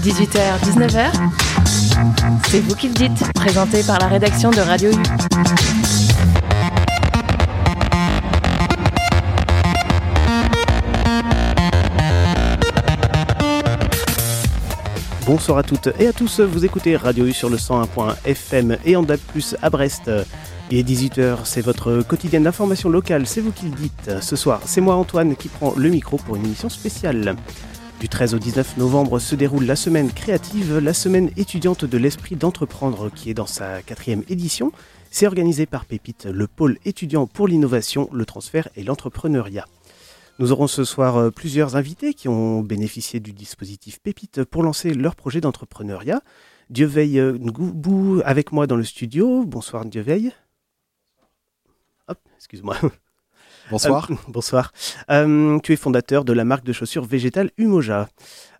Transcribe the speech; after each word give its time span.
18h, 0.00 0.60
19h, 0.62 1.10
c'est 2.48 2.60
vous 2.60 2.76
qui 2.76 2.86
le 2.88 2.94
dites, 2.94 3.32
présenté 3.34 3.82
par 3.82 3.98
la 3.98 4.06
rédaction 4.06 4.52
de 4.52 4.60
Radio 4.60 4.92
U. 4.92 4.96
Bonsoir 15.26 15.58
à 15.58 15.62
toutes 15.64 15.88
et 15.98 16.06
à 16.06 16.12
tous, 16.12 16.38
vous 16.40 16.64
écoutez 16.64 16.96
Radio 16.96 17.26
U 17.26 17.32
sur 17.32 17.50
le 17.50 17.56
101.fm 17.56 18.14
FM 18.24 18.78
et 18.84 18.94
en 18.94 19.02
DAB+, 19.02 19.18
à 19.62 19.68
Brest. 19.68 20.08
Il 20.70 20.76
est 20.76 20.82
18h, 20.82 21.46
c'est 21.46 21.62
votre 21.62 22.02
quotidienne 22.02 22.42
d'information 22.42 22.90
locale, 22.90 23.26
c'est 23.26 23.40
vous 23.40 23.52
qui 23.52 23.70
le 23.70 23.74
dites. 23.74 24.20
Ce 24.20 24.36
soir, 24.36 24.60
c'est 24.66 24.82
moi 24.82 24.96
Antoine 24.96 25.34
qui 25.34 25.48
prend 25.48 25.72
le 25.74 25.88
micro 25.88 26.18
pour 26.18 26.36
une 26.36 26.44
émission 26.44 26.68
spéciale. 26.68 27.36
Du 28.00 28.10
13 28.10 28.34
au 28.34 28.38
19 28.38 28.76
novembre 28.76 29.18
se 29.18 29.34
déroule 29.34 29.64
la 29.64 29.76
semaine 29.76 30.12
créative, 30.12 30.76
la 30.76 30.92
semaine 30.92 31.30
étudiante 31.38 31.86
de 31.86 31.96
l'esprit 31.96 32.36
d'entreprendre 32.36 33.10
qui 33.10 33.30
est 33.30 33.34
dans 33.34 33.46
sa 33.46 33.80
quatrième 33.80 34.24
édition. 34.28 34.70
C'est 35.10 35.26
organisé 35.26 35.64
par 35.64 35.86
Pépite, 35.86 36.26
le 36.26 36.46
pôle 36.46 36.76
étudiant 36.84 37.26
pour 37.26 37.48
l'innovation, 37.48 38.10
le 38.12 38.26
transfert 38.26 38.68
et 38.76 38.84
l'entrepreneuriat. 38.84 39.64
Nous 40.38 40.52
aurons 40.52 40.66
ce 40.66 40.84
soir 40.84 41.16
euh, 41.16 41.30
plusieurs 41.30 41.76
invités 41.76 42.12
qui 42.12 42.28
ont 42.28 42.60
bénéficié 42.60 43.20
du 43.20 43.32
dispositif 43.32 44.00
Pépite 44.00 44.44
pour 44.44 44.62
lancer 44.62 44.92
leur 44.92 45.16
projet 45.16 45.40
d'entrepreneuriat. 45.40 46.20
Dieu 46.68 46.84
veille 46.84 47.18
euh, 47.18 48.22
avec 48.26 48.52
moi 48.52 48.66
dans 48.66 48.76
le 48.76 48.84
studio. 48.84 49.44
Bonsoir 49.46 49.86
Dieu 49.86 50.02
veille. 50.02 50.30
Hop, 52.08 52.18
excuse-moi. 52.36 52.76
Bonsoir. 53.70 54.08
Euh, 54.10 54.14
bonsoir. 54.28 54.72
tu 55.62 55.72
es 55.72 55.76
fondateur 55.76 56.24
de 56.24 56.32
la 56.32 56.44
marque 56.44 56.64
de 56.64 56.72
chaussures 56.72 57.04
végétales 57.04 57.50
Umoja. 57.58 58.08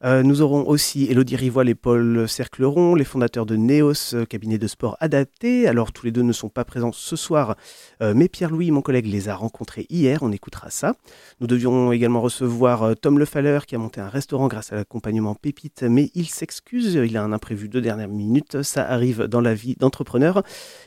Euh, 0.04 0.22
nous 0.22 0.42
aurons 0.42 0.66
aussi 0.66 1.06
Elodie 1.06 1.36
Rivoile 1.36 1.68
et 1.68 1.74
Paul 1.74 2.28
Cercleron, 2.28 2.94
les 2.94 3.04
fondateurs 3.04 3.46
de 3.46 3.56
Neos, 3.56 4.14
euh, 4.14 4.24
cabinet 4.24 4.58
de 4.58 4.66
sport 4.66 4.96
adapté. 5.00 5.66
Alors 5.66 5.92
tous 5.92 6.06
les 6.06 6.12
deux 6.12 6.22
ne 6.22 6.32
sont 6.32 6.48
pas 6.48 6.64
présents 6.64 6.92
ce 6.92 7.16
soir, 7.16 7.56
euh, 8.02 8.12
mais 8.14 8.28
Pierre-Louis, 8.28 8.70
mon 8.70 8.82
collègue, 8.82 9.06
les 9.06 9.28
a 9.28 9.34
rencontrés 9.34 9.86
hier, 9.90 10.22
on 10.22 10.30
écoutera 10.30 10.70
ça. 10.70 10.94
Nous 11.40 11.46
devions 11.46 11.92
également 11.92 12.20
recevoir 12.20 12.96
Tom 13.00 13.18
Lefaller 13.18 13.60
qui 13.66 13.74
a 13.74 13.78
monté 13.78 14.00
un 14.00 14.08
restaurant 14.08 14.46
grâce 14.46 14.72
à 14.72 14.76
l'accompagnement 14.76 15.34
Pépite, 15.34 15.82
mais 15.82 16.10
il 16.14 16.26
s'excuse, 16.26 16.94
il 16.94 17.16
a 17.16 17.22
un 17.22 17.32
imprévu 17.32 17.68
de 17.68 17.80
dernière 17.80 18.08
minute, 18.08 18.62
ça 18.62 18.88
arrive 18.88 19.24
dans 19.24 19.40
la 19.40 19.54
vie 19.54 19.74
d'entrepreneur, 19.74 20.42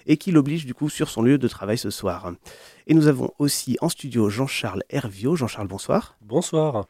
et 0.06 0.18
qui 0.18 0.32
l'oblige 0.32 0.66
du 0.66 0.74
coup 0.74 0.90
sur 0.90 1.10
son 1.10 1.22
lieu 1.22 1.38
de 1.38 1.48
travail 1.48 1.78
ce 1.78 1.90
soir. 1.90 2.32
Et 2.88 2.94
nous 2.94 3.08
avons 3.08 3.32
aussi 3.40 3.78
en 3.82 3.90
studio 3.90 4.30
Jean-Charles 4.30 4.84
Hervio. 4.90 5.36
Jean-Charles, 5.36 5.68
bonsoir. 5.68 6.18
Bonsoir. 6.22 6.86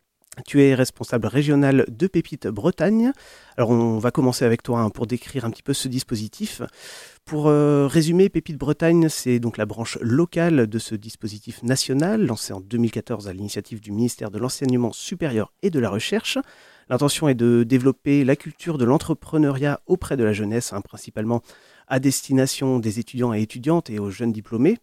Tu 0.45 0.61
es 0.61 0.73
responsable 0.75 1.27
régional 1.27 1.85
de 1.89 2.07
Pépite 2.07 2.47
Bretagne. 2.47 3.11
Alors 3.57 3.69
on 3.71 3.97
va 3.97 4.11
commencer 4.11 4.45
avec 4.45 4.63
toi 4.63 4.79
hein, 4.79 4.89
pour 4.89 5.05
décrire 5.05 5.43
un 5.43 5.51
petit 5.51 5.61
peu 5.61 5.73
ce 5.73 5.89
dispositif. 5.89 6.61
Pour 7.25 7.47
euh, 7.47 7.85
résumer, 7.85 8.29
Pépite 8.29 8.57
Bretagne, 8.57 9.09
c'est 9.09 9.39
donc 9.39 9.57
la 9.57 9.65
branche 9.65 9.97
locale 9.99 10.67
de 10.67 10.79
ce 10.79 10.95
dispositif 10.95 11.63
national 11.63 12.25
lancé 12.25 12.53
en 12.53 12.61
2014 12.61 13.27
à 13.27 13.33
l'initiative 13.33 13.81
du 13.81 13.91
ministère 13.91 14.31
de 14.31 14.39
l'Enseignement 14.39 14.93
supérieur 14.93 15.51
et 15.63 15.69
de 15.69 15.79
la 15.79 15.89
Recherche. 15.89 16.37
L'intention 16.89 17.27
est 17.27 17.35
de 17.35 17.63
développer 17.63 18.23
la 18.23 18.37
culture 18.37 18.77
de 18.77 18.85
l'entrepreneuriat 18.85 19.81
auprès 19.85 20.15
de 20.15 20.23
la 20.23 20.31
jeunesse, 20.31 20.71
hein, 20.71 20.79
principalement 20.79 21.41
à 21.87 21.99
destination 21.99 22.79
des 22.79 22.99
étudiants 22.99 23.33
et 23.33 23.41
étudiantes 23.41 23.89
et 23.89 23.99
aux 23.99 24.09
jeunes 24.09 24.31
diplômés. 24.31 24.77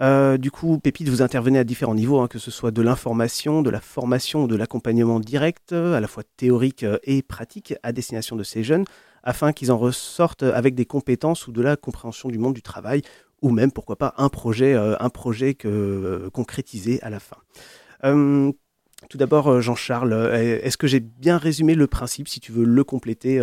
Euh, 0.00 0.38
du 0.38 0.50
coup, 0.50 0.78
Pépite, 0.78 1.08
vous 1.08 1.20
intervenez 1.20 1.58
à 1.58 1.64
différents 1.64 1.94
niveaux, 1.94 2.20
hein, 2.20 2.28
que 2.28 2.38
ce 2.38 2.50
soit 2.50 2.70
de 2.70 2.80
l'information, 2.80 3.60
de 3.60 3.68
la 3.68 3.80
formation, 3.80 4.46
de 4.46 4.56
l'accompagnement 4.56 5.20
direct, 5.20 5.72
euh, 5.72 5.94
à 5.94 6.00
la 6.00 6.08
fois 6.08 6.22
théorique 6.36 6.84
euh, 6.84 6.98
et 7.04 7.22
pratique, 7.22 7.74
à 7.82 7.92
destination 7.92 8.34
de 8.34 8.42
ces 8.42 8.62
jeunes, 8.62 8.84
afin 9.22 9.52
qu'ils 9.52 9.70
en 9.70 9.76
ressortent 9.76 10.42
avec 10.42 10.74
des 10.74 10.86
compétences 10.86 11.46
ou 11.46 11.52
de 11.52 11.60
la 11.60 11.76
compréhension 11.76 12.30
du 12.30 12.38
monde 12.38 12.54
du 12.54 12.62
travail, 12.62 13.02
ou 13.42 13.50
même, 13.50 13.72
pourquoi 13.72 13.96
pas, 13.96 14.14
un 14.16 14.30
projet, 14.30 14.74
un 14.74 15.08
projet 15.08 15.54
que, 15.54 16.28
concrétisé 16.32 17.02
à 17.02 17.08
la 17.08 17.20
fin. 17.20 17.38
tout 18.02 19.16
d'abord, 19.18 19.62
Jean-Charles, 19.62 20.12
est-ce 20.34 20.76
que 20.76 20.86
j'ai 20.86 21.00
bien 21.00 21.38
résumé 21.38 21.74
le 21.74 21.86
principe, 21.86 22.28
si 22.28 22.38
tu 22.40 22.52
veux 22.52 22.64
le 22.64 22.84
compléter 22.84 23.42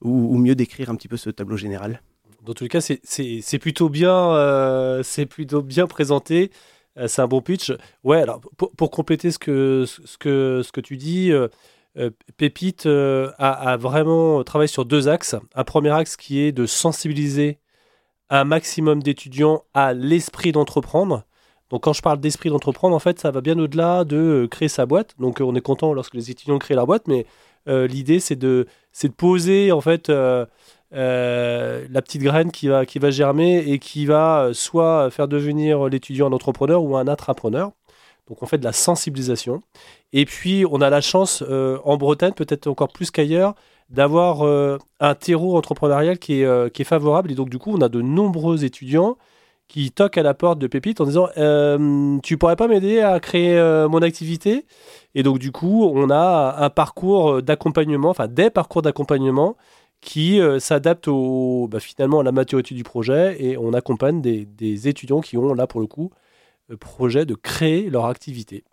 ou 0.00 0.38
mieux 0.38 0.54
décrire 0.54 0.90
un 0.90 0.94
petit 0.94 1.08
peu 1.08 1.16
ce 1.16 1.28
tableau 1.28 1.56
général? 1.56 2.02
Dans 2.42 2.54
tous 2.54 2.64
les 2.64 2.68
cas, 2.68 2.80
c'est 2.80 3.58
plutôt 3.58 3.88
bien, 3.88 4.34
euh, 4.34 5.02
plutôt 5.30 5.62
bien 5.62 5.86
présenté. 5.86 6.50
Euh, 6.98 7.06
c'est 7.08 7.22
un 7.22 7.28
bon 7.28 7.40
pitch. 7.40 7.72
Ouais, 8.04 8.20
alors 8.20 8.40
pour, 8.40 8.90
compléter 8.90 9.30
ce 9.30 9.38
que, 9.38 9.84
ce, 9.86 10.18
que, 10.18 10.62
ce 10.64 10.72
que 10.72 10.80
tu 10.80 10.96
dis, 10.96 11.30
euh, 11.32 11.48
Pépite 12.36 12.86
a, 12.86 13.76
vraiment 13.78 14.42
travaillé 14.44 14.68
sur 14.68 14.84
deux 14.84 15.08
axes. 15.08 15.36
Un 15.54 15.64
premier 15.64 15.90
axe 15.90 16.16
qui 16.16 16.40
est 16.40 16.52
de 16.52 16.66
sensibiliser 16.66 17.58
un 18.30 18.44
maximum 18.44 19.02
d'étudiants 19.02 19.64
à 19.74 19.92
l'esprit 19.92 20.52
d'entreprendre. 20.52 21.24
Donc 21.70 21.84
quand 21.84 21.92
je 21.92 22.02
parle 22.02 22.18
d'esprit 22.18 22.50
d'entreprendre, 22.50 22.96
en 22.96 22.98
fait, 22.98 23.18
ça 23.18 23.30
va 23.30 23.40
bien 23.40 23.58
au-delà 23.58 24.04
de 24.04 24.48
créer 24.50 24.68
sa 24.68 24.84
boîte. 24.84 25.14
Donc 25.18 25.40
on 25.40 25.54
est 25.54 25.60
content 25.60 25.92
lorsque 25.92 26.14
les 26.14 26.30
étudiants 26.30 26.58
créent 26.58 26.74
leur 26.74 26.86
boîte, 26.86 27.06
mais 27.08 27.26
l'idée 27.66 28.20
c'est 28.20 28.36
de, 28.36 28.66
de 29.02 29.08
poser 29.08 29.70
en 29.70 29.80
fait 29.80 30.10
euh, 30.94 31.86
la 31.90 32.02
petite 32.02 32.22
graine 32.22 32.50
qui 32.52 32.68
va, 32.68 32.84
qui 32.84 32.98
va 32.98 33.10
germer 33.10 33.58
et 33.66 33.78
qui 33.78 34.04
va 34.04 34.42
euh, 34.42 34.52
soit 34.52 35.10
faire 35.10 35.26
devenir 35.26 35.88
l'étudiant 35.88 36.28
un 36.28 36.32
entrepreneur 36.32 36.82
ou 36.82 36.96
un 36.96 37.08
intrapreneur. 37.08 37.70
Donc 38.28 38.42
on 38.42 38.46
fait 38.46 38.58
de 38.58 38.64
la 38.64 38.72
sensibilisation. 38.72 39.62
Et 40.12 40.26
puis 40.26 40.64
on 40.70 40.80
a 40.82 40.90
la 40.90 41.00
chance 41.00 41.42
euh, 41.48 41.78
en 41.84 41.96
Bretagne, 41.96 42.32
peut-être 42.32 42.66
encore 42.66 42.88
plus 42.88 43.10
qu'ailleurs, 43.10 43.54
d'avoir 43.88 44.42
un 45.00 45.14
terreau 45.14 45.58
entrepreneurial 45.58 46.18
qui 46.18 46.40
est, 46.40 46.72
qui 46.72 46.80
est 46.80 46.84
favorable. 46.86 47.30
Et 47.30 47.34
donc 47.34 47.50
du 47.50 47.58
coup 47.58 47.72
on 47.76 47.80
a 47.82 47.90
de 47.90 48.00
nombreux 48.00 48.64
étudiants 48.64 49.18
qui 49.68 49.90
toquent 49.90 50.16
à 50.16 50.22
la 50.22 50.32
porte 50.32 50.58
de 50.58 50.66
Pépite 50.66 51.02
en 51.02 51.04
disant 51.04 51.28
Tu 52.22 52.38
pourrais 52.38 52.56
pas 52.56 52.68
m'aider 52.68 53.00
à 53.00 53.20
créer 53.20 53.54
mon 53.90 54.00
activité? 54.00 54.64
Et 55.14 55.22
donc 55.22 55.38
du 55.38 55.52
coup 55.52 55.84
on 55.84 56.08
a 56.08 56.56
un 56.58 56.70
parcours 56.70 57.42
d'accompagnement, 57.42 58.08
enfin 58.08 58.28
des 58.28 58.48
parcours 58.48 58.80
d'accompagnement 58.80 59.56
qui 60.02 60.40
euh, 60.40 60.58
s'adapte 60.58 61.08
au, 61.08 61.68
bah, 61.70 61.80
finalement 61.80 62.20
à 62.20 62.22
la 62.24 62.32
maturité 62.32 62.74
du 62.74 62.82
projet 62.82 63.42
et 63.42 63.56
on 63.56 63.72
accompagne 63.72 64.20
des, 64.20 64.88
étudiants 64.88 65.20
qui 65.20 65.38
ont 65.38 65.54
là 65.54 65.66
pour 65.66 65.80
le 65.80 65.86
coup 65.86 66.10
le 66.68 66.76
projet 66.76 67.24
de 67.24 67.34
créer 67.34 67.88
leur 67.88 68.06
activité. 68.06 68.64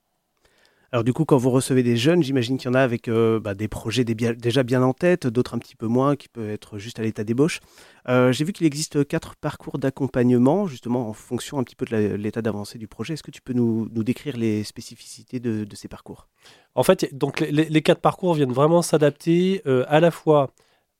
Alors 0.91 1.03
du 1.03 1.13
coup, 1.13 1.23
quand 1.23 1.37
vous 1.37 1.51
recevez 1.51 1.83
des 1.83 1.97
jeunes, 1.97 2.23
j'imagine 2.23 2.57
qu'il 2.57 2.67
y 2.67 2.71
en 2.71 2.73
a 2.73 2.81
avec 2.81 3.07
euh, 3.07 3.39
bah, 3.39 3.53
des 3.53 3.67
projets 3.67 4.03
déjà 4.03 4.63
bien 4.63 4.81
en 4.81 4.93
tête, 4.93 5.27
d'autres 5.27 5.53
un 5.53 5.59
petit 5.59 5.75
peu 5.75 5.85
moins, 5.85 6.15
qui 6.15 6.27
peuvent 6.29 6.49
être 6.49 6.79
juste 6.79 6.97
à 6.99 7.03
l'état 7.03 7.23
d'ébauche. 7.23 7.59
Euh, 8.07 8.31
j'ai 8.31 8.43
vu 8.43 8.53
qu'il 8.53 8.65
existe 8.65 9.07
quatre 9.07 9.35
parcours 9.35 9.77
d'accompagnement, 9.77 10.65
justement 10.65 11.07
en 11.07 11.13
fonction 11.13 11.59
un 11.59 11.63
petit 11.63 11.75
peu 11.75 11.85
de 11.85 12.15
l'état 12.15 12.41
d'avancée 12.41 12.79
du 12.79 12.87
projet. 12.87 13.13
Est-ce 13.13 13.23
que 13.23 13.29
tu 13.29 13.41
peux 13.41 13.53
nous, 13.53 13.87
décrire 14.03 14.35
les 14.35 14.63
spécificités 14.63 15.39
de, 15.39 15.67
ces 15.75 15.87
parcours? 15.87 16.27
En 16.73 16.81
fait, 16.81 17.13
donc 17.13 17.41
les, 17.41 17.81
quatre 17.83 18.01
parcours 18.01 18.33
viennent 18.33 18.53
vraiment 18.53 18.81
s'adapter 18.81 19.61
à 19.87 19.99
la 19.99 20.09
fois 20.09 20.49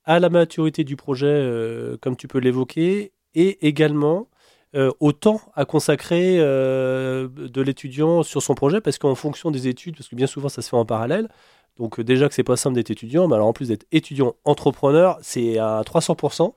à 0.06 0.20
la 0.20 0.30
maturité 0.30 0.84
du 0.84 0.96
projet, 0.96 1.28
euh, 1.28 1.98
comme 2.02 2.16
tu 2.16 2.28
peux 2.28 2.40
l'évoquer, 2.40 3.12
et 3.36 3.68
également 3.68 4.28
euh, 4.76 4.92
au 5.00 5.12
temps 5.12 5.42
à 5.56 5.66
consacrer 5.66 6.38
euh, 6.40 7.28
de 7.28 7.62
l'étudiant 7.62 8.24
sur 8.24 8.42
son 8.42 8.56
projet, 8.56 8.82
parce 8.82 8.98
qu'en 8.98 9.16
fonction 9.16 9.52
des 9.52 9.68
études, 9.68 9.96
parce 9.98 10.08
que 10.08 10.16
bien 10.16 10.28
souvent 10.28 10.50
ça 10.50 10.62
se 10.62 10.70
fait 10.70 10.76
en 10.76 10.86
parallèle, 10.86 11.30
donc 11.78 12.02
déjà 12.02 12.28
que 12.28 12.34
c'est 12.34 12.44
pas 12.44 12.58
simple 12.58 12.76
d'être 12.76 12.92
étudiant, 12.92 13.28
mais 13.28 13.36
alors 13.36 13.48
en 13.48 13.54
plus 13.54 13.70
d'être 13.70 13.86
étudiant 13.92 14.36
entrepreneur, 14.46 15.18
c'est 15.22 15.58
à 15.60 15.82
300%. 15.86 16.54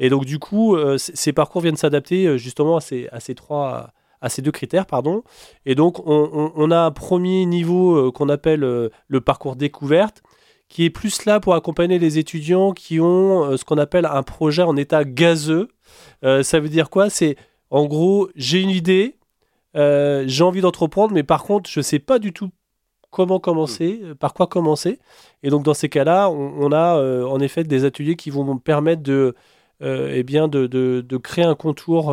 Et 0.00 0.08
donc 0.08 0.24
du 0.24 0.40
coup, 0.40 0.76
ces 0.98 1.32
parcours 1.32 1.62
viennent 1.62 1.76
s'adapter 1.76 2.38
justement 2.38 2.78
à 2.78 2.80
ces, 2.80 4.42
deux 4.42 4.50
critères, 4.50 4.86
pardon. 4.86 5.22
Et 5.64 5.76
donc, 5.76 6.04
on, 6.08 6.50
on 6.56 6.70
a 6.72 6.78
un 6.80 6.90
premier 6.90 7.46
niveau 7.46 8.10
qu'on 8.10 8.28
appelle 8.28 8.60
le 8.60 9.20
parcours 9.20 9.54
découverte, 9.54 10.24
qui 10.74 10.84
est 10.84 10.90
plus 10.90 11.24
là 11.24 11.38
pour 11.38 11.54
accompagner 11.54 12.00
les 12.00 12.18
étudiants 12.18 12.72
qui 12.72 12.98
ont 12.98 13.44
euh, 13.44 13.56
ce 13.56 13.64
qu'on 13.64 13.78
appelle 13.78 14.06
un 14.06 14.24
projet 14.24 14.62
en 14.62 14.76
état 14.76 15.04
gazeux. 15.04 15.68
Euh, 16.24 16.42
ça 16.42 16.58
veut 16.58 16.68
dire 16.68 16.90
quoi? 16.90 17.10
C'est 17.10 17.36
en 17.70 17.86
gros, 17.86 18.28
j'ai 18.34 18.60
une 18.60 18.70
idée, 18.70 19.16
euh, 19.76 20.24
j'ai 20.26 20.42
envie 20.42 20.62
d'entreprendre, 20.62 21.14
mais 21.14 21.22
par 21.22 21.44
contre, 21.44 21.70
je 21.70 21.78
ne 21.78 21.84
sais 21.84 22.00
pas 22.00 22.18
du 22.18 22.32
tout 22.32 22.50
comment 23.10 23.38
commencer, 23.38 24.02
par 24.18 24.34
quoi 24.34 24.48
commencer. 24.48 24.98
Et 25.44 25.50
donc, 25.50 25.62
dans 25.62 25.74
ces 25.74 25.88
cas-là, 25.88 26.28
on, 26.28 26.72
a 26.72 27.00
en 27.24 27.38
effet 27.38 27.62
des 27.62 27.84
ateliers 27.84 28.16
qui 28.16 28.30
vont 28.30 28.58
permettre 28.58 29.04
de, 29.04 29.36
eh 29.80 30.24
bien 30.24 30.48
de, 30.48 30.66
de, 30.66 31.16
créer 31.18 31.44
un 31.44 31.54
contour 31.54 32.06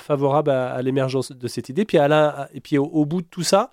favorable 0.00 0.50
à, 0.50 0.82
l'émergence 0.82 1.30
de 1.30 1.46
cette 1.46 1.68
idée. 1.68 1.84
Puis, 1.84 1.98
à 1.98 2.48
et 2.52 2.60
puis 2.60 2.76
au, 2.76 3.04
bout 3.04 3.22
de 3.22 3.28
tout 3.28 3.44
ça, 3.44 3.70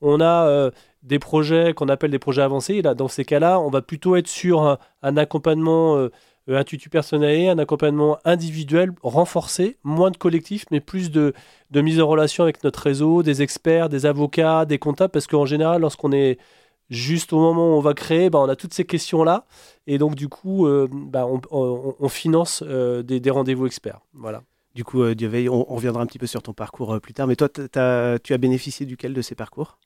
on 0.00 0.20
a 0.20 0.70
des 1.06 1.18
projets 1.18 1.72
qu'on 1.72 1.88
appelle 1.88 2.10
des 2.10 2.18
projets 2.18 2.42
avancés. 2.42 2.82
là, 2.82 2.94
dans 2.94 3.08
ces 3.08 3.24
cas-là, 3.24 3.60
on 3.60 3.70
va 3.70 3.80
plutôt 3.80 4.16
être 4.16 4.26
sur 4.26 4.78
un, 5.02 5.16
accompagnement 5.16 5.96
euh, 5.96 6.10
un 6.48 6.64
tutu 6.64 6.90
personnalisé, 6.90 7.48
un 7.48 7.58
accompagnement 7.58 8.18
individuel 8.24 8.92
renforcé, 9.02 9.78
moins 9.84 10.10
de 10.10 10.16
collectif, 10.16 10.66
mais 10.70 10.80
plus 10.80 11.10
de, 11.10 11.32
de 11.70 11.80
mise 11.80 12.00
en 12.00 12.08
relation 12.08 12.42
avec 12.42 12.62
notre 12.64 12.80
réseau, 12.80 13.22
des 13.22 13.40
experts, 13.42 13.88
des 13.88 14.04
avocats, 14.04 14.64
des 14.64 14.78
comptables, 14.78 15.12
parce 15.12 15.28
qu'en 15.28 15.46
général, 15.46 15.80
lorsqu'on 15.80 16.12
est 16.12 16.38
juste 16.90 17.32
au 17.32 17.38
moment 17.38 17.74
où 17.74 17.78
on 17.78 17.80
va 17.80 17.94
créer, 17.94 18.28
bah, 18.28 18.40
on 18.40 18.48
a 18.48 18.56
toutes 18.56 18.74
ces 18.74 18.84
questions-là. 18.84 19.46
Et 19.86 19.98
donc, 19.98 20.16
du 20.16 20.28
coup, 20.28 20.68
bah, 20.90 21.26
on, 21.50 22.08
finance 22.08 22.62
des, 22.62 23.30
rendez-vous 23.30 23.66
experts. 23.66 24.00
Voilà. 24.14 24.42
Du 24.74 24.84
coup, 24.84 25.02
euh, 25.02 25.14
on, 25.50 25.74
reviendra 25.74 26.02
un 26.02 26.06
petit 26.06 26.18
peu 26.18 26.26
sur 26.26 26.42
ton 26.42 26.52
parcours 26.52 27.00
plus 27.00 27.14
tard. 27.14 27.26
Mais 27.26 27.34
toi, 27.34 27.48
tu 27.48 27.78
as 27.78 28.38
bénéficié 28.38 28.86
duquel 28.86 29.14
de 29.14 29.22
ces 29.22 29.34
parcours? 29.34 29.78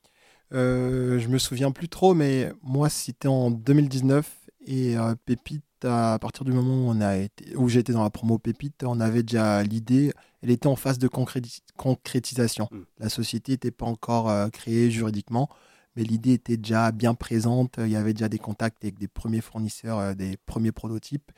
Euh, 0.53 1.19
Je 1.19 1.27
me 1.27 1.37
souviens 1.37 1.71
plus 1.71 1.89
trop, 1.89 2.13
mais 2.13 2.51
moi, 2.61 2.89
c'était 2.89 3.27
en 3.27 3.51
2019. 3.51 4.37
Et 4.67 4.95
Pépite, 5.25 5.63
à 5.83 6.19
partir 6.21 6.45
du 6.45 6.51
moment 6.51 6.75
où, 6.75 6.91
on 6.91 7.01
a 7.01 7.17
été, 7.17 7.55
où 7.55 7.67
j'étais 7.67 7.93
dans 7.93 8.03
la 8.03 8.11
promo 8.11 8.37
Pépite, 8.37 8.83
on 8.85 8.99
avait 8.99 9.23
déjà 9.23 9.63
l'idée. 9.63 10.13
Elle 10.43 10.51
était 10.51 10.67
en 10.67 10.75
phase 10.75 10.99
de 10.99 11.07
concrétisation. 11.07 12.67
Hmm. 12.69 12.83
La 12.99 13.09
société 13.09 13.53
n'était 13.53 13.71
pas 13.71 13.87
encore 13.87 14.31
créée 14.51 14.91
juridiquement 14.91 15.49
mais 15.95 16.03
l'idée 16.03 16.33
était 16.33 16.57
déjà 16.57 16.91
bien 16.91 17.13
présente. 17.13 17.75
Il 17.79 17.89
y 17.89 17.95
avait 17.95 18.13
déjà 18.13 18.29
des 18.29 18.39
contacts 18.39 18.83
avec 18.83 18.97
des 18.97 19.07
premiers 19.07 19.41
fournisseurs, 19.41 19.99
euh, 19.99 20.13
des 20.13 20.37
premiers 20.45 20.71
prototypes. 20.71 21.31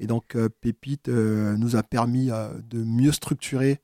Et 0.00 0.06
donc, 0.06 0.36
euh, 0.36 0.48
Pépite 0.48 1.08
euh, 1.08 1.56
nous 1.56 1.76
a 1.76 1.82
permis 1.82 2.28
de 2.28 2.84
mieux 2.84 3.12
structurer 3.12 3.80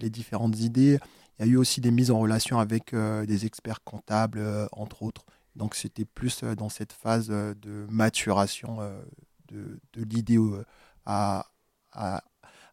les 0.00 0.08
différentes 0.08 0.58
idées. 0.60 0.98
Il 1.38 1.46
y 1.46 1.48
a 1.48 1.52
eu 1.52 1.56
aussi 1.56 1.80
des 1.80 1.90
mises 1.90 2.10
en 2.10 2.18
relation 2.18 2.58
avec 2.58 2.94
des 2.94 3.46
experts 3.46 3.82
comptables, 3.84 4.40
entre 4.72 5.02
autres. 5.02 5.24
Donc, 5.54 5.74
c'était 5.74 6.04
plus 6.04 6.44
dans 6.44 6.68
cette 6.68 6.92
phase 6.92 7.28
de 7.28 7.86
maturation 7.88 8.78
de, 9.48 9.78
de 9.92 10.04
l'idée 10.04 10.38
à, 11.04 11.46
à, 11.92 12.22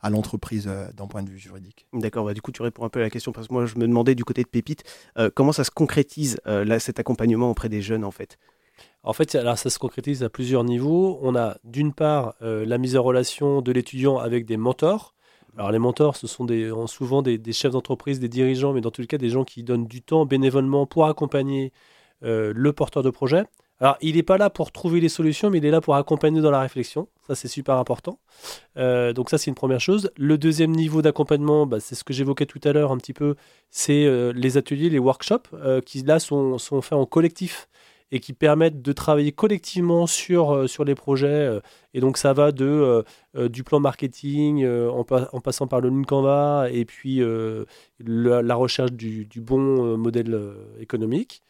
à 0.04 0.10
l'entreprise 0.10 0.68
euh, 0.68 0.92
d'un 0.92 1.07
point 1.07 1.24
de 1.24 1.30
vue 1.30 1.39
juridique. 1.39 1.88
D'accord, 1.94 2.25
bah, 2.25 2.33
du 2.33 2.42
coup 2.42 2.51
tu 2.51 2.62
réponds 2.62 2.83
un 2.83 2.89
peu 2.89 3.00
à 3.00 3.04
la 3.04 3.10
question 3.10 3.31
parce 3.31 3.48
que 3.48 3.54
moi 3.54 3.65
je 3.65 3.75
me 3.77 3.88
demandais 3.88 4.15
du 4.15 4.25
côté 4.25 4.44
de 4.44 4.50
Pépite, 4.50 4.83
euh, 5.18 5.31
comment 5.33 5.54
ça 5.54 5.63
se 5.63 5.71
concrétise 5.71 6.39
euh, 6.45 6.66
là, 6.66 6.80
cet 6.80 7.00
accompagnement 7.00 7.50
auprès 7.50 7.69
des 7.69 7.81
jeunes 7.81 8.04
en 8.04 8.12
fait? 8.12 8.38
En 9.04 9.13
fait, 9.13 9.33
alors 9.36 9.57
ça 9.57 9.69
se 9.69 9.80
concrétise 9.80 10.24
à 10.24 10.30
plusieurs 10.30 10.63
niveaux. 10.63 11.19
On 11.21 11.36
a 11.36 11.57
d'une 11.63 11.94
part 11.94 12.36
la 12.39 12.77
mise 12.77 12.95
en 12.95 13.04
relation 13.04 13.62
de 13.62 13.71
l'étudiant 13.71 14.18
avec 14.18 14.45
des 14.45 14.56
mentors. 14.56 15.13
Alors 15.58 15.72
les 15.72 15.80
mentors, 15.80 16.16
ce 16.16 16.28
sont 16.28 16.48
souvent 16.88 17.22
des, 17.22 17.40
chefs 17.54 17.72
d'entreprise, 17.72 18.20
des 18.20 18.30
dirigeants, 18.30 18.74
mais 18.74 18.82
dans 18.82 18.92
tous 18.92 19.02
les 19.02 19.08
cas 19.08 19.18
des 19.18 19.30
gens 19.30 19.44
qui 19.44 19.64
donnent 19.64 19.86
du 19.86 20.02
temps 20.02 20.26
bénévolement 20.26 20.86
pour 20.86 21.06
accompagner 21.06 21.72
le 22.22 22.72
porteur 22.72 23.04
de 23.04 23.10
projet. 23.10 23.46
Alors, 23.84 23.98
il 24.02 24.16
n'est 24.16 24.24
pas 24.24 24.38
là 24.38 24.50
pour 24.50 24.72
trouver 24.72 25.02
les 25.02 25.10
solutions, 25.10 25.50
mais 25.50 25.58
il 25.58 25.66
est 25.66 25.70
là 25.70 25.82
pour 25.82 25.96
accompagner 25.96 26.40
dans 26.40 26.52
la 26.52 26.62
réflexion. 26.62 27.10
Ça, 27.28 27.36
c'est 27.36 27.50
super 27.50 27.76
important. 27.76 28.18
Euh, 28.78 29.12
donc 29.12 29.30
ça, 29.30 29.38
c'est 29.38 29.50
une 29.50 29.56
première 29.56 29.82
chose. 29.82 30.10
Le 30.16 30.38
deuxième 30.38 30.72
niveau 30.72 31.02
d'accompagnement, 31.02 31.66
bah, 31.66 31.82
c'est 31.82 31.96
ce 31.96 32.06
que 32.06 32.14
j'évoquais 32.14 32.46
tout 32.46 32.62
à 32.64 32.72
l'heure 32.72 32.94
un 32.94 32.98
petit 32.98 33.12
peu, 33.12 33.36
c'est 33.72 34.06
euh, 34.06 34.32
les 34.34 34.56
ateliers, 34.56 34.90
les 34.90 35.00
workshops, 35.00 35.50
euh, 35.54 35.82
qui 35.82 36.02
là 36.04 36.20
sont, 36.20 36.58
faits 36.60 36.94
en 36.94 37.06
collectif 37.06 37.68
et 38.13 38.19
qui 38.19 38.33
permettent 38.33 38.81
de 38.81 38.94
travailler 38.94 39.31
collectivement 39.31 40.06
sur, 40.06 40.69
sur 40.69 40.86
les 40.86 40.94
projets. 40.95 41.60
et 41.94 42.00
donc 42.00 42.18
ça 42.18 42.31
va 42.31 42.51
de, 42.51 43.04
du 43.48 43.63
plan 43.63 43.80
marketing 43.80 44.65
en, 44.65 45.04
passant 45.42 45.65
par 45.65 45.81
le 45.81 45.89
Lean 45.89 46.04
Canva 46.04 46.68
et 46.71 46.86
puis 46.86 47.21
la, 48.00 48.56
recherche 48.56 48.92
du, 48.92 49.42
bon 49.42 49.98
modèle 49.98 50.39
économique. 50.80 51.42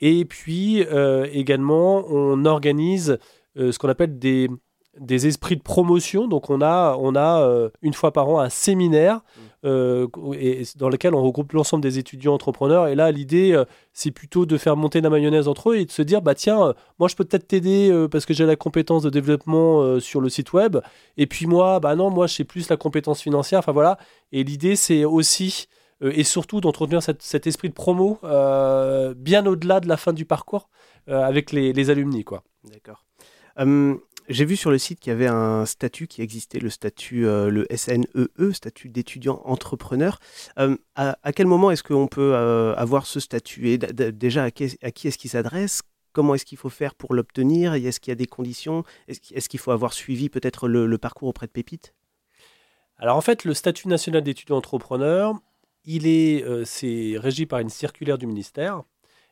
Et 0.00 0.24
puis 0.24 0.84
euh, 0.84 1.26
également, 1.32 2.04
on 2.08 2.44
organise 2.44 3.18
euh, 3.56 3.72
ce 3.72 3.78
qu'on 3.78 3.88
appelle 3.88 4.18
des, 4.18 4.50
des 4.98 5.26
esprits 5.26 5.56
de 5.56 5.62
promotion. 5.62 6.28
Donc 6.28 6.50
on 6.50 6.60
a, 6.60 6.96
on 6.98 7.14
a 7.14 7.40
euh, 7.42 7.70
une 7.82 7.94
fois 7.94 8.12
par 8.12 8.28
an 8.28 8.40
un 8.40 8.50
séminaire 8.50 9.22
et, 9.64 10.62
dans 10.76 10.88
lequel 10.88 11.14
on 11.14 11.22
regroupe 11.22 11.52
l'ensemble 11.52 11.82
des 11.82 11.98
étudiants 11.98 12.34
entrepreneurs. 12.34 12.88
Et 12.88 12.94
là, 12.94 13.10
l'idée, 13.10 13.60
c'est 13.92 14.10
plutôt 14.10 14.46
de 14.46 14.56
faire 14.58 14.76
monter 14.76 15.00
la 15.00 15.10
mayonnaise 15.10 15.48
entre 15.48 15.70
eux 15.70 15.76
et 15.76 15.84
de 15.84 15.90
se 15.90 16.02
dire, 16.02 16.22
bah 16.22 16.34
tiens, 16.34 16.74
moi 16.98 17.08
je 17.08 17.16
peux 17.16 17.24
peut-être 17.24 17.48
t'aider 17.48 18.06
parce 18.10 18.26
que 18.26 18.34
j'ai 18.34 18.46
la 18.46 18.56
compétence 18.56 19.02
de 19.02 19.10
développement 19.10 19.98
sur 20.00 20.20
le 20.20 20.28
site 20.28 20.52
web. 20.52 20.78
Et 21.16 21.26
puis 21.26 21.46
moi, 21.46 21.80
bah 21.80 21.96
non, 21.96 22.10
moi 22.10 22.26
j'ai 22.26 22.44
plus 22.44 22.68
la 22.68 22.76
compétence 22.76 23.22
financière. 23.22 23.60
Enfin 23.60 23.72
voilà. 23.72 23.98
Et 24.32 24.44
l'idée, 24.44 24.76
c'est 24.76 25.04
aussi 25.04 25.68
euh, 26.02 26.12
et 26.14 26.24
surtout 26.24 26.60
d'entretenir 26.60 27.02
cet 27.02 27.46
esprit 27.46 27.68
de 27.68 27.74
promo 27.74 28.18
euh, 28.24 29.14
bien 29.16 29.46
au-delà 29.46 29.80
de 29.80 29.88
la 29.88 29.96
fin 29.96 30.12
du 30.12 30.24
parcours 30.24 30.68
euh, 31.08 31.22
avec 31.22 31.52
les, 31.52 31.72
les 31.72 31.90
alumni. 31.90 32.24
Quoi. 32.24 32.42
D'accord. 32.64 33.04
Hum, 33.56 34.00
j'ai 34.28 34.44
vu 34.44 34.56
sur 34.56 34.70
le 34.70 34.78
site 34.78 35.00
qu'il 35.00 35.10
y 35.10 35.12
avait 35.12 35.26
un 35.26 35.66
statut 35.66 36.06
qui 36.06 36.22
existait, 36.22 36.58
le 36.58 36.70
statut, 36.70 37.22
le 37.22 37.66
SNEE, 37.74 38.06
e, 38.16 38.52
statut 38.52 38.88
d'étudiant 38.88 39.42
entrepreneur. 39.44 40.18
Hum, 40.56 40.78
à, 40.94 41.16
quel 41.34 41.46
moment 41.46 41.70
est-ce 41.70 41.82
qu'on 41.82 42.06
peut 42.06 42.34
avoir 42.76 43.06
ce 43.06 43.20
statut 43.20 43.68
Et 43.68 43.78
déjà, 43.78 44.44
à 44.44 44.50
qui, 44.50 44.64
est-ce 44.64 45.18
qu'il 45.18 45.30
s'adresse? 45.30 45.82
Comment 46.12 46.34
est-ce 46.36 46.44
qu'il 46.44 46.58
faut 46.58 46.70
faire 46.70 46.94
pour 46.94 47.12
l'obtenir? 47.12 47.74
Est-ce 47.74 48.00
qu'il 48.00 48.10
y 48.10 48.12
a 48.12 48.16
des 48.16 48.26
conditions? 48.26 48.84
Est-ce 49.08 49.48
qu'il 49.48 49.60
faut 49.60 49.72
avoir 49.72 49.92
suivi 49.92 50.28
peut-être 50.28 50.68
le, 50.68 50.86
le, 50.86 50.98
parcours 50.98 51.28
auprès 51.28 51.46
de 51.46 51.52
Pépite? 51.52 51.94
Alors 52.96 53.16
en 53.16 53.20
fait, 53.20 53.44
le 53.44 53.54
statut 53.54 53.88
national 53.88 54.22
d'étudiant 54.22 54.56
entrepreneur, 54.56 55.34
il 55.84 56.06
est, 56.06 56.42
euh, 56.44 56.64
c'est 56.64 57.14
régi 57.16 57.46
par 57.46 57.58
une 57.58 57.68
circulaire 57.68 58.18
du 58.18 58.26
ministère. 58.26 58.82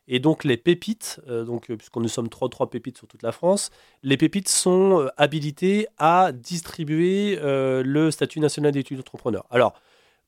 Et 0.08 0.18
donc 0.18 0.44
les 0.44 0.56
pépites, 0.56 1.20
euh, 1.28 1.44
donc 1.44 1.70
euh, 1.70 1.76
puisqu'on 1.76 2.00
nous 2.00 2.08
sommes 2.08 2.28
trois 2.28 2.48
trois 2.48 2.68
pépites 2.68 2.98
sur 2.98 3.06
toute 3.06 3.22
la 3.22 3.32
France, 3.32 3.70
les 4.02 4.16
pépites 4.16 4.48
sont 4.48 5.08
habilitées 5.16 5.86
à 5.98 6.32
distribuer 6.32 7.38
le 7.42 8.10
statut 8.10 8.40
national 8.40 8.72
d'études 8.72 9.00
entrepreneur. 9.00 9.46
Alors, 9.50 9.74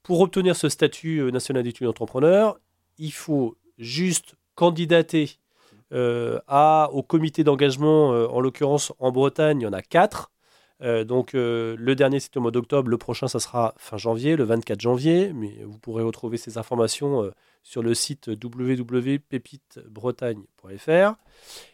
pour 0.02 0.20
obtenir 0.20 0.56
ce 0.56 0.68
statut 0.68 1.30
national 1.32 1.62
d'études 1.62 1.88
entrepreneur, 1.88 2.58
il 2.98 3.12
faut 3.12 3.56
juste 3.78 4.34
candidater 4.54 5.38
au 5.90 7.02
comité 7.06 7.44
d'engagement, 7.44 8.08
en 8.08 8.40
l'occurrence 8.40 8.92
en 8.98 9.12
Bretagne, 9.12 9.60
il 9.60 9.64
y 9.64 9.66
en 9.66 9.72
a 9.72 9.82
quatre. 9.82 10.30
Euh, 10.82 11.04
donc 11.04 11.34
euh, 11.34 11.76
le 11.78 11.94
dernier 11.94 12.18
c'est 12.20 12.36
au 12.36 12.40
mois 12.40 12.50
d'octobre, 12.50 12.90
le 12.90 12.98
prochain 12.98 13.28
ça 13.28 13.38
sera 13.38 13.74
fin 13.78 13.96
janvier, 13.96 14.36
le 14.36 14.44
24 14.44 14.80
janvier, 14.80 15.32
mais 15.32 15.56
vous 15.64 15.78
pourrez 15.78 16.02
retrouver 16.02 16.36
ces 16.36 16.58
informations 16.58 17.22
euh, 17.22 17.30
sur 17.64 17.82
le 17.82 17.94
site 17.94 18.28
www.pépitebretagne.fr. 18.28 21.14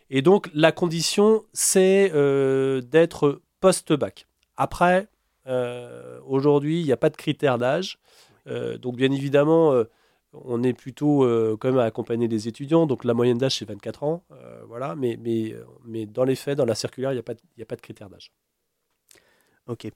Et 0.08 0.22
donc 0.22 0.48
la 0.54 0.72
condition 0.72 1.44
c'est 1.52 2.08
d'être 2.82 3.42
post-bac. 3.60 4.26
Après, 4.56 5.08
aujourd'hui 6.24 6.80
il 6.80 6.86
n'y 6.86 6.92
a 6.92 6.96
pas 6.96 7.10
de 7.10 7.16
critère 7.16 7.58
d'âge, 7.58 7.98
donc 8.46 8.96
bien 8.96 9.12
évidemment 9.12 9.74
on 10.32 10.62
est 10.62 10.72
plutôt 10.72 11.26
quand 11.58 11.68
même 11.68 11.78
à 11.78 11.84
accompagner 11.84 12.28
des 12.28 12.48
étudiants, 12.48 12.86
donc 12.86 13.04
la 13.04 13.12
moyenne 13.12 13.36
d'âge 13.36 13.58
c'est 13.58 13.68
24 13.68 14.04
ans, 14.04 14.24
voilà, 14.66 14.96
mais, 14.96 15.18
mais, 15.20 15.54
mais 15.84 16.06
dans 16.06 16.24
les 16.24 16.36
faits, 16.36 16.56
dans 16.56 16.64
la 16.64 16.74
circulaire, 16.74 17.12
il 17.12 17.16
n'y 17.16 17.20
a, 17.20 17.62
a 17.62 17.66
pas 17.66 17.76
de 17.76 17.80
critère 17.80 18.08
d'âge. 18.08 18.32
Ok. 19.66 19.88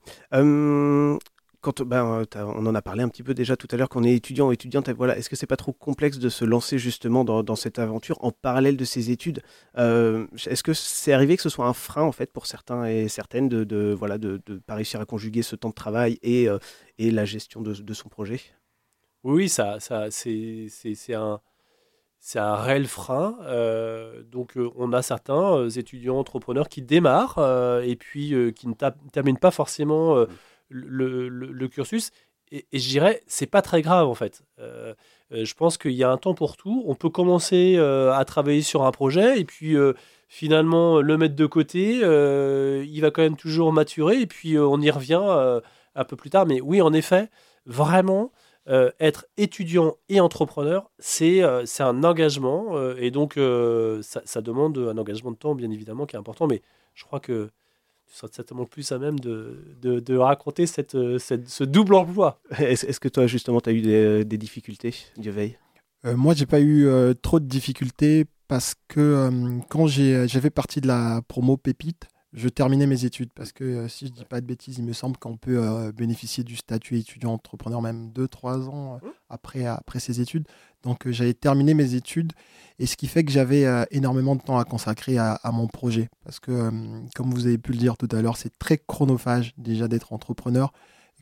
Quand, 1.64 1.82
ben, 1.82 2.24
on 2.36 2.66
en 2.66 2.74
a 2.74 2.82
parlé 2.82 3.02
un 3.02 3.08
petit 3.08 3.22
peu 3.22 3.34
déjà 3.34 3.56
tout 3.56 3.66
à 3.70 3.76
l'heure, 3.76 3.88
qu'on 3.88 4.04
est 4.04 4.14
étudiant 4.14 4.48
ou 4.48 4.52
étudiante, 4.52 4.88
voilà, 4.90 5.16
est-ce 5.18 5.28
que 5.28 5.36
c'est 5.36 5.46
pas 5.46 5.56
trop 5.56 5.72
complexe 5.72 6.18
de 6.18 6.28
se 6.28 6.44
lancer 6.44 6.78
justement 6.78 7.24
dans, 7.24 7.56
cette 7.56 7.78
aventure 7.78 8.16
en 8.20 8.30
parallèle 8.30 8.76
de 8.76 8.84
ses 8.84 9.10
études 9.10 9.42
Est-ce 9.76 10.62
que 10.62 10.72
c'est 10.72 11.12
arrivé 11.12 11.36
que 11.36 11.42
ce 11.42 11.48
soit 11.48 11.66
un 11.66 11.72
frein 11.72 12.02
en 12.02 12.12
fait 12.12 12.32
pour 12.32 12.46
certains 12.46 12.86
et 12.86 13.08
certaines 13.08 13.48
de, 13.48 13.64
de 13.64 13.94
voilà 13.98 14.18
de, 14.18 14.40
de, 14.46 14.58
pas 14.58 14.74
réussir 14.74 15.00
à 15.00 15.06
conjuguer 15.06 15.42
ce 15.42 15.56
temps 15.56 15.70
de 15.70 15.74
travail 15.74 16.18
et, 16.22 16.48
et 16.98 17.10
la 17.10 17.24
gestion 17.24 17.62
de, 17.62 17.94
son 17.94 18.08
projet? 18.08 18.40
Oui, 19.22 19.48
ça, 19.48 19.80
ça 19.80 20.10
c'est 20.10 20.68
un 21.14 21.40
c'est 22.26 22.38
un 22.38 22.56
réel 22.56 22.86
frein. 22.86 23.36
Euh, 23.42 24.22
donc, 24.22 24.56
euh, 24.56 24.70
on 24.76 24.94
a 24.94 25.02
certains 25.02 25.58
euh, 25.58 25.68
étudiants 25.68 26.16
entrepreneurs 26.16 26.70
qui 26.70 26.80
démarrent 26.80 27.38
et 27.84 27.96
puis 27.96 28.34
qui 28.54 28.66
ne 28.66 28.72
terminent 29.12 29.38
pas 29.38 29.50
forcément 29.50 30.24
le, 30.68 31.66
cursus. 31.68 32.10
Et, 32.50 32.66
je 32.72 32.88
dirais, 32.88 33.22
c'est 33.26 33.46
pas 33.46 33.62
très 33.62 33.82
grave 33.82 34.06
en 34.06 34.14
fait. 34.14 34.42
je 34.58 35.54
pense 35.54 35.78
qu'il 35.78 35.92
y 35.92 36.04
a 36.04 36.10
un 36.10 36.18
temps 36.18 36.34
pour 36.34 36.56
tout. 36.56 36.84
On 36.86 36.94
peut 36.94 37.10
commencer 37.10 37.76
à 37.78 38.24
travailler 38.26 38.62
sur 38.62 38.84
un 38.84 38.92
projet 38.92 39.40
et 39.40 39.44
puis 39.44 39.76
finalement 40.28 41.00
le 41.00 41.16
mettre 41.18 41.36
de 41.36 41.46
côté. 41.46 41.96
il 41.96 43.00
va 43.00 43.10
quand 43.10 43.22
même 43.22 43.36
toujours 43.36 43.72
maturer 43.72 44.20
et 44.20 44.26
puis 44.26 44.58
on 44.58 44.80
y 44.80 44.90
revient 44.90 45.60
un 45.94 46.04
peu 46.04 46.16
plus 46.16 46.30
tard. 46.30 46.46
Mais 46.46 46.60
oui, 46.60 46.82
en 46.82 46.92
effet, 46.92 47.28
vraiment. 47.66 48.32
Euh, 48.66 48.90
être 48.98 49.26
étudiant 49.36 49.98
et 50.08 50.20
entrepreneur, 50.20 50.90
c'est 50.98 51.42
euh, 51.42 51.64
un 51.80 52.02
engagement 52.02 52.78
euh, 52.78 52.96
et 52.96 53.10
donc 53.10 53.34
ça, 53.34 54.40
demande 54.40 54.78
un 54.78 54.96
engagement 54.96 55.32
de 55.32 55.36
temps, 55.36 55.54
bien 55.54 55.70
évidemment, 55.70 56.06
qui 56.06 56.16
est 56.16 56.18
important. 56.18 56.46
Mais 56.46 56.62
je 56.94 57.04
crois 57.04 57.20
que 57.20 57.50
seras 58.16 58.28
certainement 58.32 58.66
plus 58.66 58.90
à 58.92 58.98
même 58.98 59.18
de, 59.18 59.58
de, 59.80 60.16
raconter 60.16 60.66
cette, 60.66 60.92
ce 60.92 61.64
double 61.64 61.94
emploi. 61.94 62.40
Est-ce 62.58 63.00
que 63.00 63.08
toi, 63.08 63.26
justement, 63.26 63.60
tu 63.60 63.70
as 63.70 63.72
eu 63.72 63.80
des, 63.80 64.24
des 64.24 64.38
difficultés, 64.38 64.94
Dieu 65.16 65.32
veille 65.32 65.58
Moi, 66.04 66.34
j'ai 66.34 66.46
pas 66.46 66.60
eu 66.60 66.88
trop 67.22 67.40
de 67.40 67.46
difficultés 67.46 68.26
parce 68.48 68.74
que 68.88 69.30
quand 69.68 69.86
j'ai 69.86 70.28
fait 70.28 70.50
partie 70.50 70.80
de 70.80 70.86
la 70.86 71.22
promo 71.28 71.56
Pépite, 71.56 72.06
je 72.34 72.48
terminais 72.48 72.86
mes 72.86 73.04
études 73.04 73.30
parce 73.32 73.52
que 73.52 73.88
si 73.88 74.06
je 74.08 74.12
dis 74.12 74.24
pas 74.24 74.40
de 74.40 74.46
bêtises, 74.46 74.78
il 74.78 74.84
me 74.84 74.92
semble 74.92 75.16
qu'on 75.16 75.36
peut 75.36 75.92
bénéficier 75.92 76.44
du 76.44 76.56
statut 76.56 76.98
étudiant 76.98 77.32
entrepreneur 77.32 77.80
même 77.80 78.10
2-3 78.10 78.68
ans 78.68 78.96
mmh. 78.96 79.08
après, 79.30 79.66
après 79.66 80.00
ses 80.00 80.20
études. 80.20 80.46
Donc 80.82 81.08
j'avais 81.08 81.34
terminé 81.34 81.74
mes 81.74 81.94
études 81.94 82.32
et 82.78 82.86
ce 82.86 82.96
qui 82.96 83.06
fait 83.06 83.24
que 83.24 83.30
j'avais 83.30 83.64
énormément 83.90 84.34
de 84.34 84.42
temps 84.42 84.58
à 84.58 84.64
consacrer 84.64 85.16
à, 85.16 85.34
à 85.34 85.52
mon 85.52 85.68
projet 85.68 86.08
parce 86.24 86.40
que 86.40 86.70
comme 87.14 87.32
vous 87.32 87.46
avez 87.46 87.56
pu 87.56 87.72
le 87.72 87.78
dire 87.78 87.96
tout 87.96 88.08
à 88.10 88.20
l'heure, 88.20 88.36
c'est 88.36 88.58
très 88.58 88.78
chronophage 88.78 89.54
déjà 89.56 89.88
d'être 89.88 90.12
entrepreneur 90.12 90.72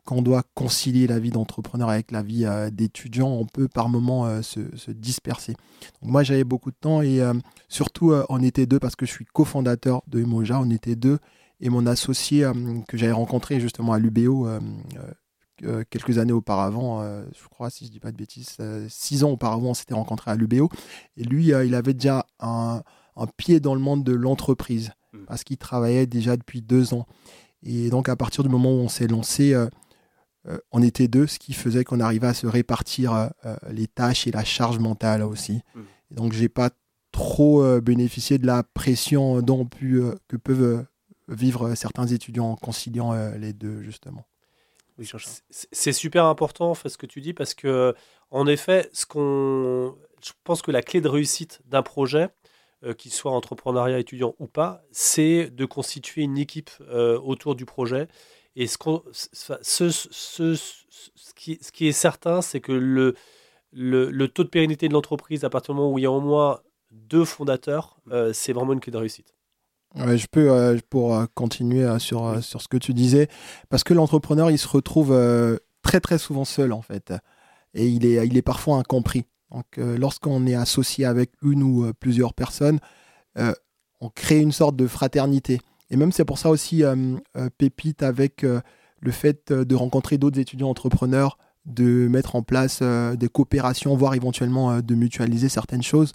quand 0.04 0.16
on 0.16 0.22
doit 0.22 0.42
concilier 0.54 1.06
la 1.06 1.18
vie 1.18 1.30
d'entrepreneur 1.30 1.88
avec 1.88 2.10
la 2.10 2.22
vie 2.22 2.44
euh, 2.44 2.70
d'étudiant, 2.70 3.28
on 3.28 3.46
peut 3.46 3.68
par 3.68 3.88
moments 3.88 4.26
euh, 4.26 4.42
se, 4.42 4.90
disperser. 4.90 5.54
moi, 6.02 6.22
j'avais 6.22 6.44
beaucoup 6.44 6.70
de 6.70 6.76
temps 6.76 7.02
et 7.02 7.20
euh, 7.20 7.34
surtout, 7.68 8.12
on 8.28 8.42
était 8.42 8.66
deux 8.66 8.78
parce 8.78 8.96
que 8.96 9.06
je 9.06 9.12
suis 9.12 9.24
cofondateur 9.24 10.02
de 10.08 10.20
Emoja, 10.20 10.60
on 10.60 10.70
était 10.70 10.96
deux. 10.96 11.18
Et 11.60 11.70
mon 11.70 11.86
associé 11.86 12.44
que 12.88 12.96
j'avais 12.96 13.12
rencontré 13.12 13.60
justement 13.60 13.92
à 13.92 14.00
l'UBO 14.00 14.48
quelques 15.90 16.18
années 16.18 16.32
auparavant, 16.32 17.04
je 17.04 17.48
crois, 17.48 17.70
si 17.70 17.86
je 17.86 17.92
dis 17.92 18.00
pas 18.00 18.10
de 18.10 18.16
bêtises, 18.16 18.56
six 18.88 19.22
ans 19.22 19.30
auparavant, 19.30 19.68
on 19.68 19.74
s'était 19.74 19.94
rencontré 19.94 20.32
à 20.32 20.34
l'UBO. 20.34 20.68
Et 21.16 21.22
lui, 21.22 21.50
il 21.50 21.74
avait 21.76 21.94
déjà 21.94 22.26
un, 22.40 22.82
un, 23.14 23.26
pied 23.28 23.60
dans 23.60 23.76
le 23.76 23.80
monde 23.80 24.02
de 24.02 24.12
l'entreprise 24.12 24.90
mmh. 25.12 25.18
parce 25.28 25.44
qu'il 25.44 25.56
travaillait 25.56 26.06
déjà 26.06 26.36
depuis 26.36 26.62
deux 26.62 26.94
ans. 26.94 27.06
Et 27.62 27.90
donc, 27.90 28.08
à 28.08 28.16
partir 28.16 28.42
du 28.42 28.48
moment 28.48 28.72
où 28.72 28.80
on 28.80 28.88
s'est 28.88 29.06
lancé, 29.06 29.54
on 30.72 30.82
était 30.82 31.08
deux, 31.08 31.26
ce 31.26 31.38
qui 31.38 31.52
faisait 31.52 31.84
qu'on 31.84 32.00
arrivait 32.00 32.26
à 32.26 32.34
se 32.34 32.46
répartir 32.46 33.12
euh, 33.12 33.28
euh, 33.46 33.56
les 33.70 33.86
tâches 33.86 34.26
et 34.26 34.30
la 34.30 34.44
charge 34.44 34.78
mentale 34.78 35.22
aussi. 35.22 35.60
Mmh. 35.74 35.80
Et 36.10 36.14
donc, 36.14 36.32
j'ai 36.32 36.48
pas 36.48 36.70
trop 37.12 37.80
bénéficié 37.82 38.38
de 38.38 38.46
la 38.46 38.62
pression 38.62 39.42
dont 39.42 39.66
que 40.28 40.36
peuvent 40.38 40.86
vivre 41.28 41.74
certains 41.74 42.06
étudiants 42.06 42.52
en 42.52 42.56
conciliant 42.56 43.12
les 43.36 43.52
deux, 43.52 43.82
justement. 43.82 44.24
c'est 45.50 45.92
super 45.92 46.24
important 46.24 46.74
ce 46.88 46.96
que 46.96 47.04
tu 47.04 47.20
dis 47.20 47.34
parce 47.34 47.52
que 47.52 47.94
en 48.30 48.46
effet, 48.46 48.88
ce 48.94 49.04
qu'on, 49.04 49.94
je 50.24 50.32
pense 50.42 50.62
que 50.62 50.70
la 50.70 50.80
clé 50.80 51.02
de 51.02 51.08
réussite 51.08 51.60
d'un 51.66 51.82
projet, 51.82 52.30
qu'il 52.96 53.12
soit 53.12 53.32
entrepreneuriat 53.32 53.98
étudiant 53.98 54.34
ou 54.38 54.46
pas, 54.46 54.82
c'est 54.90 55.50
de 55.50 55.66
constituer 55.66 56.22
une 56.22 56.38
équipe 56.38 56.70
autour 56.90 57.56
du 57.56 57.66
projet 57.66 58.08
et 58.56 58.66
ce, 58.66 58.76
ce, 59.12 59.54
ce, 59.62 60.54
ce, 60.54 61.34
qui, 61.34 61.58
ce 61.60 61.72
qui 61.72 61.88
est 61.88 61.92
certain, 61.92 62.42
c'est 62.42 62.60
que 62.60 62.72
le, 62.72 63.14
le, 63.72 64.10
le, 64.10 64.28
taux 64.28 64.44
de 64.44 64.48
pérennité 64.48 64.88
de 64.88 64.92
l'entreprise, 64.92 65.44
à 65.44 65.50
partir 65.50 65.74
du 65.74 65.80
moment 65.80 65.92
où 65.92 65.98
il 65.98 66.02
y 66.02 66.06
a 66.06 66.10
au 66.10 66.20
moins 66.20 66.60
deux 66.90 67.24
fondateurs, 67.24 67.96
euh, 68.10 68.32
c'est 68.32 68.52
vraiment 68.52 68.74
une 68.74 68.80
clé 68.80 68.92
de 68.92 68.98
réussite. 68.98 69.34
je 69.96 70.26
peux, 70.30 70.50
euh, 70.50 70.78
pour 70.90 71.16
euh, 71.16 71.24
continuer 71.34 71.98
sur, 71.98 72.42
sur 72.42 72.60
ce 72.60 72.68
que 72.68 72.76
tu 72.76 72.92
disais, 72.92 73.28
parce 73.70 73.84
que 73.84 73.94
l'entrepreneur, 73.94 74.50
il 74.50 74.58
se 74.58 74.68
retrouve 74.68 75.16
très 75.82 76.00
très 76.00 76.18
souvent 76.18 76.44
seul 76.44 76.72
en 76.72 76.82
fait, 76.82 77.12
et 77.74 77.88
il 77.88 78.04
est, 78.04 78.26
il 78.26 78.36
est 78.36 78.42
parfois 78.42 78.76
incompris. 78.76 79.24
Donc, 79.50 79.76
lorsqu'on 79.76 80.46
est 80.46 80.54
associé 80.54 81.04
avec 81.04 81.30
une 81.42 81.62
ou 81.62 81.92
plusieurs 81.94 82.32
personnes, 82.32 82.78
on 83.36 84.08
crée 84.10 84.40
une 84.40 84.52
sorte 84.52 84.76
de 84.76 84.86
fraternité. 84.86 85.60
Et 85.92 85.96
même 85.96 86.10
c'est 86.10 86.24
pour 86.24 86.38
ça 86.38 86.48
aussi 86.48 86.82
euh, 86.82 86.96
euh, 87.36 87.50
Pépite 87.56 88.02
avec 88.02 88.42
euh, 88.42 88.60
le 89.00 89.12
fait 89.12 89.52
de 89.52 89.74
rencontrer 89.74 90.16
d'autres 90.16 90.40
étudiants 90.40 90.70
entrepreneurs, 90.70 91.36
de 91.66 92.08
mettre 92.08 92.34
en 92.34 92.42
place 92.42 92.82
des 92.82 93.28
coopérations, 93.28 93.94
voire 93.96 94.14
éventuellement 94.14 94.80
de 94.80 94.94
mutualiser 94.94 95.48
certaines 95.48 95.82
choses. 95.82 96.12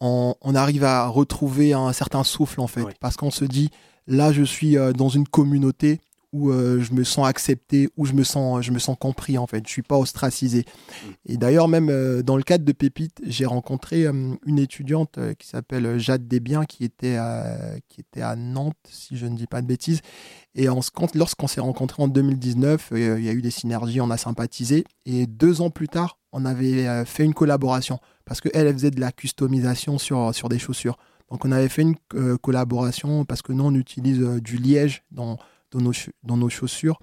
On, 0.00 0.34
arrive 0.54 0.82
à 0.82 1.06
retrouver 1.06 1.72
un 1.72 1.92
certain 1.92 2.24
souffle 2.24 2.60
en 2.60 2.66
fait, 2.66 2.84
parce 3.00 3.16
qu'on 3.16 3.30
se 3.30 3.44
dit 3.44 3.70
là 4.08 4.32
je 4.32 4.42
suis 4.42 4.76
dans 4.96 5.08
une 5.08 5.26
communauté 5.26 6.00
où 6.36 6.50
euh, 6.50 6.80
je 6.80 6.92
me 6.92 7.02
sens 7.04 7.26
accepté, 7.26 7.88
où 7.96 8.04
je 8.04 8.12
me 8.12 8.22
sens, 8.22 8.64
je 8.64 8.70
me 8.70 8.78
sens 8.78 8.96
compris 8.98 9.38
en 9.38 9.46
fait. 9.46 9.66
Je 9.66 9.72
suis 9.72 9.82
pas 9.82 9.96
ostracisé. 9.96 10.64
Mm. 10.64 11.08
Et 11.26 11.36
d'ailleurs 11.36 11.68
même 11.68 11.88
euh, 11.88 12.22
dans 12.22 12.36
le 12.36 12.42
cadre 12.42 12.64
de 12.64 12.72
Pépite, 12.72 13.20
j'ai 13.26 13.46
rencontré 13.46 14.06
euh, 14.06 14.34
une 14.44 14.58
étudiante 14.58 15.18
qui 15.38 15.48
s'appelle 15.48 15.98
Jade 15.98 16.28
Desbiens 16.28 16.64
qui 16.66 16.84
était 16.84 17.16
à, 17.16 17.56
qui 17.88 18.00
était 18.00 18.22
à 18.22 18.36
Nantes 18.36 18.76
si 18.90 19.16
je 19.16 19.26
ne 19.26 19.34
dis 19.36 19.46
pas 19.46 19.62
de 19.62 19.66
bêtises. 19.66 20.00
Et 20.54 20.68
on 20.68 20.82
se 20.82 20.90
compte 20.90 21.14
lorsqu'on 21.14 21.46
s'est 21.46 21.60
rencontrés 21.60 22.02
en 22.02 22.08
2019, 22.08 22.92
il 22.92 23.24
y 23.24 23.28
a 23.28 23.32
eu 23.32 23.42
des 23.42 23.50
synergies, 23.50 24.00
on 24.00 24.10
a 24.10 24.16
sympathisé. 24.16 24.84
Et 25.04 25.26
deux 25.26 25.60
ans 25.60 25.70
plus 25.70 25.88
tard, 25.88 26.18
on 26.32 26.44
avait 26.44 27.04
fait 27.04 27.24
une 27.24 27.34
collaboration 27.34 27.98
parce 28.24 28.40
qu'elle 28.40 28.66
elle 28.66 28.72
faisait 28.72 28.90
de 28.90 29.00
la 29.00 29.12
customisation 29.12 29.98
sur 29.98 30.34
sur 30.34 30.48
des 30.48 30.58
chaussures. 30.58 30.96
Donc 31.30 31.44
on 31.44 31.52
avait 31.52 31.68
fait 31.68 31.82
une 31.82 31.96
collaboration 32.38 33.24
parce 33.24 33.42
que 33.42 33.52
nous 33.52 33.64
on 33.64 33.74
utilise 33.74 34.18
du 34.18 34.56
liège 34.56 35.02
dans 35.10 35.38
dans 35.76 35.84
nos, 35.84 35.92
dans 36.22 36.36
nos 36.36 36.48
chaussures. 36.48 36.98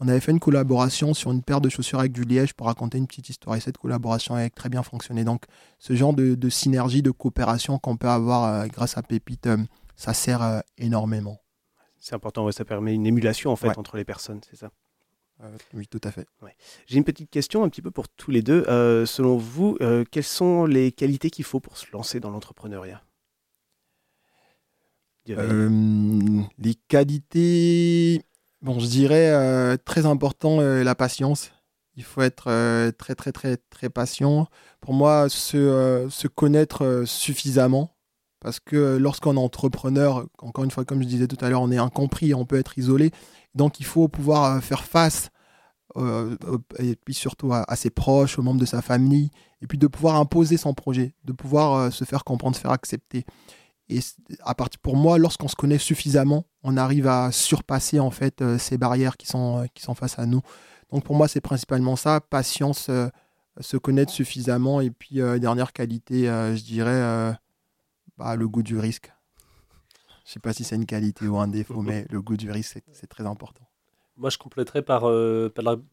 On 0.00 0.06
avait 0.06 0.20
fait 0.20 0.30
une 0.30 0.38
collaboration 0.38 1.12
sur 1.12 1.32
une 1.32 1.42
paire 1.42 1.60
de 1.60 1.68
chaussures 1.68 1.98
avec 1.98 2.12
du 2.12 2.22
liège 2.22 2.54
pour 2.54 2.68
raconter 2.68 2.98
une 2.98 3.08
petite 3.08 3.30
histoire. 3.30 3.56
Et 3.56 3.60
cette 3.60 3.78
collaboration 3.78 4.36
a 4.36 4.48
très 4.48 4.68
bien 4.68 4.84
fonctionné. 4.84 5.24
Donc, 5.24 5.44
ce 5.78 5.94
genre 5.94 6.14
de, 6.14 6.48
synergie, 6.48 7.02
de 7.02 7.10
coopération 7.10 7.78
qu'on 7.78 7.96
peut 7.96 8.08
avoir 8.08 8.44
euh, 8.44 8.66
grâce 8.66 8.96
à 8.96 9.02
Pépite, 9.02 9.48
euh, 9.48 9.56
ça 9.96 10.14
sert 10.14 10.42
euh, 10.42 10.60
énormément. 10.76 11.40
C'est 11.98 12.14
important, 12.14 12.50
ça 12.52 12.64
permet 12.64 12.94
une 12.94 13.06
émulation 13.06 13.50
en 13.50 13.56
fait 13.56 13.76
entre 13.76 13.96
les 13.96 14.04
personnes, 14.04 14.40
c'est 14.48 14.56
ça 14.56 14.70
Oui, 15.74 15.88
tout 15.88 16.00
à 16.04 16.12
fait. 16.12 16.28
J'ai 16.86 16.96
une 16.96 17.04
petite 17.04 17.28
question 17.28 17.64
un 17.64 17.68
petit 17.68 17.82
peu 17.82 17.90
pour 17.90 18.08
tous 18.08 18.30
les 18.30 18.40
deux. 18.40 18.62
selon 19.04 19.36
vous, 19.36 19.76
quelles 20.12 20.22
sont 20.22 20.64
les 20.64 20.92
qualités 20.92 21.28
qu'il 21.28 21.44
faut 21.44 21.58
pour 21.58 21.76
se 21.76 21.86
lancer 21.92 22.20
dans 22.20 22.30
l'entrepreneuriat? 22.30 23.02
Euh, 25.30 26.42
les 26.58 26.74
qualités, 26.74 28.22
bon, 28.62 28.78
je 28.78 28.86
dirais 28.86 29.30
euh, 29.30 29.76
très 29.76 30.06
important 30.06 30.60
euh, 30.60 30.82
la 30.82 30.94
patience. 30.94 31.52
Il 31.96 32.04
faut 32.04 32.22
être 32.22 32.44
très 32.92 33.16
très 33.16 33.32
très 33.32 33.56
très 33.56 33.90
patient. 33.90 34.46
Pour 34.80 34.94
moi, 34.94 35.28
se, 35.28 36.26
connaître 36.28 37.02
suffisamment, 37.04 37.96
parce 38.38 38.60
que 38.60 38.96
lorsqu'on 38.96 39.34
est 39.34 39.40
entrepreneur, 39.40 40.28
encore 40.38 40.62
une 40.62 40.70
fois, 40.70 40.84
comme 40.84 41.02
je 41.02 41.08
disais 41.08 41.26
tout 41.26 41.44
à 41.44 41.50
l'heure, 41.50 41.60
on 41.60 41.72
est 41.72 41.78
incompris, 41.78 42.34
on 42.34 42.44
peut 42.44 42.56
être 42.56 42.78
isolé. 42.78 43.10
Donc, 43.56 43.80
il 43.80 43.84
faut 43.84 44.06
pouvoir 44.06 44.62
faire 44.62 44.84
face 44.84 45.30
et 46.78 46.94
puis 47.04 47.14
surtout 47.14 47.52
à, 47.52 47.74
ses 47.74 47.90
proches, 47.90 48.38
aux 48.38 48.42
membres 48.42 48.60
de 48.60 48.66
sa 48.66 48.80
famille, 48.80 49.30
et 49.60 49.66
puis 49.66 49.78
de 49.78 49.88
pouvoir 49.88 50.14
imposer 50.16 50.56
son 50.56 50.74
projet, 50.74 51.16
de 51.24 51.32
pouvoir 51.32 51.92
se 51.92 52.04
faire 52.04 52.22
comprendre, 52.22 52.54
se 52.54 52.60
faire 52.60 52.70
accepter. 52.70 53.24
Et 53.90 54.00
à 54.40 54.54
partir, 54.54 54.80
pour 54.80 54.96
moi, 54.96 55.18
lorsqu'on 55.18 55.48
se 55.48 55.56
connaît 55.56 55.78
suffisamment, 55.78 56.44
on 56.62 56.76
arrive 56.76 57.06
à 57.06 57.32
surpasser 57.32 58.00
en 58.00 58.10
fait 58.10 58.42
euh, 58.42 58.58
ces 58.58 58.76
barrières 58.76 59.16
qui 59.16 59.26
sont, 59.26 59.62
euh, 59.62 59.66
qui 59.72 59.82
sont 59.82 59.94
face 59.94 60.18
à 60.18 60.26
nous. 60.26 60.42
Donc 60.90 61.04
pour 61.04 61.16
moi, 61.16 61.26
c'est 61.26 61.40
principalement 61.40 61.96
ça, 61.96 62.20
patience, 62.20 62.88
euh, 62.90 63.08
se 63.60 63.76
connaître 63.76 64.12
suffisamment. 64.12 64.80
Et 64.80 64.90
puis, 64.90 65.16
dernière 65.40 65.72
qualité, 65.72 66.26
je 66.26 66.62
dirais 66.62 67.36
bah, 68.16 68.36
le 68.36 68.46
goût 68.46 68.62
du 68.62 68.78
risque. 68.78 69.12
Je 70.24 70.30
ne 70.30 70.32
sais 70.34 70.40
pas 70.40 70.52
si 70.52 70.62
c'est 70.62 70.76
une 70.76 70.86
qualité 70.86 71.26
ou 71.26 71.38
un 71.38 71.48
défaut, 71.48 71.82
mais 71.82 72.06
le 72.10 72.22
goût 72.22 72.36
du 72.36 72.52
risque, 72.52 72.80
c'est 72.92 73.08
très 73.08 73.26
important. 73.26 73.64
Moi, 74.16 74.30
je 74.30 74.38
compléterais 74.38 74.82
par, 74.82 75.10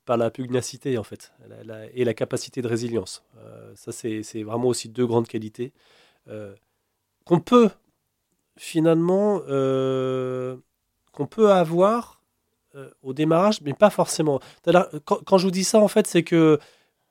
par, 0.05 0.17
la, 0.17 0.29
pugnacité, 0.29 0.99
en 0.99 1.03
fait, 1.03 1.33
et 1.95 2.05
la 2.05 2.13
capacité 2.13 2.61
de 2.61 2.67
résilience. 2.67 3.23
ça, 3.73 3.91
c'est 3.91 4.43
vraiment 4.43 4.67
aussi 4.67 4.87
deux 4.87 5.07
grandes 5.07 5.27
qualités 5.27 5.73
qu'on 7.25 7.39
peut 7.39 7.71
finalement 8.57 9.41
euh, 9.47 10.57
qu'on 11.11 11.27
peut 11.27 11.51
avoir 11.51 12.21
euh, 12.75 12.89
au 13.03 13.13
démarrage, 13.13 13.61
mais 13.61 13.73
pas 13.73 13.89
forcément. 13.89 14.39
Quand, 15.05 15.23
quand, 15.25 15.37
je 15.37 15.45
vous 15.45 15.51
dis 15.51 15.63
ça, 15.63 15.79
en 15.79 15.87
fait, 15.87 16.07
c'est 16.07 16.23
que 16.23 16.59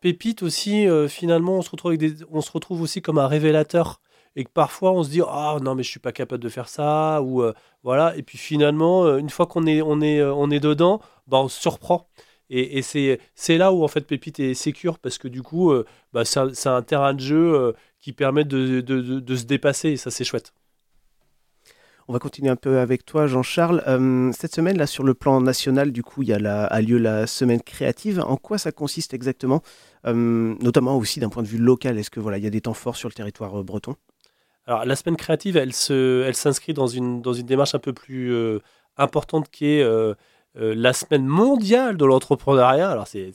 Pépite 0.01 0.43
aussi, 0.43 0.87
euh, 0.87 1.09
finalement, 1.09 1.55
on 1.55 1.63
se, 1.63 1.71
retrouve 1.71 1.93
avec 1.93 2.01
des, 2.01 2.25
on 2.31 2.41
se 2.41 2.53
retrouve 2.53 2.83
aussi 2.83 3.03
comme 3.03 3.19
un 3.19 3.27
révélateur. 3.27 4.01
Et 4.37 4.45
que 4.45 4.51
parfois, 4.51 4.93
on 4.93 5.05
se 5.05 5.11
dit 5.11 5.23
Ah 5.27 5.59
non, 5.63 5.77
mais 5.77 5.85
je 5.85 5.91
suis 5.91 6.01
pas 6.01 6.13
capable 6.13 6.43
de 6.43 6.49
faire 6.49 6.69
ça. 6.69 7.23
Ou 7.23 7.45
voilà. 7.85 8.17
Et 8.17 8.23
puis 8.23 8.37
finalement, 8.37 9.17
une 9.17 9.31
fois 9.31 9.47
qu'on 9.47 9.65
est, 9.65 9.81
on 9.81 10.01
est, 10.01 10.23
on 10.25 10.51
est 10.51 10.59
dedans, 10.59 11.01
bah, 11.29 11.39
on 11.39 11.49
se 11.49 11.61
surprend. 11.61 12.09
Et, 12.51 12.79
et 12.79 12.83
c'est 12.83 13.59
là 13.59 13.73
où 13.73 13.85
en 13.85 13.89
fait 13.89 14.01
Pépite 14.03 14.41
est 14.41 14.55
sécure 14.55 14.99
parce 14.99 15.19
que 15.19 15.29
du 15.29 15.43
coup, 15.43 15.73
bah, 16.13 16.25
c'est 16.25 16.67
un, 16.67 16.83
terrain 16.83 17.15
de 17.15 17.21
jeu 17.21 17.75
qui 18.01 18.13
permet 18.13 18.45
de, 18.45 18.81
de, 18.81 19.01
de, 19.01 19.21
de 19.21 19.37
se 19.37 19.45
dépasser 19.45 19.91
et 19.91 19.97
ça 19.97 20.11
c'est 20.11 20.25
chouette. 20.25 20.53
On 22.07 22.13
va 22.13 22.19
continuer 22.19 22.51
un 22.51 22.57
peu 22.57 22.81
avec 22.81 23.07
toi, 23.07 23.27
Jean-Charles. 23.27 23.83
Euh, 23.87 24.31
cette 24.33 24.55
semaine, 24.55 24.77
là, 24.77 24.87
sur 24.87 25.05
le 25.05 25.15
plan 25.15 25.41
national, 25.41 25.91
du 25.91 26.03
coup, 26.03 26.21
il 26.23 26.29
y 26.29 26.35
a, 26.35 26.81
lieu 26.83 26.99
la 26.99 27.27
semaine 27.27 27.63
créative. 27.63 28.21
En 28.21 28.37
quoi 28.37 28.59
ça 28.59 28.73
consiste 28.73 29.15
exactement 29.15 29.63
euh, 30.07 30.55
Notamment 30.61 30.99
aussi 30.99 31.19
d'un 31.19 31.31
point 31.31 31.43
de 31.43 31.49
vue 31.49 31.57
local? 31.57 31.99
Est-ce 31.99 32.11
que 32.11 32.21
voilà, 32.21 32.37
il 32.37 32.45
y 32.45 32.47
a 32.47 32.51
des 32.51 32.61
temps 32.61 32.75
forts 32.75 32.97
sur 32.97 33.09
le 33.09 33.15
territoire 33.15 33.59
euh, 33.59 33.63
breton? 33.63 33.97
Alors, 34.67 34.85
la 34.85 34.97
semaine 34.97 35.17
créative, 35.17 35.57
elle 35.57 35.73
s'inscrit 35.73 36.75
dans 36.75 36.87
une 36.87 37.23
dans 37.23 37.33
une 37.33 37.47
démarche 37.47 37.75
un 37.75 37.79
peu 37.79 37.93
plus 37.93 38.35
importante 38.97 39.51
qui 39.51 39.67
est 39.67 39.85
la 40.55 40.93
semaine 40.93 41.27
mondiale 41.27 41.97
de 41.97 42.05
l'entrepreneuriat. 42.05 42.91
Alors 42.91 43.07
c'est 43.07 43.33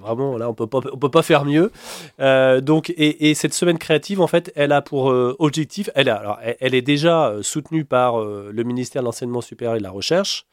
vraiment 0.00 0.36
là, 0.36 0.48
on 0.48 0.54
peut 0.54 0.66
pas, 0.66 0.80
on 0.92 0.98
peut 0.98 1.10
pas 1.10 1.22
faire 1.22 1.44
mieux. 1.44 1.72
donc 2.18 2.92
et, 2.96 3.34
cette 3.34 3.54
semaine 3.54 3.78
créative, 3.78 4.20
en 4.20 4.26
fait, 4.26 4.52
elle 4.54 4.72
a 4.72 4.82
pour 4.82 5.06
objectif, 5.38 5.90
elle, 5.94 6.08
alors, 6.08 6.38
elle, 6.60 6.74
est 6.74 6.82
déjà 6.82 7.34
soutenue 7.42 7.84
par 7.84 8.20
le 8.20 8.62
ministère 8.62 9.02
de 9.02 9.06
l'enseignement 9.06 9.40
supérieur 9.40 9.76
et 9.76 9.78
de 9.78 9.84
la 9.84 9.90
recherche, 9.90 10.46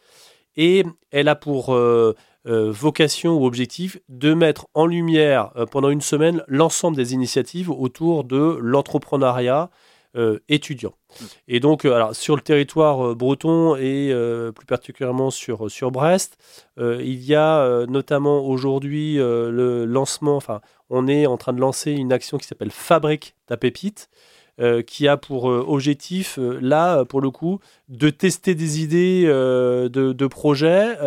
et 0.56 0.84
elle 1.12 1.28
a 1.28 1.36
pour 1.36 1.76
vocation 2.46 3.38
ou 3.38 3.46
objectif 3.46 4.00
de 4.10 4.34
mettre 4.34 4.68
en 4.74 4.86
lumière 4.86 5.52
pendant 5.72 5.90
une 5.90 6.02
semaine 6.02 6.44
l'ensemble 6.48 6.96
des 6.98 7.14
initiatives 7.14 7.70
autour 7.70 8.24
de 8.24 8.58
l'entrepreneuriat 8.62 9.70
euh, 10.18 10.40
étudiants. 10.50 10.96
Mm. 11.22 11.26
Et 11.48 11.60
donc, 11.60 11.86
euh, 11.86 11.94
alors, 11.94 12.16
sur 12.16 12.36
le 12.36 12.42
territoire 12.42 13.06
euh, 13.06 13.14
breton 13.14 13.76
et 13.76 14.12
plus 14.56 14.66
particulièrement 14.66 15.30
sur, 15.30 15.70
sur 15.70 15.92
Brest, 15.92 16.38
il 16.78 17.24
y 17.24 17.36
a 17.36 17.86
notamment 17.88 18.40
aujourd'hui 18.46 19.16
le 19.18 19.86
lancement, 19.86 20.36
enfin, 20.36 20.62
on 20.90 21.08
est 21.08 21.26
en 21.26 21.38
train 21.38 21.54
de 21.54 21.60
lancer 21.60 21.92
une 21.92 22.12
action 22.14 22.38
qui 22.38 22.48
s'appelle 22.48 22.72
Fabrique 22.72 23.36
ta 23.46 23.58
pépite. 23.58 24.10
qui 24.88 25.08
a 25.08 25.18
pour 25.18 25.46
objectif, 25.46 26.40
là, 26.62 27.06
pour 27.06 27.22
le 27.22 27.30
coup, 27.30 27.60
de 27.90 28.10
tester 28.10 28.56
des 28.56 28.82
idées 28.82 29.26
de, 29.26 29.90
de, 29.90 30.28
projets. 30.28 30.98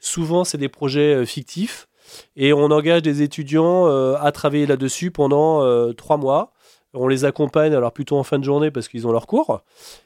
souvent, 0.00 0.44
c'est 0.44 0.58
des 0.58 0.68
projets 0.68 1.26
fictifs. 1.26 1.88
Et 2.36 2.52
on 2.52 2.70
engage 2.70 3.02
des 3.02 3.22
étudiants 3.22 3.86
à 4.14 4.32
travailler 4.32 4.66
là-dessus 4.66 5.10
pendant 5.10 5.92
trois 5.94 6.16
mois. 6.16 6.52
On 6.94 7.06
les 7.06 7.26
accompagne 7.26 7.74
alors 7.74 7.92
plutôt 7.92 8.16
en 8.16 8.22
fin 8.22 8.38
de 8.38 8.44
journée 8.44 8.70
parce 8.70 8.88
qu'ils 8.88 9.06
ont 9.06 9.12
leur 9.12 9.26
cours. 9.26 9.62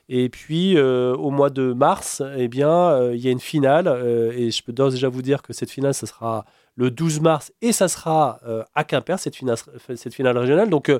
Et 0.08 0.28
puis 0.28 0.76
euh, 0.76 1.14
au 1.14 1.30
mois 1.30 1.50
de 1.50 1.72
mars, 1.72 2.22
eh 2.36 2.48
bien, 2.48 2.70
euh, 2.70 3.14
il 3.14 3.24
y 3.24 3.28
a 3.28 3.30
une 3.30 3.40
finale 3.40 3.86
euh, 3.86 4.32
et 4.32 4.50
je 4.50 4.62
peux 4.64 4.72
déjà 4.72 5.08
vous 5.08 5.22
dire 5.22 5.42
que 5.42 5.52
cette 5.52 5.70
finale, 5.70 5.94
ça 5.94 6.06
sera 6.06 6.44
le 6.74 6.90
12 6.90 7.20
mars 7.20 7.52
et 7.60 7.72
ça 7.72 7.86
sera 7.86 8.40
à 8.74 8.84
Quimper 8.84 9.18
cette 9.18 9.36
finale, 9.36 9.58
cette 9.94 10.14
finale 10.14 10.36
régionale. 10.38 10.70
Donc 10.70 10.90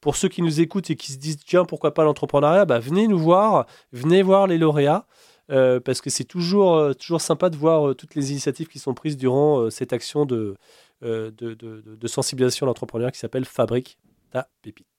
pour 0.00 0.16
ceux 0.16 0.28
qui 0.28 0.42
nous 0.42 0.60
écoutent 0.60 0.90
et 0.90 0.96
qui 0.96 1.12
se 1.12 1.18
disent 1.18 1.38
tiens 1.44 1.64
pourquoi 1.64 1.94
pas 1.94 2.02
l'entrepreneuriat, 2.04 2.64
bah, 2.64 2.78
venez 2.78 3.06
nous 3.06 3.18
voir, 3.18 3.66
venez 3.92 4.22
voir 4.22 4.46
les 4.46 4.58
lauréats. 4.58 5.06
parce 5.48 6.00
que 6.00 6.10
c'est 6.10 6.24
toujours, 6.24 6.96
toujours 6.96 7.20
sympa 7.20 7.50
de 7.50 7.56
voir 7.56 7.94
toutes 7.94 8.14
les 8.14 8.32
initiatives 8.32 8.68
qui 8.68 8.78
sont 8.78 8.94
prises 8.94 9.18
durant 9.18 9.68
cette 9.70 9.92
action 9.92 10.24
de, 10.24 10.56
de, 11.02 11.30
de, 11.30 11.54
de 11.54 12.08
sensibilisation 12.08 12.64
à 12.64 12.68
l'entrepreneuriat 12.68 13.12
qui 13.12 13.18
s'appelle 13.18 13.44
Fabrique 13.44 13.98
ta 14.30 14.48
pépite. 14.62 14.97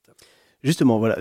Justement, 0.64 1.00
voilà, 1.00 1.18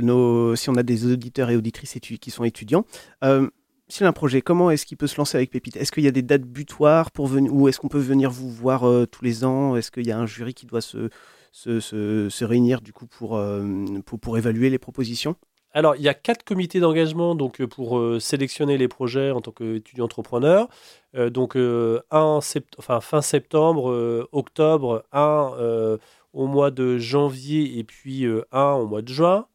si 0.56 0.68
on 0.68 0.74
a 0.74 0.82
des 0.82 1.12
auditeurs 1.12 1.50
et 1.50 1.56
auditrices 1.56 1.98
qui 2.00 2.30
sont 2.30 2.44
étudiants, 2.44 2.84
euh, 3.22 3.48
si 3.88 4.02
on 4.02 4.06
a 4.06 4.08
un 4.08 4.12
projet, 4.12 4.42
comment 4.42 4.70
est-ce 4.70 4.84
qu'il 4.84 4.96
peut 4.96 5.06
se 5.06 5.16
lancer 5.16 5.36
avec 5.36 5.50
Pépite? 5.50 5.76
Est-ce 5.76 5.92
qu'il 5.92 6.02
y 6.02 6.08
a 6.08 6.12
des 6.12 6.22
dates 6.22 6.42
butoirs 6.42 7.10
pour 7.10 7.26
venir, 7.26 7.54
ou 7.54 7.68
est-ce 7.68 7.78
qu'on 7.78 7.88
peut 7.88 7.98
venir 7.98 8.30
vous 8.30 8.50
voir 8.50 8.84
euh, 8.84 9.06
tous 9.06 9.24
les 9.24 9.44
ans? 9.44 9.76
Est-ce 9.76 9.90
qu'il 9.90 10.06
y 10.06 10.12
a 10.12 10.18
un 10.18 10.26
jury 10.26 10.54
qui 10.54 10.66
doit 10.66 10.80
se, 10.80 12.44
réunir 12.44 12.80
du 12.80 12.92
coup 12.92 13.06
pour, 13.06 13.36
euh, 13.36 13.86
pour, 14.04 14.36
évaluer 14.36 14.70
les 14.70 14.78
propositions? 14.78 15.36
Alors, 15.72 15.94
il 15.94 16.02
y 16.02 16.08
a 16.08 16.14
quatre 16.14 16.44
comités 16.44 16.80
d'engagement 16.80 17.34
donc 17.34 17.64
pour 17.66 18.02
sélectionner 18.20 18.78
les 18.78 18.88
projets 18.88 19.30
en 19.30 19.40
tant 19.40 19.52
qu'étudiant 19.52 20.06
entrepreneur. 20.06 20.66
donc, 21.14 21.56
un 21.56 22.40
fin 22.40 23.22
septembre, 23.22 24.28
octobre, 24.32 25.04
un 25.12 25.98
au 26.38 26.46
mois 26.46 26.70
de 26.70 26.98
janvier 26.98 27.78
et 27.78 27.84
puis 27.84 28.24
euh, 28.24 28.46
un 28.52 28.74
au 28.74 28.86
mois 28.86 29.02
de 29.02 29.08
juin. 29.08 29.48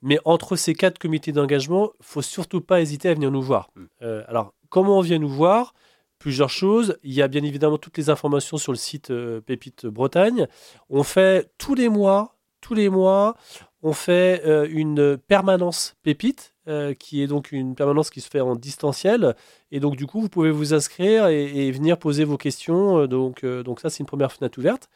Mais 0.00 0.18
entre 0.24 0.56
ces 0.56 0.74
quatre 0.74 0.98
comités 0.98 1.32
d'engagement, 1.32 1.90
il 2.00 2.06
faut 2.06 2.22
surtout 2.22 2.62
pas 2.62 2.80
hésiter 2.80 3.10
à 3.10 3.14
venir 3.14 3.30
nous 3.30 3.42
voir. 3.42 3.70
Hmm. 3.76 3.84
Euh, 4.02 4.24
alors, 4.26 4.54
comment 4.70 4.98
on 4.98 5.00
vient 5.02 5.18
nous 5.18 5.28
voir? 5.28 5.74
Plusieurs 6.18 6.48
choses. 6.48 6.96
Il 7.02 7.12
y 7.12 7.20
a 7.20 7.28
bien 7.28 7.44
évidemment 7.44 7.76
toutes 7.76 7.98
les 7.98 8.08
informations 8.08 8.56
sur 8.56 8.72
le 8.72 8.78
site 8.78 9.10
euh, 9.10 9.42
Pépite 9.42 9.84
Bretagne. 9.84 10.46
On 10.88 11.02
fait 11.02 11.50
tous 11.58 11.74
les 11.74 11.90
mois, 11.90 12.38
tous 12.62 12.72
les 12.72 12.88
mois, 12.88 13.36
on 13.82 13.92
fait 13.92 14.42
une 14.70 15.18
permanence 15.18 15.94
Pépite 16.02 16.53
euh, 16.66 16.94
qui 16.94 17.22
est 17.22 17.26
donc 17.26 17.52
une 17.52 17.74
permanence 17.74 18.08
qui 18.08 18.22
se 18.22 18.30
fait 18.30 18.40
en 18.40 18.56
distanciel. 18.56 19.36
Et 19.70 19.80
donc, 19.80 19.96
du 19.96 20.06
coup, 20.06 20.22
vous 20.22 20.30
pouvez 20.30 20.50
vous 20.50 20.72
inscrire 20.72 21.26
et, 21.26 21.70
venir 21.70 21.98
poser 21.98 22.24
vos 22.24 22.38
questions. 22.38 23.00
Euh, 23.00 23.06
donc, 23.06 23.44
euh, 23.44 23.62
donc 23.62 23.80
ça, 23.80 23.90
c'est 23.90 23.98
une 23.98 24.06
première 24.06 24.32
fenêtre 24.32 24.58
ouverte. 24.58 24.88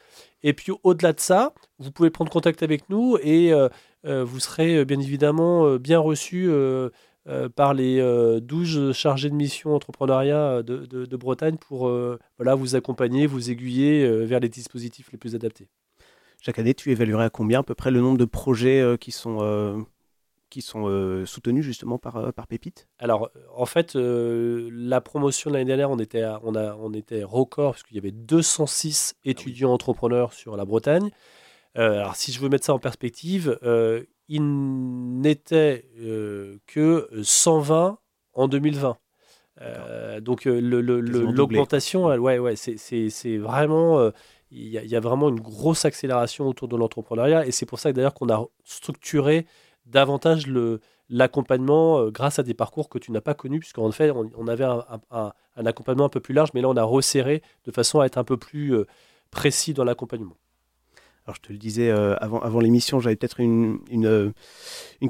Et 0.43 0.55
puis, 0.55 0.73
au-delà 0.83 1.13
de 1.13 1.21
ça, 1.21 1.53
vous 1.79 1.91
pouvez 1.93 2.09
prendre 2.09 2.31
contact 2.31 2.63
avec 2.63 2.89
nous 2.89 3.19
et 3.23 3.53
vous 4.05 4.41
serez 4.41 4.85
bien 4.87 4.99
évidemment 4.99 5.77
bien 5.77 5.99
reçu 5.99 6.51
par 7.57 7.75
les 7.75 8.01
12 8.41 8.93
chargés 8.93 9.29
de 9.29 9.35
mission 9.35 9.75
entrepreneuriat 9.75 10.63
de, 10.63 11.17
Bretagne 11.17 11.57
pour 11.57 11.91
voilà, 12.39 12.55
vous 12.55 12.77
accompagner, 12.77 13.27
vous 13.27 13.51
aiguiller 13.51 14.09
vers 14.25 14.41
les 14.41 14.49
dispositifs 14.49 15.11
les 15.13 15.19
plus 15.19 15.35
adaptés. 15.35 15.69
Chaque 16.41 16.59
année, 16.61 16.73
tu 16.73 16.93
évaluerais 16.93 17.25
à 17.25 17.31
combien 17.31 17.61
à 17.61 17.63
peu 17.65 17.75
près 17.75 17.91
le 17.91 18.01
nombre 18.01 18.19
de 18.19 18.25
projets 18.25 18.97
qui 19.01 19.11
sont 19.11 19.85
qui 20.49 20.63
sont 20.63 20.89
euh, 20.89 21.27
soutenus 21.27 21.65
justement 21.65 21.99
par, 21.99 22.17
euh, 22.17 22.33
par 22.33 22.47
Pépite? 22.47 22.89
Alors, 22.99 23.31
en 23.55 23.67
fait, 23.67 23.97
euh, 23.97 24.69
la 24.73 25.01
promotion 25.01 25.51
de 25.51 25.57
l'année 25.57 25.67
dernière, 25.67 25.91
on 25.91 25.99
était, 25.99 26.25
on, 26.43 26.55
a, 26.55 26.75
on 26.77 26.93
était 26.93 27.23
record, 27.23 27.73
parce 27.73 27.83
qu'il 27.83 27.97
y 27.97 27.99
avait 27.99 28.13
206 28.13 29.15
ah 29.15 29.21
étudiants 29.25 29.73
entrepreneurs 29.73 30.33
sur 30.33 30.57
la 30.57 30.65
Bretagne. 30.65 31.11
alors, 31.75 32.17
si 32.17 32.33
je 32.33 32.41
veux 32.41 32.49
mettre 32.49 32.67
ça 32.67 32.75
en 32.75 32.79
perspective, 32.79 33.59
il 34.29 34.43
n'était 35.21 35.89
que 36.67 37.09
120 37.23 37.99
en 38.33 38.49
2020. 38.49 38.97
donc 40.21 40.45
l'augmentation, 40.45 42.07
ouais, 42.07 42.39
ouais, 42.39 42.57
c'est 42.57 43.37
vraiment, 43.37 44.11
il 44.51 44.67
y, 44.67 44.89
y, 44.89 44.97
a 44.97 45.01
vraiment 45.01 45.29
une 45.29 45.41
grosse 45.41 45.85
accélération 45.85 46.49
autour 46.49 46.69
de 46.69 46.77
l'entrepreneuriat 46.77 47.47
et 47.47 47.53
c'est 47.53 47.67
pour 47.67 47.79
ça 47.79 47.93
d'ailleurs 47.93 48.15
qu'on 48.15 48.31
a 48.31 48.45
structuré 48.65 49.47
davantage 49.89 50.47
l'accompagnement 51.09 51.99
euh, 51.99 52.11
grâce 52.11 52.39
à 52.39 52.43
des 52.43 52.55
parcours 52.55 52.89
que 52.89 52.99
tu 52.99 53.13
n'as 53.13 53.21
pas 53.21 53.35
connus, 53.35 53.61
puisqu'en 53.61 53.91
fait, 53.91 54.11
on, 54.11 54.49
avait 54.49 54.65
un, 54.65 54.85
un, 55.11 55.67
accompagnement 55.67 56.05
un 56.05 56.11
peu 56.11 56.21
plus 56.21 56.35
large, 56.35 56.51
mais 56.55 56.61
là, 56.61 56.69
on 56.69 56.77
a 56.77 56.83
resserré 56.83 57.43
de 57.65 57.73
façon 57.73 58.01
à 58.01 58.07
être 58.07 58.19
un 58.19 58.25
peu 58.25 58.37
plus 58.37 58.75
euh, 58.75 58.87
précis 59.31 59.75
dans 59.75 59.85
l'accompagnement. 59.85 60.37
Alors 61.29 61.37
je 61.37 61.47
te 61.47 61.53
le 61.53 61.59
disais 61.59 61.91
euh, 61.91 62.17
avant, 62.23 62.59
l'émission, 62.59 63.01
j'avais 63.01 63.15
peut-être 63.15 63.39
une, 63.39 63.81
une, 63.91 64.33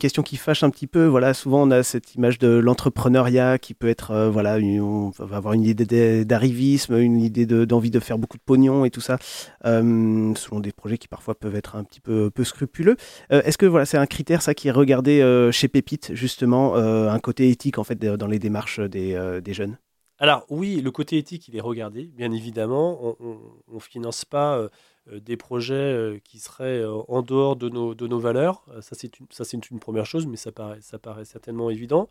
question 0.00 0.24
qui 0.24 0.36
fâche 0.36 0.64
un 0.64 0.70
petit 0.70 0.88
peu. 0.88 1.06
Voilà, 1.06 1.32
souvent 1.32 1.62
on 1.62 1.70
a 1.70 1.84
cette 1.84 2.16
image 2.16 2.40
de 2.40 2.48
l'entrepreneuriat 2.48 3.58
qui 3.58 3.72
peut 3.72 3.88
être, 3.88 4.10
euh, 4.10 4.28
voilà, 4.28 4.56
on 4.56 5.10
va 5.10 5.36
avoir 5.36 5.54
une 5.54 5.62
idée 5.62 6.24
d'arrivisme, 6.24 6.96
une 6.96 7.20
idée 7.20 7.46
d'envie 7.46 7.92
de, 7.92 8.00
faire 8.00 8.18
beaucoup 8.18 8.36
de 8.36 8.42
pognon 8.42 8.84
et 8.84 8.90
tout 8.90 9.00
ça, 9.00 9.18
euh, 9.64 10.34
selon 10.34 10.58
des 10.58 10.72
projets 10.72 10.98
qui 10.98 11.06
parfois 11.06 11.36
peuvent 11.36 11.54
être 11.54 11.76
un 11.76 11.84
petit 11.84 12.00
peu, 12.00 12.30
peu 12.30 12.42
scrupuleux. 12.42 12.96
Est-ce 13.30 13.56
que 13.56 13.66
voilà, 13.66 13.86
c'est 13.86 13.98
un 13.98 14.06
critère 14.06 14.42
ça 14.42 14.54
qui 14.54 14.66
est 14.66 14.72
regardé 14.72 15.22
chez 15.52 15.68
Pépite 15.68 16.10
justement, 16.14 16.74
un 16.74 17.18
côté 17.20 17.48
éthique 17.48 17.78
en 17.78 17.84
fait 17.84 17.96
dans 17.96 18.26
les 18.26 18.40
démarches 18.40 18.80
des, 18.80 19.40
des 19.40 19.54
jeunes? 19.54 19.78
Alors 20.20 20.44
oui, 20.50 20.80
le 20.80 20.90
côté 20.90 21.16
éthique, 21.16 21.46
il 21.46 21.56
est 21.56 21.60
regardé, 21.60 22.06
bien 22.06 22.32
évidemment. 22.32 23.16
On 23.20 23.74
ne 23.74 23.78
finance 23.78 24.24
pas 24.24 24.58
euh, 24.58 24.68
des 25.12 25.36
projets 25.36 25.74
euh, 25.74 26.18
qui 26.22 26.38
seraient 26.38 26.80
euh, 26.80 27.02
en 27.08 27.22
dehors 27.22 27.56
de 27.56 27.68
nos, 27.68 27.94
de 27.94 28.06
nos 28.06 28.18
valeurs. 28.18 28.64
Ça, 28.80 28.94
c'est 28.94 29.18
une, 29.18 29.60
une 29.70 29.80
première 29.80 30.06
chose, 30.06 30.26
mais 30.26 30.36
ça 30.36 30.52
paraît, 30.52 30.80
ça 30.80 30.98
paraît 30.98 31.24
certainement 31.24 31.70
évident. 31.70 32.08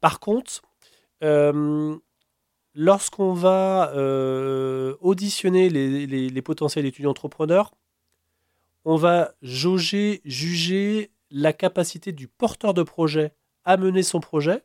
Par 0.00 0.20
contre, 0.20 0.62
lorsqu'on 2.74 3.32
va 3.32 3.92
auditionner 5.00 5.68
les, 5.68 6.06
les, 6.06 6.28
les, 6.28 6.42
potentiels 6.42 6.86
étudiants 6.86 7.10
entrepreneurs, 7.10 7.72
on 8.84 8.96
va 8.96 9.32
jauger, 9.42 10.20
juger 10.24 11.12
la 11.30 11.52
capacité 11.52 12.10
du 12.10 12.26
porteur 12.26 12.74
de 12.74 12.82
projet 12.82 13.32
à 13.64 13.76
mener 13.76 14.02
son 14.02 14.18
projet, 14.18 14.64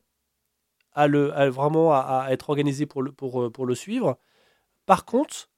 à, 0.93 1.05
le, 1.05 1.31
à 1.37 1.49
vraiment 1.51 1.93
à, 1.93 1.99
à, 1.99 2.31
être 2.31 2.49
organisé 2.49 2.87
pour 2.87 3.03
le, 3.03 3.11
pour, 3.11 3.51
pour 3.51 3.67
le 3.67 3.75
suivre. 3.75 4.17
Par 4.87 5.05
contre, 5.05 5.49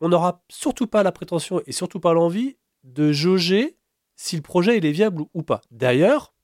on 0.00 0.08
n'aura 0.08 0.42
surtout 0.48 0.86
pas 0.86 1.02
la 1.02 1.12
prétention 1.12 1.62
et 1.66 1.72
surtout 1.72 2.00
pas 2.00 2.12
l'envie 2.12 2.56
de 2.84 3.12
jauger 3.12 3.76
si 4.14 4.36
le 4.36 4.42
projet 4.42 4.78
il 4.78 4.86
est 4.86 4.92
viable 4.92 5.24
ou 5.34 5.42
pas. 5.42 5.60
D'ailleurs, 5.70 6.34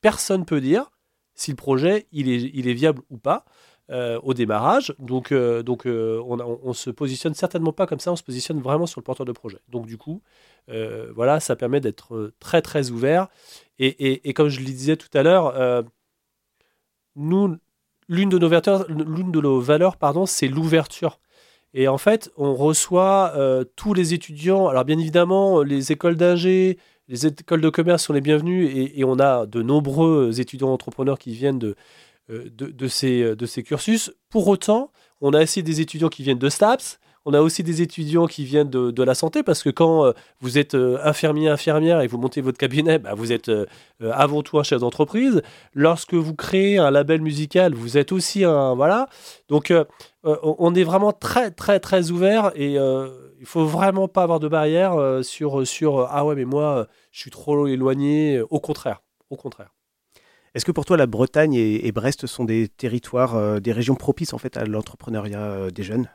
personne 0.00 0.44
peut 0.44 0.60
dire 0.60 0.90
si 1.34 1.50
le 1.50 1.56
projet 1.56 2.06
il 2.12 2.28
est, 2.28 2.50
il 2.54 2.68
est 2.68 2.74
viable 2.74 3.02
ou 3.10 3.18
pas 3.18 3.44
euh, 3.90 4.20
au 4.22 4.34
démarrage. 4.34 4.94
Donc, 4.98 5.32
euh, 5.32 5.62
donc 5.62 5.86
euh, 5.86 6.22
on, 6.26 6.38
on, 6.40 6.72
se 6.74 6.90
positionne 6.90 7.32
certainement 7.32 7.72
pas 7.72 7.86
comme 7.86 8.00
ça, 8.00 8.12
on 8.12 8.16
se 8.16 8.22
positionne 8.22 8.60
vraiment 8.60 8.86
sur 8.86 9.00
le 9.00 9.04
porteur 9.04 9.24
de 9.24 9.32
projet. 9.32 9.60
Donc 9.68 9.86
du 9.86 9.96
coup, 9.96 10.20
voilà, 11.14 11.40
ça 11.40 11.56
permet 11.56 11.80
d'être 11.80 12.34
très 12.38 12.60
très 12.60 12.90
ouvert. 12.90 13.28
Et, 13.78 14.28
et, 14.28 14.34
comme 14.34 14.48
je 14.48 14.58
le 14.58 14.66
disais 14.66 14.96
tout 14.96 15.08
à 15.14 15.22
l'heure, 15.22 15.84
nous, 17.16 17.56
l'une 18.08 18.28
de 18.28 18.38
nos 18.38 18.48
valeurs, 18.48 18.84
l'une 18.90 19.32
de 19.32 19.40
nos 19.40 19.60
valeurs, 19.60 19.96
pardon, 19.96 20.26
c'est 20.26 20.48
l'ouverture. 20.48 21.18
Et 21.74 21.88
en 21.88 21.98
fait, 21.98 22.30
on 22.36 22.54
reçoit 22.54 23.32
euh, 23.36 23.64
tous 23.76 23.94
les 23.94 24.14
étudiants. 24.14 24.68
Alors 24.68 24.84
bien 24.84 24.98
évidemment, 24.98 25.62
les 25.62 25.92
écoles 25.92 26.16
d'ingé, 26.16 26.78
les 27.08 27.26
écoles 27.26 27.60
de 27.60 27.70
commerce 27.70 28.04
sont 28.04 28.12
les 28.12 28.20
bienvenues 28.20 28.66
et, 28.66 29.04
on 29.04 29.18
a 29.18 29.46
de 29.46 29.62
nombreux 29.62 30.40
étudiants 30.40 30.72
entrepreneurs 30.72 31.18
qui 31.18 31.32
viennent 31.32 31.58
de, 31.58 31.76
de, 32.28 32.88
ces, 32.88 33.34
de 33.34 33.46
ces 33.46 33.62
cursus. 33.62 34.12
Pour 34.28 34.48
autant, 34.48 34.92
on 35.20 35.32
a 35.32 35.42
aussi 35.42 35.62
des 35.62 35.80
étudiants 35.80 36.10
qui 36.10 36.22
viennent 36.22 36.38
de 36.38 36.48
STAPS, 36.48 36.98
on 37.28 37.34
a 37.34 37.42
aussi 37.42 37.62
des 37.62 37.82
étudiants 37.82 38.26
qui 38.26 38.46
viennent 38.46 38.70
de, 38.70 39.02
la 39.02 39.14
santé 39.14 39.42
parce 39.42 39.62
que 39.62 39.68
quand 39.68 40.06
euh, 40.06 40.12
vous 40.40 40.56
êtes 40.56 40.74
euh, 40.74 40.98
infirmier, 41.04 41.50
infirmière 41.50 42.00
et 42.00 42.06
vous 42.06 42.16
montez 42.16 42.40
votre 42.40 42.56
cabinet, 42.56 42.98
bah, 42.98 43.12
vous 43.14 43.32
êtes 43.32 43.50
euh, 43.50 43.66
avant 44.12 44.40
tout 44.40 44.58
un 44.58 44.62
chef 44.62 44.80
d'entreprise. 44.80 45.42
Lorsque 45.74 46.14
vous 46.14 46.34
créez 46.34 46.78
un 46.78 46.90
label 46.90 47.20
musical, 47.20 47.74
vous 47.74 47.98
êtes 47.98 48.12
aussi 48.12 48.44
un. 48.44 48.74
Voilà. 48.74 49.08
Donc, 49.50 49.74
on 50.24 50.74
est 50.74 50.84
vraiment 50.84 51.12
très, 51.12 51.50
très, 51.50 51.80
très 51.80 52.10
ouvert 52.10 52.50
et 52.54 52.74
il 52.74 53.46
faut 53.46 53.66
vraiment 53.66 54.08
pas 54.08 54.22
avoir 54.22 54.40
de 54.40 54.48
barrière 54.48 54.94
sur, 55.22 55.66
sur 55.66 56.08
Ah 56.10 56.24
ouais, 56.24 56.34
mais 56.34 56.44
moi, 56.44 56.86
je 57.12 57.20
suis 57.20 57.30
trop 57.30 57.66
éloigné. 57.66 58.40
Au 58.50 58.60
contraire. 58.60 59.02
Au 59.30 59.36
contraire. 59.36 59.74
Est-ce 60.54 60.64
que 60.64 60.72
pour 60.72 60.84
toi, 60.84 60.96
la 60.96 61.06
Bretagne 61.06 61.54
et, 61.54 61.92
Brest 61.92 62.26
sont 62.26 62.44
des 62.44 62.68
territoires, 62.68 63.60
des 63.60 63.72
régions 63.72 63.96
propices 63.96 64.32
en 64.32 64.38
fait 64.38 64.56
à 64.56 64.64
l'entrepreneuriat 64.64 65.70
des 65.70 65.82
jeunes? 65.82 66.08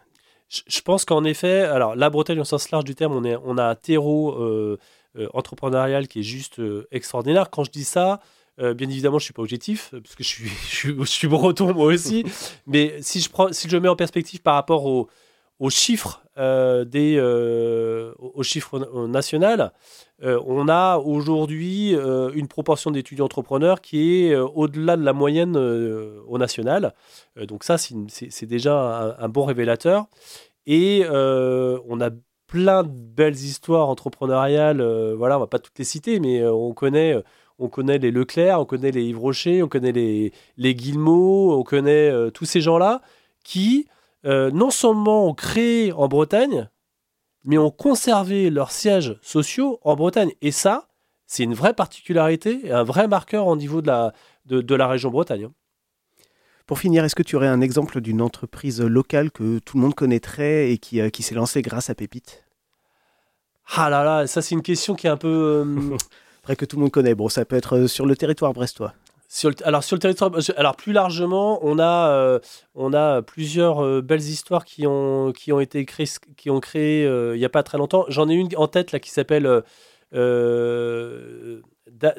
Je 0.67 0.81
pense 0.81 1.05
qu'en 1.05 1.23
effet, 1.23 1.61
alors 1.61 1.95
la 1.95 2.09
Bretagne 2.09 2.39
au 2.39 2.43
sens 2.43 2.69
large 2.71 2.85
du 2.85 2.95
terme, 2.95 3.13
on, 3.13 3.23
est, 3.23 3.37
on 3.43 3.57
a 3.57 3.63
un 3.63 3.75
terreau 3.75 4.33
euh, 4.33 4.77
euh, 5.17 5.27
entrepreneurial 5.33 6.07
qui 6.07 6.19
est 6.19 6.23
juste 6.23 6.59
euh, 6.59 6.87
extraordinaire. 6.91 7.49
Quand 7.49 7.63
je 7.63 7.71
dis 7.71 7.83
ça, 7.83 8.19
bien 8.59 8.87
évidemment, 8.87 9.17
je 9.17 9.25
suis 9.25 9.33
pas 9.33 9.41
objectif 9.41 9.89
parce 9.91 10.15
que 10.15 10.23
je 10.23 10.27
suis, 10.27 10.49
je 10.69 11.05
suis, 11.05 11.27
breton 11.27 11.73
moi 11.73 11.85
aussi. 11.85 12.23
Mais 12.67 13.01
si 13.01 13.19
je 13.19 13.29
prends, 13.29 13.51
si 13.51 13.67
je 13.67 13.77
mets 13.77 13.89
en 13.89 13.95
perspective 13.95 14.41
par 14.41 14.55
rapport 14.55 14.85
aux 14.85 15.09
chiffres 15.69 16.23
des, 16.37 17.19
aux 18.17 18.43
chiffres 18.43 19.07
national, 19.07 19.71
on 20.21 20.67
a 20.67 20.97
aujourd'hui 20.97 21.91
une 21.91 22.47
proportion 22.47 22.91
d'étudiants 22.91 23.25
entrepreneurs 23.25 23.81
qui 23.81 24.25
est 24.25 24.35
au-delà 24.35 24.97
de 24.97 25.03
la 25.03 25.13
moyenne 25.13 25.55
au 25.55 26.37
national. 26.37 26.93
donc 27.47 27.63
ça, 27.63 27.77
c'est 27.77 28.45
déjà 28.45 29.15
un, 29.19 29.29
bon 29.29 29.45
révélateur. 29.45 30.07
Et 30.65 31.05
euh, 31.09 31.79
on 31.87 32.01
a 32.01 32.09
plein 32.47 32.83
de 32.83 32.89
belles 32.89 33.35
histoires 33.35 33.89
entrepreneuriales. 33.89 34.81
Euh, 34.81 35.15
voilà, 35.17 35.37
on 35.37 35.41
va 35.41 35.47
pas 35.47 35.59
toutes 35.59 35.77
les 35.79 35.85
citer, 35.85 36.19
mais 36.19 36.41
euh, 36.41 36.53
on 36.53 36.73
connaît. 36.73 37.15
On 37.59 37.69
connaît 37.69 37.99
les 37.99 38.09
Leclerc, 38.09 38.59
on 38.59 38.65
connaît 38.65 38.89
les 38.89 39.03
Yves 39.03 39.19
Rocher, 39.19 39.61
on 39.61 39.67
connaît 39.67 39.91
les, 39.91 40.33
les 40.57 40.73
Guillemot, 40.73 41.55
on 41.55 41.61
connaît 41.61 42.11
tous 42.31 42.45
ces 42.45 42.61
gens-là 42.61 43.03
qui, 43.43 43.87
non 44.25 44.71
seulement 44.71 45.27
ont 45.27 45.33
créé 45.33 45.91
en 45.91 46.07
Bretagne, 46.07 46.69
mais 47.45 47.57
ont 47.57 47.71
conservé 47.71 48.49
leurs 48.49 48.71
sièges 48.71 49.17
sociaux 49.21 49.79
en 49.83 49.95
Bretagne. 49.95 50.31
Et 50.41 50.51
ça, 50.51 50.87
c'est 51.27 51.43
une 51.43 51.53
vraie 51.53 51.73
particularité 51.73 52.61
et 52.63 52.71
un 52.71 52.83
vrai 52.83 53.07
marqueur 53.07 53.47
au 53.47 53.55
niveau 53.55 53.81
de 53.81 53.87
la, 53.87 54.13
de, 54.45 54.61
de 54.61 54.75
la 54.75 54.87
région 54.87 55.09
Bretagne. 55.09 55.49
Pour 56.65 56.79
finir, 56.79 57.03
est-ce 57.03 57.15
que 57.15 57.23
tu 57.23 57.35
aurais 57.35 57.47
un 57.47 57.59
exemple 57.59 57.99
d'une 57.99 58.21
entreprise 58.21 58.81
locale 58.81 59.31
que 59.31 59.59
tout 59.59 59.77
le 59.77 59.83
monde 59.83 59.95
connaîtrait 59.95 60.71
et 60.71 60.77
qui, 60.77 61.01
euh, 61.01 61.09
qui 61.09 61.21
s'est 61.21 61.35
lancée 61.35 61.61
grâce 61.61 61.89
à 61.89 61.95
Pépite? 61.95 62.45
Ah 63.75 63.89
là 63.89 64.03
là, 64.03 64.27
ça 64.27 64.41
c'est 64.41 64.55
une 64.55 64.61
question 64.61 64.95
qui 64.95 65.07
est 65.07 65.09
un 65.09 65.17
peu... 65.17 65.65
Euh, 65.65 65.97
Après 66.43 66.55
que 66.55 66.65
tout 66.65 66.75
le 66.75 66.81
monde 66.81 66.91
connaît, 66.91 67.15
bon, 67.15 67.29
ça 67.29 67.45
peut 67.45 67.55
être 67.55 67.77
euh, 67.77 67.87
sur 67.87 68.05
le 68.05 68.15
territoire 68.15 68.53
brestois. 68.53 68.93
Alors 69.63 69.83
sur 69.83 69.95
le 69.95 69.99
territoire, 69.99 70.31
alors 70.57 70.75
plus 70.75 70.93
largement, 70.93 71.59
on 71.63 71.79
a, 71.79 72.39
on 72.75 72.93
a 72.93 73.21
plusieurs 73.21 74.01
belles 74.03 74.21
histoires 74.21 74.63
qui 74.63 74.85
ont, 74.85 75.31
qui 75.31 75.51
ont 75.51 75.59
été 75.59 75.85
créées, 75.85 76.09
qui 76.37 76.49
ont 76.51 76.59
créé 76.59 77.03
il 77.03 77.39
n'y 77.39 77.45
a 77.45 77.49
pas 77.49 77.63
très 77.63 77.77
longtemps. 77.77 78.05
J'en 78.09 78.29
ai 78.29 78.33
une 78.35 78.49
en 78.55 78.67
tête 78.67 78.91
là 78.91 78.99
qui 78.99 79.09
s'appelle 79.09 79.63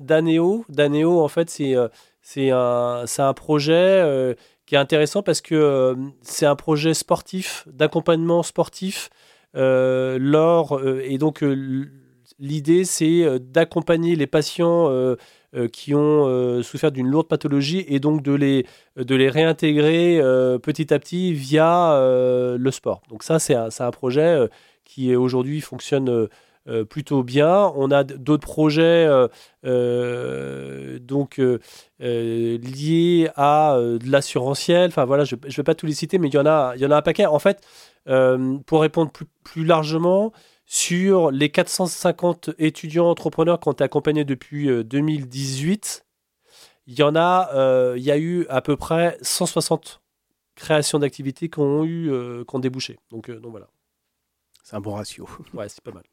Daneo. 0.00 0.64
Daneo, 0.68 1.22
en 1.22 1.29
fait, 1.29 1.50
c'est 1.50 1.77
c'est 2.24 2.50
un, 2.50 3.05
un 3.18 3.35
projet 3.35 3.72
euh, 3.74 4.35
qui 4.64 4.74
est 4.74 4.79
intéressant 4.79 5.22
parce 5.22 5.42
que 5.42 5.55
euh, 5.55 5.94
c'est 6.22 6.46
un 6.46 6.57
projet 6.57 6.94
sportif, 6.94 7.68
d'accompagnement 7.70 8.42
sportif. 8.42 9.11
Euh, 9.57 10.16
lors, 10.18 10.81
et 11.05 11.18
donc, 11.18 11.44
l'idée, 12.40 12.85
c'est 12.85 13.38
d'accompagner 13.38 14.16
les 14.16 14.27
patients 14.27 14.90
qui 15.73 15.95
ont 15.95 16.62
souffert 16.62 16.90
d'une 16.90 17.07
lourde 17.07 17.29
pathologie 17.29 17.85
et 17.88 18.01
donc 18.01 18.23
de 18.23 18.33
les, 18.33 18.67
de 18.97 19.14
les 19.14 19.29
réintégrer 19.29 20.21
petit 20.62 20.93
à 20.93 20.99
petit 20.99 21.33
via 21.33 21.97
le 22.01 22.71
sport. 22.71 23.03
Donc 23.09 23.23
ça, 23.23 23.38
c'est 23.38 23.55
un, 23.55 23.69
un, 23.79 23.90
projet 23.90 24.49
qui 24.85 25.14
aujourd'hui 25.14 25.61
fonctionne 25.61 26.29
euh, 26.67 26.83
plutôt 26.85 27.23
bien. 27.23 27.71
On 27.77 27.90
a 27.90 28.05
d'autres 28.05 28.47
projets 28.47 29.05
euh, 29.07 29.29
euh, 29.67 30.99
donc 30.99 31.38
liés 32.01 33.29
à 33.37 33.77
de 33.79 34.11
l'assurantiel. 34.11 34.88
Enfin 34.88 35.05
voilà, 35.05 35.25
je 35.25 35.37
ne 35.37 35.53
vais 35.53 35.62
pas 35.62 35.75
tous 35.75 35.85
les 35.87 35.93
citer, 35.93 36.19
mais 36.19 36.29
il 36.29 36.35
y 36.35 36.38
en 36.38 36.47
a, 36.47 36.75
y 36.77 36.87
en 36.87 36.90
a 36.90 36.97
un 36.97 37.03
paquet. 37.03 37.27
En 37.27 37.38
fait, 37.38 37.61
pour 38.67 38.81
répondre 38.81 39.11
plus, 39.11 39.27
plus, 39.43 39.64
largement, 39.64 40.33
sur 40.66 41.31
les 41.31 41.50
450 41.50 42.50
étudiants 42.59 43.09
entrepreneurs 43.09 43.61
qu'on 43.61 43.72
a 43.72 43.85
accompagnés 43.85 44.24
depuis 44.24 44.66
2018, 44.85 46.07
il 46.87 46.98
y 46.98 47.03
en 47.03 47.16
a, 47.16 47.94
il 47.96 48.03
y 48.03 48.11
a 48.11 48.18
eu 48.18 48.46
à 48.48 48.61
peu 48.61 48.77
près 48.77 49.18
160 49.22 50.00
créations 50.55 50.98
d'activités 50.98 51.48
qui 51.48 51.59
ont 51.59 51.85
eu, 51.85 52.11
qui 52.46 52.57
ont 52.57 52.59
débouché. 52.59 52.98
Donc, 53.11 53.31
donc 53.31 53.50
voilà. 53.50 53.68
C'est 54.62 54.77
un 54.77 54.81
bon 54.81 54.94
ratio. 54.94 55.29
Ouais, 55.53 55.68
c'est 55.68 55.83
pas 55.83 55.92
mal. 55.92 56.05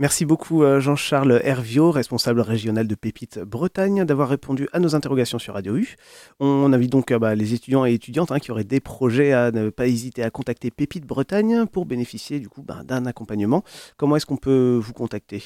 Merci 0.00 0.24
beaucoup 0.24 0.62
euh, 0.62 0.80
Jean-Charles 0.80 1.42
Herviot, 1.44 1.90
responsable 1.90 2.40
régional 2.40 2.88
de 2.88 2.94
Pépite 2.94 3.38
Bretagne, 3.38 4.06
d'avoir 4.06 4.30
répondu 4.30 4.66
à 4.72 4.78
nos 4.78 4.94
interrogations 4.94 5.38
sur 5.38 5.52
Radio 5.52 5.76
U. 5.76 5.96
On 6.40 6.72
invite 6.72 6.90
donc 6.90 7.10
euh, 7.10 7.18
bah, 7.18 7.34
les 7.34 7.52
étudiants 7.52 7.84
et 7.84 7.92
étudiantes 7.92 8.32
hein, 8.32 8.38
qui 8.38 8.50
auraient 8.50 8.64
des 8.64 8.80
projets 8.80 9.34
à 9.34 9.50
ne 9.50 9.68
pas 9.68 9.88
hésiter 9.88 10.22
à 10.22 10.30
contacter 10.30 10.70
Pépite 10.70 11.04
Bretagne 11.04 11.66
pour 11.66 11.84
bénéficier 11.84 12.40
du 12.40 12.48
coup 12.48 12.62
bah, 12.62 12.82
d'un 12.82 13.04
accompagnement. 13.04 13.62
Comment 13.98 14.16
est-ce 14.16 14.24
qu'on 14.24 14.38
peut 14.38 14.80
vous 14.82 14.94
contacter? 14.94 15.42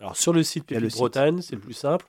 Alors 0.00 0.16
sur 0.16 0.32
le 0.32 0.42
site 0.42 0.64
Pépite 0.64 0.96
Bretagne, 0.96 1.40
c'est 1.40 1.54
le 1.54 1.60
plus 1.60 1.74
simple. 1.74 2.06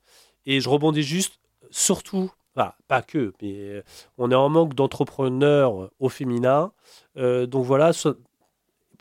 Et 0.48 0.62
je 0.62 0.68
rebondis 0.68 1.04
juste, 1.04 1.36
surtout, 1.70 2.32
pas 2.56 3.04
que, 3.04 3.34
mais 3.40 3.54
euh, 3.54 3.84
on 4.18 4.32
est 4.32 4.36
en 4.36 4.50
manque 4.50 4.74
d'entrepreneurs 4.74 5.92
au 6.00 6.10
féminin. 6.10 6.72
donc 7.16 7.66
voilà, 7.66 7.94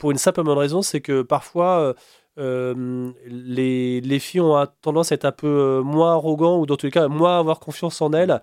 pour 0.01 0.09
une 0.09 0.17
simple 0.17 0.41
bonne 0.41 0.57
raison, 0.57 0.81
c'est 0.81 0.99
que 0.99 1.21
parfois, 1.21 1.79
euh, 1.79 1.93
euh, 2.39 3.11
les, 3.27 4.01
les, 4.01 4.17
filles 4.17 4.41
ont 4.41 4.65
tendance 4.81 5.11
à 5.11 5.15
être 5.15 5.25
un 5.25 5.31
peu 5.31 5.45
euh, 5.45 5.83
moins 5.83 6.13
arrogants 6.13 6.59
ou 6.59 6.65
dans 6.65 6.75
tous 6.75 6.87
les 6.87 6.91
cas, 6.91 7.07
moins 7.07 7.37
avoir 7.37 7.59
confiance 7.59 8.01
en 8.01 8.11
elles. 8.11 8.41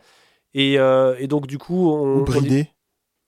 Et, 0.55 0.75
et 0.75 1.27
donc, 1.27 1.49
du 1.49 1.59
coup, 1.59 1.90
on. 1.90 2.23
Bridées. 2.23 2.71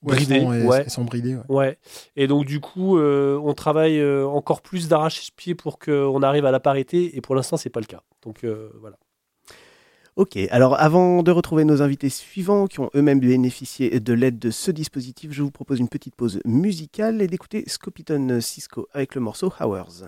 Bridées, 0.02 0.42
ouais. 0.42 0.82
Elles 0.84 0.90
sont 0.90 1.02
bridées. 1.02 1.38
Ouais. 1.48 1.76
Et 2.14 2.28
donc, 2.28 2.46
du 2.46 2.60
coup, 2.60 3.00
on 3.00 3.52
travaille 3.54 4.00
encore 4.24 4.62
plus 4.62 4.86
d'arrache-pied 4.86 5.56
pour 5.56 5.80
qu'on 5.80 6.22
arrive 6.22 6.46
à 6.46 6.52
la 6.52 6.60
parité. 6.60 7.16
Et 7.16 7.20
pour 7.20 7.34
l'instant, 7.34 7.56
c'est 7.56 7.68
pas 7.68 7.80
le 7.80 7.86
cas. 7.86 8.02
Donc, 8.22 8.46
voilà. 8.80 8.96
Ok, 10.16 10.36
alors 10.50 10.78
avant 10.80 11.22
de 11.22 11.30
retrouver 11.30 11.64
nos 11.64 11.82
invités 11.82 12.08
suivants 12.08 12.66
qui 12.66 12.80
ont 12.80 12.90
eux-mêmes 12.94 13.20
bénéficié 13.20 14.00
de 14.00 14.12
l'aide 14.12 14.38
de 14.38 14.50
ce 14.50 14.70
dispositif, 14.70 15.32
je 15.32 15.42
vous 15.42 15.50
propose 15.50 15.78
une 15.78 15.88
petite 15.88 16.16
pause 16.16 16.40
musicale 16.44 17.22
et 17.22 17.28
d'écouter 17.28 17.64
Scopiton 17.68 18.40
Cisco 18.40 18.88
avec 18.92 19.14
le 19.14 19.20
morceau 19.20 19.52
Hours. 19.60 20.04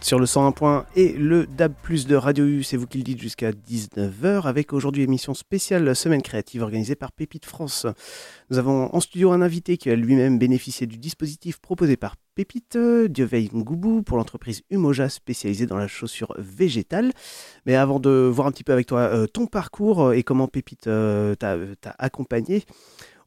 Sur 0.00 0.18
le 0.18 0.26
101 0.26 0.86
et 0.96 1.12
le 1.12 1.46
DAB 1.46 1.72
de 2.08 2.14
Radio 2.14 2.44
U, 2.44 2.62
c'est 2.62 2.76
vous 2.76 2.86
qui 2.86 2.98
le 2.98 3.04
dites 3.04 3.20
jusqu'à 3.20 3.50
19h 3.50 4.42
avec 4.42 4.72
aujourd'hui 4.72 5.02
émission 5.02 5.34
spéciale 5.34 5.94
Semaine 5.96 6.22
créative 6.22 6.62
organisée 6.62 6.94
par 6.94 7.12
Pépite 7.12 7.46
France. 7.46 7.86
Nous 8.50 8.58
avons 8.58 8.94
en 8.94 9.00
studio 9.00 9.32
un 9.32 9.42
invité 9.42 9.76
qui 9.76 9.90
a 9.90 9.96
lui-même 9.96 10.38
bénéficié 10.38 10.86
du 10.86 10.98
dispositif 10.98 11.60
proposé 11.60 11.96
par 11.96 12.16
Pépite, 12.34 12.78
Dioveil 12.78 13.50
Ngoubou 13.52 14.02
pour 14.02 14.16
l'entreprise 14.16 14.62
Umoja 14.70 15.08
spécialisée 15.08 15.66
dans 15.66 15.76
la 15.76 15.88
chaussure 15.88 16.34
végétale. 16.38 17.12
Mais 17.66 17.74
avant 17.74 18.00
de 18.00 18.10
voir 18.10 18.46
un 18.46 18.52
petit 18.52 18.64
peu 18.64 18.72
avec 18.72 18.86
toi 18.86 19.00
euh, 19.00 19.26
ton 19.26 19.46
parcours 19.46 20.12
et 20.12 20.22
comment 20.22 20.48
Pépite 20.48 20.86
euh, 20.86 21.34
t'a 21.34 21.56
accompagné, 21.98 22.64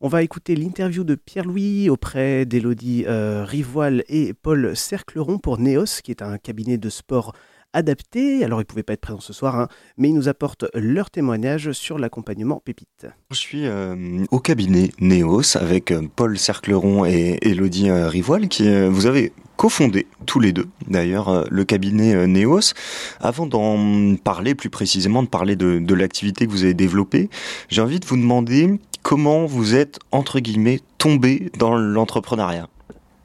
on 0.03 0.09
va 0.09 0.21
écouter 0.21 0.57
l'interview 0.57 1.05
de 1.05 1.15
Pierre-Louis 1.15 1.89
auprès 1.89 2.45
d'Elodie 2.45 3.05
euh, 3.07 3.45
Rivoile 3.45 4.03
et 4.09 4.33
Paul 4.33 4.75
Cercleron 4.75 5.37
pour 5.37 5.59
Neos, 5.59 6.01
qui 6.03 6.11
est 6.11 6.21
un 6.21 6.37
cabinet 6.37 6.77
de 6.77 6.89
sport 6.89 7.31
adapté. 7.71 8.43
Alors, 8.43 8.59
ils 8.59 8.63
ne 8.63 8.67
pouvaient 8.67 8.83
pas 8.83 8.93
être 8.93 8.99
présents 8.99 9.21
ce 9.21 9.31
soir, 9.31 9.57
hein, 9.57 9.69
mais 9.97 10.09
ils 10.09 10.13
nous 10.13 10.27
apportent 10.27 10.65
leur 10.73 11.09
témoignage 11.09 11.71
sur 11.71 11.97
l'accompagnement 11.97 12.61
Pépite. 12.65 13.07
Je 13.31 13.37
suis 13.37 13.65
euh, 13.65 14.25
au 14.29 14.39
cabinet 14.39 14.89
Neos 14.99 15.55
avec 15.55 15.91
euh, 15.91 16.01
Paul 16.13 16.37
Cercleron 16.37 17.05
et 17.05 17.37
Elodie 17.41 17.89
Rivoile, 17.89 18.49
qui 18.49 18.69
vous 18.89 19.05
avez 19.05 19.31
cofondé 19.55 20.07
tous 20.25 20.41
les 20.41 20.51
deux 20.51 20.67
d'ailleurs 20.89 21.45
le 21.49 21.63
cabinet 21.63 22.27
Neos. 22.27 22.73
Avant 23.21 23.45
d'en 23.45 24.17
parler 24.17 24.53
plus 24.53 24.69
précisément, 24.69 25.23
de 25.23 25.29
parler 25.29 25.55
de, 25.55 25.79
de 25.79 25.93
l'activité 25.93 26.45
que 26.45 26.51
vous 26.51 26.65
avez 26.65 26.73
développée, 26.73 27.29
j'ai 27.69 27.79
envie 27.79 28.01
de 28.01 28.05
vous 28.05 28.17
demander 28.17 28.77
comment 29.03 29.45
vous 29.45 29.75
êtes, 29.75 29.99
entre 30.11 30.39
guillemets, 30.39 30.79
tombé 30.97 31.51
dans 31.59 31.75
l'entrepreneuriat? 31.75 32.67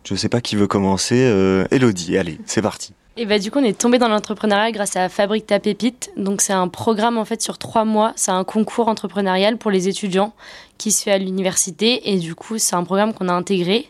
Je 0.05 0.15
ne 0.15 0.19
sais 0.19 0.29
pas 0.29 0.41
qui 0.41 0.57
veut 0.57 0.67
commencer. 0.67 1.17
Euh, 1.19 1.67
Elodie, 1.71 2.19
allez, 2.19 2.39
c'est 2.45 2.63
parti. 2.63 2.93
Et 3.17 3.27
bah, 3.27 3.39
du 3.39 3.51
coup, 3.51 3.59
on 3.59 3.65
est 3.65 3.77
tombé 3.77 3.99
dans 3.99 4.09
l'entrepreneuriat 4.09 4.71
grâce 4.71 4.97
à 4.97 5.09
Fabrique 5.09 5.47
ta 5.47 5.59
pépite. 5.59 6.11
Donc, 6.17 6.41
c'est 6.41 6.53
un 6.53 6.69
programme 6.69 7.19
en 7.19 7.25
fait 7.25 7.43
sur 7.43 7.59
trois 7.59 7.85
mois. 7.85 8.13
C'est 8.17 8.31
un 8.31 8.45
concours 8.45 8.89
entrepreneurial 8.89 9.57
pour 9.57 9.71
les 9.71 9.89
étudiants 9.89 10.35
qui 10.77 10.93
se 10.93 11.03
fait 11.03 11.13
à 11.13 11.19
l'université. 11.19 12.13
Et 12.13 12.19
du 12.19 12.35
coup, 12.35 12.59
c'est 12.59 12.77
un 12.77 12.85
programme 12.85 13.13
qu'on 13.13 13.29
a 13.29 13.33
intégré, 13.33 13.89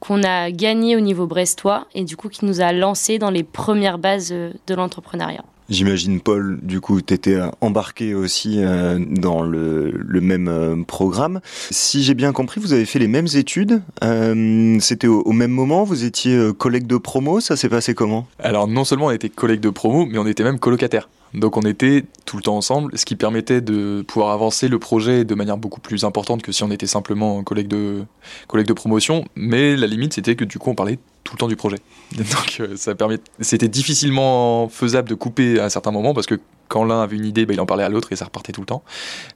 qu'on 0.00 0.22
a 0.22 0.50
gagné 0.50 0.96
au 0.96 1.00
niveau 1.00 1.26
brestois 1.26 1.86
et 1.94 2.04
du 2.04 2.16
coup 2.16 2.28
qui 2.28 2.44
nous 2.44 2.60
a 2.60 2.72
lancé 2.72 3.18
dans 3.18 3.30
les 3.30 3.42
premières 3.42 3.98
bases 3.98 4.30
euh, 4.32 4.52
de 4.66 4.74
l'entrepreneuriat. 4.74 5.44
J'imagine, 5.68 6.20
Paul, 6.20 6.58
du 6.62 6.80
coup, 6.80 7.02
tu 7.02 7.12
étais 7.12 7.34
euh, 7.34 7.50
embarqué 7.60 8.14
aussi 8.14 8.56
euh, 8.58 8.98
dans 8.98 9.42
le, 9.42 9.92
même 10.22 10.48
euh, 10.48 10.82
programme. 10.82 11.40
Si 11.70 12.02
j'ai 12.02 12.14
bien 12.14 12.32
compris, 12.32 12.58
vous 12.58 12.72
avez 12.72 12.86
fait 12.86 12.98
les 12.98 13.06
mêmes 13.06 13.28
études. 13.34 13.82
C'était 14.80 15.06
au, 15.06 15.32
même 15.32 15.50
moment, 15.50 15.84
vous 15.84 16.04
étiez 16.04 16.52
collègue 16.56 16.86
de 16.86 16.96
promo, 16.96 17.40
ça 17.40 17.54
s'est 17.56 17.68
passé 17.68 17.94
comment? 17.94 18.26
Alors, 18.38 18.66
non 18.66 18.84
seulement 18.84 19.06
on 19.06 19.10
était 19.10 19.28
collègue 19.28 19.60
de 19.60 19.68
promo, 19.68 20.06
mais 20.06 20.16
on 20.16 20.26
était 20.26 20.42
même 20.42 20.58
colocataire. 20.58 21.08
Donc 21.34 21.58
on 21.58 21.62
était 21.62 22.04
tout 22.24 22.38
le 22.38 22.42
temps 22.42 22.56
ensemble, 22.56 22.96
ce 22.96 23.04
qui 23.04 23.14
permettait 23.14 23.60
de 23.60 24.02
pouvoir 24.08 24.30
avancer 24.30 24.68
le 24.68 24.78
projet 24.78 25.24
de 25.24 25.34
manière 25.34 25.58
beaucoup 25.58 25.80
plus 25.80 26.04
importante 26.04 26.42
que 26.42 26.52
si 26.52 26.62
on 26.62 26.70
était 26.70 26.86
simplement 26.86 27.42
collègue 27.42 27.68
de, 27.68 28.04
collègue 28.46 28.66
de 28.66 28.72
promotion. 28.72 29.26
Mais 29.36 29.76
la 29.76 29.86
limite, 29.86 30.14
c'était 30.14 30.36
que 30.36 30.44
du 30.44 30.58
coup, 30.58 30.70
on 30.70 30.74
parlait 30.74 30.98
tout 31.24 31.34
le 31.34 31.38
temps 31.38 31.48
du 31.48 31.56
projet. 31.56 31.76
Donc 32.16 32.62
ça 32.76 32.94
permet, 32.94 33.18
c'était 33.40 33.68
difficilement 33.68 34.68
faisable 34.68 35.08
de 35.08 35.14
couper 35.14 35.60
à 35.60 35.66
un 35.66 35.68
certain 35.68 35.90
moment 35.90 36.14
parce 36.14 36.26
que 36.26 36.38
quand 36.68 36.84
l'un 36.84 37.02
avait 37.02 37.16
une 37.16 37.24
idée, 37.24 37.46
bah, 37.46 37.54
il 37.54 37.60
en 37.60 37.66
parlait 37.66 37.82
à 37.84 37.88
l'autre 37.88 38.12
et 38.12 38.16
ça 38.16 38.26
repartait 38.26 38.52
tout 38.52 38.60
le 38.60 38.66
temps. 38.66 38.82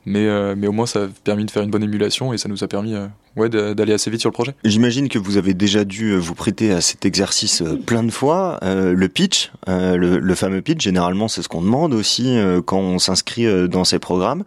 Mais, 0.06 0.26
euh, 0.26 0.54
mais 0.56 0.66
au 0.66 0.72
moins, 0.72 0.86
ça 0.86 1.04
a 1.04 1.08
permis 1.24 1.44
de 1.44 1.50
faire 1.50 1.62
une 1.62 1.70
bonne 1.70 1.82
émulation 1.82 2.32
et 2.32 2.38
ça 2.38 2.48
nous 2.48 2.62
a 2.62 2.68
permis 2.68 2.94
euh, 2.94 3.06
ouais, 3.36 3.48
d'aller 3.48 3.92
assez 3.92 4.10
vite 4.10 4.20
sur 4.20 4.28
le 4.28 4.34
projet. 4.34 4.54
J'imagine 4.64 5.08
que 5.08 5.18
vous 5.18 5.38
avez 5.38 5.54
déjà 5.54 5.84
dû 5.84 6.10
euh, 6.10 6.18
vous 6.18 6.34
prêter 6.34 6.72
à 6.72 6.80
cet 6.80 7.04
exercice 7.04 7.62
plein 7.86 8.04
de 8.04 8.10
fois. 8.10 8.58
le 8.62 9.08
pitch, 9.08 9.50
le, 9.66 10.18
le, 10.18 10.34
fameux 10.34 10.60
pitch, 10.60 10.82
généralement, 10.82 11.28
c'est 11.28 11.42
ce 11.42 11.48
qu'on 11.48 11.62
demande 11.62 11.94
aussi 11.94 12.36
quand 12.66 12.78
on 12.78 12.98
s'inscrit 12.98 13.68
dans 13.68 13.84
ces 13.84 13.98
programmes. 13.98 14.44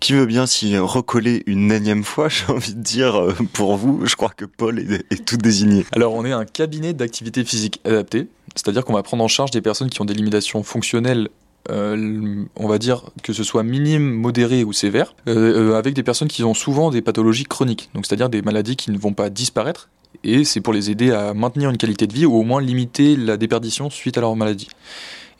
Qui 0.00 0.12
veut 0.12 0.26
bien 0.26 0.46
s'y 0.46 0.76
recoller 0.78 1.42
une 1.46 1.72
énième 1.72 2.04
fois, 2.04 2.28
j'ai 2.28 2.46
envie 2.52 2.74
de 2.74 2.82
dire, 2.82 3.34
pour 3.52 3.76
vous 3.76 4.06
Je 4.06 4.16
crois 4.16 4.30
que 4.30 4.44
Paul 4.44 4.78
est, 4.78 5.24
tout 5.24 5.36
désigné. 5.36 5.86
Alors, 5.92 6.14
on 6.14 6.24
est 6.24 6.32
un 6.32 6.44
cabinet 6.44 6.92
d'activité 6.92 7.44
physique 7.44 7.80
adaptée, 7.84 8.28
c'est-à-dire 8.54 8.84
qu'on 8.84 8.94
va 8.94 9.02
prendre 9.02 9.24
en 9.24 9.28
charge 9.28 9.50
des 9.50 9.60
personnes 9.60 9.90
qui 9.90 10.00
ont 10.00 10.06
des 10.06 10.14
limitations 10.14 10.62
fonctionnelles 10.62 11.28
euh, 11.70 12.44
on 12.56 12.66
va 12.66 12.78
dire 12.78 13.02
que 13.22 13.32
ce 13.32 13.44
soit 13.44 13.62
minime, 13.62 14.10
modéré 14.10 14.64
ou 14.64 14.72
sévère, 14.72 15.14
euh, 15.28 15.72
euh, 15.72 15.78
avec 15.78 15.94
des 15.94 16.02
personnes 16.02 16.28
qui 16.28 16.42
ont 16.42 16.54
souvent 16.54 16.90
des 16.90 17.02
pathologies 17.02 17.44
chroniques, 17.44 17.90
donc 17.94 18.06
c'est-à-dire 18.06 18.30
des 18.30 18.42
maladies 18.42 18.76
qui 18.76 18.90
ne 18.90 18.98
vont 18.98 19.12
pas 19.12 19.28
disparaître, 19.28 19.90
et 20.24 20.44
c'est 20.44 20.60
pour 20.60 20.72
les 20.72 20.90
aider 20.90 21.10
à 21.10 21.34
maintenir 21.34 21.68
une 21.68 21.76
qualité 21.76 22.06
de 22.06 22.14
vie 22.14 22.24
ou 22.24 22.36
au 22.36 22.42
moins 22.42 22.62
limiter 22.62 23.16
la 23.16 23.36
déperdition 23.36 23.90
suite 23.90 24.16
à 24.16 24.22
leur 24.22 24.34
maladie. 24.34 24.68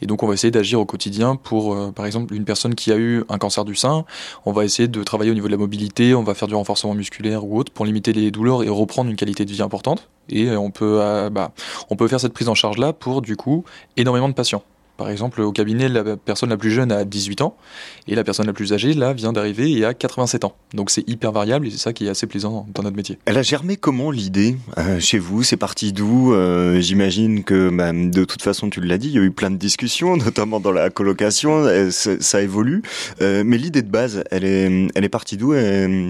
Et 0.03 0.07
donc 0.07 0.23
on 0.23 0.27
va 0.27 0.35
essayer 0.35 0.51
d'agir 0.51 0.81
au 0.81 0.85
quotidien 0.85 1.37
pour, 1.37 1.93
par 1.93 2.07
exemple, 2.07 2.35
une 2.35 2.45
personne 2.45 2.75
qui 2.75 2.93
a 2.93 2.97
eu 2.97 3.25
un 3.29 3.39
cancer 3.39 3.65
du 3.65 3.75
sein, 3.75 4.05
on 4.47 4.53
va 4.53 4.65
essayer 4.65 4.89
de 4.89 5.03
travailler 5.03 5.31
au 5.31 5.35
niveau 5.35 5.49
de 5.49 5.53
la 5.53 5.59
mobilité, 5.59 6.15
on 6.15 6.23
va 6.23 6.35
faire 6.35 6.49
du 6.49 6.55
renforcement 6.55 6.95
musculaire 6.95 7.45
ou 7.45 7.59
autre 7.59 7.73
pour 7.73 7.85
limiter 7.85 8.13
les 8.13 8.31
douleurs 8.31 8.63
et 8.63 8.69
reprendre 8.69 9.11
une 9.11 9.17
qualité 9.17 9.45
de 9.45 9.51
vie 9.51 9.63
importante. 9.63 10.09
Et 10.29 10.51
on 10.51 10.71
peut, 10.71 11.01
bah, 11.31 11.53
on 11.91 11.97
peut 11.97 12.09
faire 12.09 12.21
cette 12.21 12.33
prise 12.33 12.49
en 12.49 12.55
charge 12.55 12.79
là 12.79 12.93
pour 12.93 13.23
du 13.23 13.37
coup 13.37 13.65
énormément 13.97 14.29
de 14.29 14.35
patients. 14.35 14.63
Par 14.99 15.11
exemple, 15.11 15.41
au 15.43 15.53
cabinet, 15.53 15.89
la 15.89 16.17
personne 16.17 16.51
la 16.51 16.57
plus 16.57 16.73
jeune 16.73 16.91
a 16.91 17.05
18 17.05 17.41
ans 17.43 17.57
et 18.09 18.17
la 18.17 18.25
personne 18.25 18.47
la 18.47 18.53
plus 18.53 18.73
âgée, 18.73 18.95
là, 18.95 19.13
vient 19.13 19.33
d'arriver 19.33 19.71
et 19.71 19.85
a 19.85 19.95
87 19.95 20.45
ans. 20.45 20.57
Donc 20.75 20.91
c'est 20.91 21.09
hyper 21.09 21.31
variable 21.31 21.69
et 21.69 21.71
c'est 21.71 21.79
ça 21.79 21.93
qui 21.93 22.07
est 22.07 22.11
assez 22.11 22.27
plaisant 22.27 22.67
dans 22.75 22.83
notre 22.83 22.97
métier. 22.97 23.17
Elle 23.25 23.39
a 23.39 23.43
germé 23.43 23.77
comment 23.77 24.11
l'idée 24.11 24.57
euh, 24.77 24.99
chez 24.99 25.21
vous? 25.21 25.45
C'est 25.45 25.57
parti 25.57 25.93
d'où? 25.93 26.35
Euh, 26.35 26.81
J'imagine 26.81 27.45
que 27.45 27.71
bah, 27.71 27.93
de 27.93 28.25
toute 28.25 28.43
façon, 28.43 28.71
tu 28.71 28.81
l'as 28.81 28.99
dit, 28.99 29.07
il 29.07 29.15
y 29.15 29.19
a 29.19 29.23
eu 29.23 29.31
plein 29.31 29.53
de 29.53 29.57
discussions, 29.57 30.17
notamment 30.25 30.59
dans 30.59 30.73
la 30.73 30.91
colocation, 30.91 31.65
ça 31.91 32.43
évolue. 32.43 32.83
Euh, 33.23 33.45
mais 33.47 33.57
l'idée 33.57 33.83
de 33.83 33.91
base, 33.91 34.25
elle 34.33 34.45
est, 34.45 34.89
elle 34.97 35.05
est 35.05 35.09
partie 35.09 35.37
d'où? 35.37 35.55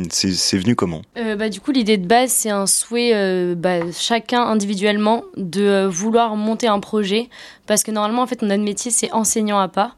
C'est 0.09 0.59
venu 0.59 0.77
comment? 0.77 1.03
Bah, 1.14 1.51
Du 1.51 1.61
coup, 1.61 1.72
l'idée 1.72 1.98
de 1.98 2.07
base, 2.07 2.31
c'est 2.31 2.48
un 2.51 2.66
souhait, 2.66 3.55
bah, 3.55 3.81
chacun 3.92 4.42
individuellement, 4.44 5.24
de 5.37 5.87
vouloir 5.87 6.37
monter 6.37 6.68
un 6.68 6.81
projet 6.81 7.29
parce 7.68 7.83
que 7.83 7.90
normalement, 7.90 8.22
en 8.22 8.27
fait, 8.27 8.40
notre 8.40 8.62
c'est 8.79 9.12
enseignant 9.12 9.59
à 9.59 9.69
pas. 9.69 9.95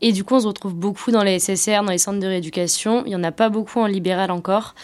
Et 0.00 0.12
du 0.12 0.24
coup, 0.24 0.34
on 0.34 0.40
se 0.40 0.46
retrouve 0.46 0.74
beaucoup 0.74 1.10
dans 1.10 1.22
les 1.22 1.38
SSR, 1.38 1.82
dans 1.82 1.90
les 1.90 1.98
centres 1.98 2.20
de 2.20 2.26
rééducation. 2.26 3.02
Il 3.04 3.08
n'y 3.08 3.16
en 3.16 3.24
a 3.24 3.32
pas 3.32 3.48
beaucoup 3.48 3.80
en 3.80 3.86
libéral 3.86 4.30
encore. 4.30 4.74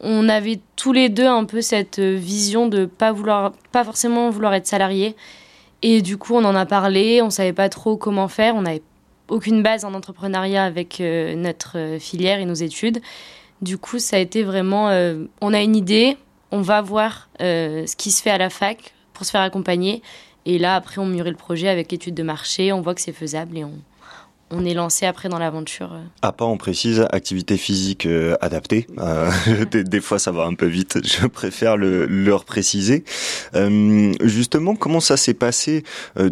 On 0.00 0.28
avait 0.28 0.60
tous 0.76 0.92
les 0.92 1.08
deux 1.08 1.26
un 1.26 1.44
peu 1.44 1.60
cette 1.60 2.00
vision 2.00 2.66
de 2.66 2.86
pas 2.86 3.12
vouloir, 3.12 3.52
pas 3.70 3.84
forcément 3.84 4.30
vouloir 4.30 4.54
être 4.54 4.66
salarié. 4.66 5.14
Et 5.82 6.00
du 6.00 6.16
coup, 6.16 6.34
on 6.34 6.44
en 6.44 6.54
a 6.54 6.64
parlé. 6.64 7.20
On 7.22 7.30
savait 7.30 7.52
pas 7.52 7.68
trop 7.68 7.96
comment 7.96 8.28
faire. 8.28 8.54
On 8.54 8.62
n'avait 8.62 8.82
aucune 9.28 9.62
base 9.62 9.84
en 9.84 9.94
entrepreneuriat 9.94 10.64
avec 10.64 11.00
euh, 11.00 11.34
notre 11.34 11.98
filière 11.98 12.40
et 12.40 12.44
nos 12.44 12.54
études. 12.54 13.00
Du 13.62 13.78
coup, 13.78 14.00
ça 14.00 14.16
a 14.16 14.18
été 14.18 14.42
vraiment, 14.42 14.88
euh, 14.88 15.24
on 15.40 15.54
a 15.54 15.62
une 15.62 15.76
idée, 15.76 16.16
on 16.50 16.62
va 16.62 16.82
voir 16.82 17.28
euh, 17.40 17.86
ce 17.86 17.94
qui 17.94 18.10
se 18.10 18.20
fait 18.20 18.30
à 18.30 18.38
la 18.38 18.50
fac 18.50 18.92
pour 19.12 19.24
se 19.24 19.30
faire 19.30 19.40
accompagner. 19.40 20.02
Et 20.44 20.58
là, 20.58 20.74
après, 20.74 20.98
on 21.00 21.06
mûrit 21.06 21.30
le 21.30 21.36
projet 21.36 21.68
avec 21.68 21.92
étude 21.92 22.14
de 22.14 22.22
marché, 22.22 22.72
on 22.72 22.80
voit 22.80 22.94
que 22.94 23.00
c'est 23.00 23.12
faisable 23.12 23.58
et 23.58 23.64
on, 23.64 23.74
on 24.52 24.64
est 24.64 24.74
lancé 24.74 25.06
après 25.06 25.28
dans 25.28 25.38
l'aventure. 25.38 25.90
À 26.20 26.32
pas, 26.32 26.44
on 26.44 26.58
précise, 26.58 27.06
activité 27.10 27.56
physique 27.56 28.06
euh, 28.06 28.36
adaptée. 28.40 28.86
Euh, 28.98 29.30
des, 29.72 30.00
fois, 30.00 30.18
ça 30.18 30.30
va 30.30 30.44
un 30.44 30.54
peu 30.54 30.66
vite. 30.66 30.98
Je 31.04 31.26
préfère 31.26 31.76
le, 31.76 32.06
le 32.06 32.32
préciser. 32.46 33.04
Euh, 33.54 34.12
justement, 34.22 34.74
comment 34.74 35.00
ça 35.00 35.16
s'est 35.16 35.34
passé 35.34 35.84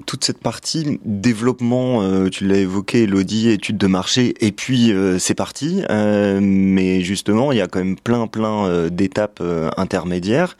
toute 0.06 0.24
cette 0.24 0.40
partie 0.40 0.98
développement 1.04 2.28
Tu 2.30 2.46
l'as 2.46 2.58
évoqué, 2.58 3.02
Elodie, 3.02 3.50
étude 3.50 3.76
de 3.76 3.86
marché, 3.86 4.34
et 4.40 4.50
puis 4.50 4.92
c'est 5.18 5.34
parti. 5.34 5.84
mais 5.88 7.02
justement, 7.02 7.52
il 7.52 7.58
y 7.58 7.60
a 7.60 7.66
quand 7.66 7.80
même 7.80 7.96
plein, 7.96 8.26
plein 8.26 8.88
d'étapes 8.88 9.42
intermédiaires. 9.76 10.56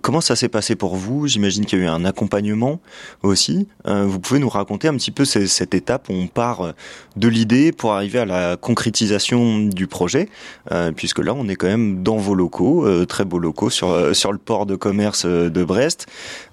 comment 0.00 0.20
ça 0.20 0.36
s'est 0.36 0.48
passé 0.48 0.76
pour 0.76 0.96
vous? 0.96 1.26
J'imagine 1.26 1.66
qu'il 1.66 1.80
y 1.80 1.82
a 1.82 1.84
eu 1.86 1.88
un 1.88 2.04
accompagnement 2.04 2.80
aussi. 3.22 3.68
vous 3.84 4.20
pouvez 4.20 4.40
nous 4.40 4.48
raconter 4.48 4.88
un 4.88 4.94
petit 4.94 5.10
peu 5.10 5.24
cette, 5.24 5.48
cette 5.48 5.74
étape 5.74 6.08
où 6.08 6.14
on 6.14 6.28
part 6.28 6.72
de 7.16 7.28
l'idée 7.28 7.72
pour 7.72 7.92
arriver 7.92 8.18
à 8.18 8.24
la 8.24 8.56
concrétisation 8.56 9.60
du 9.60 9.86
projet, 9.86 10.28
euh, 10.70 10.92
puisque 10.92 11.18
là 11.18 11.34
on 11.34 11.48
est 11.48 11.56
quand 11.56 11.66
même 11.66 12.02
dans 12.02 12.16
vos 12.16 12.34
locaux, 12.34 12.86
euh, 12.86 13.06
très 13.06 13.24
beaux 13.24 13.38
locaux 13.38 13.70
sur 13.70 13.90
euh, 13.90 14.12
sur 14.12 14.32
le 14.32 14.38
port 14.38 14.66
de 14.66 14.76
commerce 14.76 15.26
de 15.26 15.64
Brest. 15.64 16.06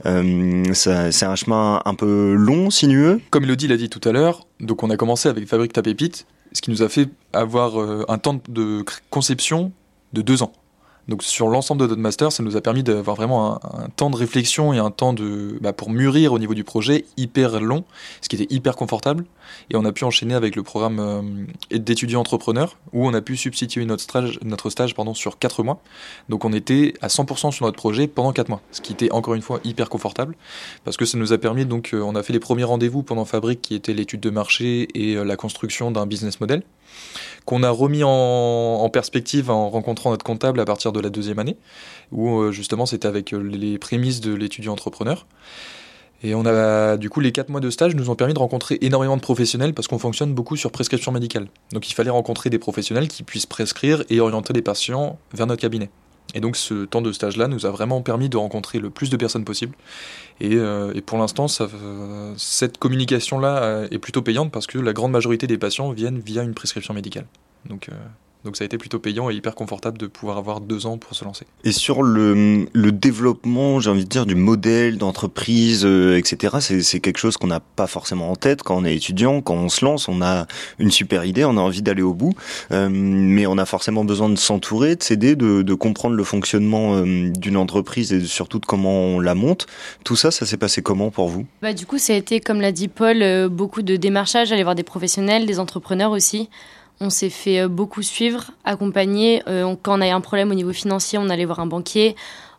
c'est 0.04 1.26
un 1.26 1.36
chemin 1.36 1.82
un 1.86 1.94
peu 1.94 2.34
long, 2.34 2.70
sinueux. 2.70 3.22
Comme 3.30 3.44
Elodie 3.44 3.68
l'a 3.68 3.78
dit 3.78 3.90
tout 3.90 4.08
à 4.08 4.12
l'heure, 4.12 4.48
donc 4.60 4.84
on 4.84 4.90
a 4.90 4.98
commencé 4.98 5.30
avec 5.30 5.48
Fabrique 5.48 5.74
ta 5.74 5.82
pépite, 5.82 6.26
ce 6.54 6.62
qui 6.62 6.72
nous 6.72 6.82
a 6.82 6.90
fait 6.90 7.10
avoir 7.34 7.78
un 8.10 8.18
temps 8.18 8.40
de 8.50 8.84
conception 9.10 9.72
de 10.14 10.22
deux 10.22 10.44
ans. 10.44 10.54
Donc 11.08 11.24
sur 11.24 11.48
l'ensemble 11.48 11.82
de 11.82 11.88
notre 11.88 12.02
master, 12.02 12.32
ça 12.32 12.44
nous 12.44 12.58
a 12.58 12.62
permis 12.62 12.84
d'avoir 12.84 13.16
vraiment 13.16 13.60
un, 13.64 13.88
temps 13.96 14.10
de 14.10 14.16
réflexion 14.16 14.74
et 14.74 14.78
un 14.78 14.92
temps 14.92 15.14
de 15.14 15.58
bah, 15.62 15.74
pour 15.74 15.90
mûrir 15.90 16.34
au 16.34 16.40
niveau 16.40 16.54
du 16.54 16.64
projet 16.64 17.06
hyper 17.16 17.60
long, 17.62 17.84
ce 18.22 18.30
qui 18.30 18.36
était 18.36 18.54
hyper 18.54 18.76
confortable. 18.76 19.26
Et 19.70 19.76
on 19.78 19.86
a 19.86 19.92
pu 19.92 20.04
enchaîner 20.04 20.34
avec 20.34 20.56
le 20.56 20.64
programme 20.64 21.00
euh, 21.00 21.78
d'étudiants 21.78 22.20
entrepreneurs 22.20 22.78
où 22.92 23.08
on 23.08 23.14
a 23.14 23.22
pu 23.22 23.38
substituer 23.38 23.86
notre 23.86 24.04
stage, 24.04 24.40
notre 24.44 24.70
stage 24.70 24.96
pendant 24.96 25.14
sur 25.14 25.40
4 25.40 25.64
mois. 25.64 25.82
Donc 26.28 26.44
on 26.44 26.52
était 26.52 26.94
à 27.02 27.08
100% 27.08 27.52
sur 27.52 27.66
notre 27.66 27.78
projet 27.78 28.08
pendant 28.08 28.34
4 28.34 28.50
mois, 28.50 28.62
ce 28.72 28.82
qui 28.82 28.92
était 28.92 29.12
encore 29.12 29.36
une 29.36 29.42
fois 29.42 29.60
hyper 29.64 29.90
confortable 29.90 30.36
parce 30.84 30.98
que 30.98 31.06
ça 31.06 31.18
nous 31.18 31.34
a 31.34 31.38
permis 31.38 31.66
donc 31.66 31.94
euh, 31.94 32.02
on 32.02 32.16
a 32.16 32.24
fait 32.24 32.34
les 32.34 32.40
premiers 32.40 32.64
rendez-vous 32.64 33.04
pendant 33.04 33.26
Fabrique 33.26 33.62
qui 33.62 33.76
était 33.76 33.94
l'étude 33.94 34.20
de 34.20 34.30
marché 34.30 34.88
et 34.94 35.16
euh, 35.16 35.24
la 35.24 35.36
construction 35.36 35.92
d'un 35.92 36.06
business 36.06 36.40
model 36.40 36.64
qu'on 37.46 37.64
a 37.64 37.70
remis 37.70 38.04
en, 38.04 38.90
perspective 38.92 39.50
en 39.50 39.70
rencontrant 39.70 40.12
notre 40.12 40.26
comptable 40.26 40.60
à 40.60 40.66
partir 40.66 40.92
de 40.92 41.00
la 41.00 41.10
deuxième 41.10 41.40
année, 41.40 41.58
où 42.12 42.40
euh, 42.40 42.52
justement 42.52 42.86
c'était 42.86 43.08
avec 43.08 43.34
euh, 43.34 43.38
les 43.38 43.78
prémices 43.78 44.22
de 44.22 44.34
l'étudiant 44.34 44.74
entrepreneur. 44.74 45.26
Et 46.24 46.34
on 46.34 46.46
a, 46.46 46.98
du 46.98 47.10
coup, 47.10 47.20
les 47.20 47.32
quatre 47.32 47.50
mois 47.50 47.60
de 47.60 47.70
stage 47.70 47.96
nous 47.96 48.10
ont 48.10 48.16
permis 48.16 48.34
de 48.34 48.40
rencontrer 48.40 48.80
énormément 48.82 49.16
de 49.16 49.22
professionnels 49.22 49.74
parce 49.74 49.88
qu'on 49.88 50.00
fonctionne 50.00 50.34
beaucoup 50.34 50.56
sur 50.56 50.72
prescription 50.72 51.12
médicale. 51.12 51.48
Donc 51.74 51.90
il 51.90 51.94
fallait 51.94 52.10
rencontrer 52.10 52.50
des 52.50 52.58
professionnels 52.58 53.08
qui 53.08 53.24
puissent 53.24 53.46
prescrire 53.46 54.04
et 54.10 54.20
orienter 54.20 54.52
les 54.54 54.64
patients 54.64 55.20
vers 55.34 55.46
notre 55.46 55.62
cabinet. 55.62 55.90
Et 56.34 56.40
donc 56.40 56.58
ce 56.58 56.86
temps 56.86 57.02
de 57.02 57.12
stage-là 57.12 57.48
nous 57.48 57.66
a 57.66 57.72
vraiment 57.72 58.02
permis 58.02 58.30
de 58.30 58.38
rencontrer 58.38 58.80
le 58.80 58.90
plus 58.90 59.10
de 59.10 59.18
personnes 59.18 59.46
possible. 59.46 59.76
Et, 60.40 60.56
euh, 60.56 60.94
pour 61.06 61.18
l'instant, 61.18 61.48
cette 62.38 62.78
communication-là 62.78 63.64
euh, 63.64 63.88
est 63.92 64.00
plutôt 64.00 64.22
payante 64.22 64.52
parce 64.52 64.68
que 64.68 64.78
la 64.78 64.94
grande 64.94 65.12
majorité 65.12 65.48
des 65.48 65.58
patients 65.58 65.92
viennent 65.92 66.20
via 66.20 66.44
une 66.44 66.54
prescription 66.54 66.94
médicale. 66.94 67.26
Donc, 67.66 67.90
euh, 67.90 67.94
donc 68.46 68.56
ça 68.56 68.64
a 68.64 68.66
été 68.66 68.78
plutôt 68.78 69.00
payant 69.00 69.30
et 69.30 69.36
hyper 69.36 69.56
confortable 69.56 69.98
de 69.98 70.08
pouvoir 70.08 70.38
avoir 70.38 70.62
deux 70.62 70.86
ans 70.86 70.98
pour 70.98 71.16
se 71.16 71.26
lancer. 71.26 71.46
Et 71.64 71.72
sur 71.72 72.04
le, 72.04 72.68
le 72.72 72.92
développement, 72.92 73.80
j'ai 73.80 73.90
envie 73.90 74.06
de 74.06 74.10
dire, 74.10 74.26
du 74.26 74.36
modèle 74.36 74.98
d'entreprise, 74.98 75.84
euh, 75.86 76.18
etc., 76.18 76.58
c'est 76.60 77.00
quelque 77.00 77.18
chose 77.18 77.38
qu'on 77.38 77.48
n'a 77.48 77.60
pas 77.60 77.88
forcément 77.88 78.32
en 78.32 78.36
tête 78.36 78.64
quand 78.64 78.78
on 78.78 78.86
est 78.86 78.96
étudiant, 78.96 79.42
quand 79.42 79.56
on 79.56 79.70
se 79.70 79.84
lance, 79.84 80.08
on 80.08 80.22
a 80.22 80.46
une 80.80 80.92
super 80.92 81.26
idée, 81.26 81.46
on 81.46 81.58
a 81.58 81.62
envie 81.62 81.82
d'aller 81.82 82.02
au 82.02 82.14
bout, 82.14 82.34
euh, 82.72 82.90
mais 82.92 83.48
on 83.48 83.58
a 83.58 83.66
forcément 83.66 84.06
besoin 84.06 84.30
de 84.30 84.36
s'entourer, 84.36 84.96
de 84.96 85.04
s'aider, 85.04 85.36
de, 85.36 85.62
de, 85.62 85.74
comprendre 85.74 86.16
le 86.16 86.24
fonctionnement 86.24 86.96
euh, 86.96 87.30
d'une 87.32 87.58
entreprise 87.58 88.14
et 88.14 88.22
surtout 88.22 88.60
de 88.60 88.66
comment 88.66 88.94
on 88.94 89.20
la 89.20 89.36
monte. 89.36 89.68
Tout 90.04 90.16
ça, 90.16 90.32
ça 90.32 90.46
s'est 90.46 90.58
passé 90.58 90.82
comment 90.82 91.12
pour 91.12 91.28
vous? 91.28 91.46
Bah, 91.62 91.74
Du 91.74 91.86
coup, 91.86 91.98
ça 91.98 92.14
a 92.14 92.16
été, 92.16 92.40
comme 92.40 92.62
l'a 92.62 92.72
dit 92.72 92.88
Paul, 92.88 93.50
beaucoup 93.50 93.82
de 93.82 93.96
démarchage, 93.96 94.52
aller 94.52 94.64
voir 94.64 94.76
des 94.76 94.84
professionnels, 94.84 95.46
des 95.46 95.60
entrepreneurs 95.60 96.12
aussi. 96.12 96.50
On 97.00 97.12
s'est 97.12 97.30
fait 97.30 97.62
euh, 97.62 97.68
beaucoup 97.68 98.02
suivre, 98.02 98.52
accompagner. 98.64 99.44
Euh, 99.48 99.76
quand 99.84 100.00
on 100.00 100.02
a 100.02 100.08
eu 100.08 100.12
un 100.12 100.22
problème 100.22 100.50
au 100.50 100.56
niveau 100.56 100.74
financier, 100.74 101.20
on 101.20 101.30
allait 101.30 101.46
voir 101.46 101.60
un 101.60 101.68
banquier. 101.68 102.16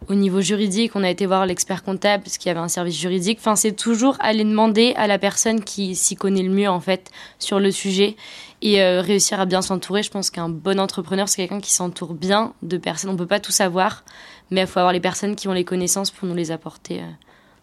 Au 0.08 0.14
niveau 0.14 0.40
juridique, 0.40 0.92
on 0.94 1.02
a 1.02 1.10
été 1.10 1.26
voir 1.26 1.44
l'expert 1.44 1.82
comptable 1.82 2.22
parce 2.22 2.38
qu'il 2.38 2.48
y 2.48 2.50
avait 2.50 2.60
un 2.60 2.68
service 2.68 2.96
juridique. 2.96 3.38
Enfin, 3.40 3.56
c'est 3.56 3.72
toujours 3.72 4.16
aller 4.20 4.44
demander 4.44 4.94
à 4.96 5.08
la 5.08 5.18
personne 5.18 5.64
qui 5.64 5.96
s'y 5.96 6.14
connaît 6.14 6.44
le 6.44 6.50
mieux 6.50 6.68
en 6.68 6.78
fait 6.78 7.10
sur 7.40 7.58
le 7.58 7.72
sujet 7.72 8.14
et 8.62 8.80
euh, 8.80 9.00
réussir 9.00 9.40
à 9.40 9.44
bien 9.44 9.60
s'entourer. 9.60 10.04
Je 10.04 10.10
pense 10.10 10.30
qu'un 10.30 10.48
bon 10.48 10.78
entrepreneur, 10.78 11.28
c'est 11.28 11.42
quelqu'un 11.42 11.60
qui 11.60 11.72
s'entoure 11.72 12.14
bien 12.14 12.52
de 12.62 12.78
personnes. 12.78 13.10
On 13.10 13.16
peut 13.16 13.26
pas 13.26 13.40
tout 13.40 13.50
savoir, 13.50 14.04
mais 14.52 14.60
il 14.60 14.66
faut 14.68 14.78
avoir 14.78 14.92
les 14.92 15.00
personnes 15.00 15.34
qui 15.34 15.48
ont 15.48 15.52
les 15.52 15.64
connaissances 15.64 16.12
pour 16.12 16.28
nous 16.28 16.34
les 16.36 16.52
apporter 16.52 17.02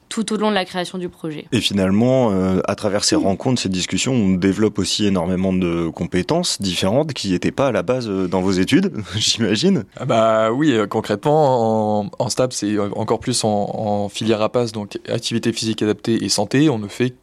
tout 0.10 0.34
au 0.34 0.38
long 0.38 0.50
de 0.50 0.56
la 0.56 0.65
création 0.65 0.98
du 0.98 1.10
projet. 1.10 1.45
Et 1.51 1.62
finalement, 1.62 2.32
euh, 2.32 2.60
à 2.66 2.76
travers 2.76 3.03
ces 3.03 3.16
rencontres, 3.16 3.62
ces 3.62 3.70
discussions, 3.70 4.14
on 4.14 4.32
développe 4.32 4.80
aussi 4.80 5.06
énormément 5.06 5.53
de 5.53 5.89
compétences 5.89 6.62
différentes 6.62 7.14
qui 7.14 7.32
n'étaient 7.32 7.51
pas 7.51 7.68
à 7.68 7.72
la 7.72 7.84
base 7.84 8.08
euh, 8.10 8.28
dans 8.28 8.41
vos 8.41 8.51
études, 8.51 8.91
j'imagine. 9.16 9.84
Ah 9.97 10.06
bah 10.06 10.51
oui, 10.51 10.72
euh, 10.74 10.88
concrètement, 10.88 12.01
en, 12.01 12.12
en 12.18 12.30
STAP, 12.30 12.53
c'est 12.53 12.78
encore 12.80 13.20
plus 13.20 13.43
en, 13.43 13.49
en 13.49 14.10
filière 14.10 14.41
APAS, 14.41 14.68
donc 14.68 14.99
activité 15.10 15.51
physique 15.51 15.82
adaptée 15.82 16.24
et 16.24 16.30
santé, 16.30 16.70
on 16.70 16.80
ne 16.80 16.88
fait 16.88 17.14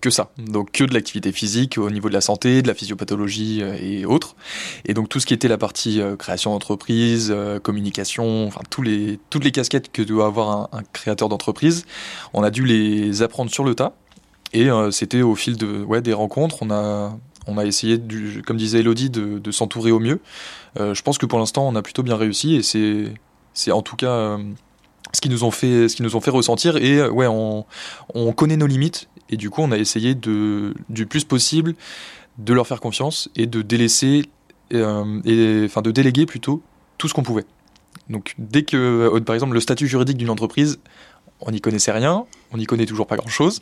que 0.00 0.10
ça. 0.10 0.30
Donc 0.38 0.72
que 0.72 0.84
de 0.84 0.94
l'activité 0.94 1.32
physique 1.32 1.78
au 1.78 1.90
niveau 1.90 2.08
de 2.08 2.14
la 2.14 2.20
santé, 2.20 2.62
de 2.62 2.68
la 2.68 2.74
physiopathologie 2.74 3.60
euh, 3.62 3.76
et 3.80 4.04
autres. 4.04 4.36
Et 4.84 4.94
donc 4.94 5.08
tout 5.08 5.20
ce 5.20 5.26
qui 5.26 5.34
était 5.34 5.48
la 5.48 5.58
partie 5.58 6.00
euh, 6.00 6.16
création 6.16 6.52
d'entreprise, 6.52 7.32
euh, 7.34 7.58
communication, 7.58 8.46
enfin 8.46 8.60
tous 8.70 8.82
les, 8.82 9.18
toutes 9.30 9.44
les 9.44 9.52
casquettes 9.52 9.90
que 9.90 10.02
doit 10.02 10.26
avoir 10.26 10.68
un, 10.72 10.82
créateur 10.92 11.28
d'entreprise, 11.28 11.84
on 12.32 12.42
a 12.42 12.50
dû 12.50 12.64
les 12.64 13.22
apprendre 13.22 13.50
sur 13.50 13.64
le 13.64 13.74
tas. 13.74 13.92
Et 14.54 14.68
c'était 14.92 15.20
au 15.20 15.34
fil 15.34 15.58
de, 15.58 15.82
ouais, 15.82 16.00
des 16.00 16.14
rencontres, 16.14 16.62
on 16.62 16.70
a, 16.70 17.14
on 17.46 17.58
a 17.58 17.66
essayé, 17.66 18.00
comme 18.46 18.56
disait 18.56 18.78
Elodie, 18.78 19.10
de, 19.10 19.50
s'entourer 19.50 19.90
au 19.90 20.00
mieux. 20.00 20.20
je 20.78 21.02
pense 21.02 21.18
que 21.18 21.26
pour 21.26 21.38
l'instant, 21.38 21.68
on 21.68 21.74
a 21.74 21.82
plutôt 21.82 22.02
bien 22.02 22.16
réussi 22.16 22.54
et 22.54 22.62
c'est, 22.62 23.12
c'est 23.52 23.72
en 23.72 23.82
tout 23.82 23.96
cas 23.96 24.38
ce 25.12 25.20
qui 25.20 25.28
nous 25.28 25.44
ont 25.44 25.50
fait, 25.50 25.90
ce 25.90 25.96
qui 25.96 26.02
nous 26.02 26.16
ont 26.16 26.22
fait 26.22 26.30
ressentir. 26.30 26.78
Et 26.78 27.06
ouais, 27.06 27.26
on, 27.26 27.66
on 28.14 28.32
connaît 28.32 28.56
nos 28.56 28.66
limites 28.66 29.10
et 29.30 29.36
du 29.36 29.50
coup, 29.50 29.62
on 29.62 29.72
a 29.72 29.78
essayé 29.78 30.14
de, 30.14 30.74
du 30.88 31.06
plus 31.06 31.24
possible 31.24 31.74
de 32.38 32.52
leur 32.52 32.66
faire 32.66 32.80
confiance 32.80 33.28
et 33.36 33.46
de 33.46 33.62
délaisser, 33.62 34.26
euh, 34.72 35.64
enfin 35.64 35.82
de 35.82 35.90
déléguer 35.90 36.26
plutôt 36.26 36.62
tout 36.96 37.08
ce 37.08 37.14
qu'on 37.14 37.22
pouvait. 37.22 37.44
Donc 38.08 38.34
dès 38.38 38.62
que, 38.62 38.76
euh, 38.76 39.20
par 39.20 39.34
exemple, 39.34 39.54
le 39.54 39.60
statut 39.60 39.88
juridique 39.88 40.16
d'une 40.16 40.30
entreprise, 40.30 40.78
on 41.40 41.50
n'y 41.50 41.60
connaissait 41.60 41.92
rien, 41.92 42.26
on 42.52 42.56
n'y 42.56 42.66
connaît 42.66 42.86
toujours 42.86 43.06
pas 43.06 43.16
grand-chose. 43.16 43.60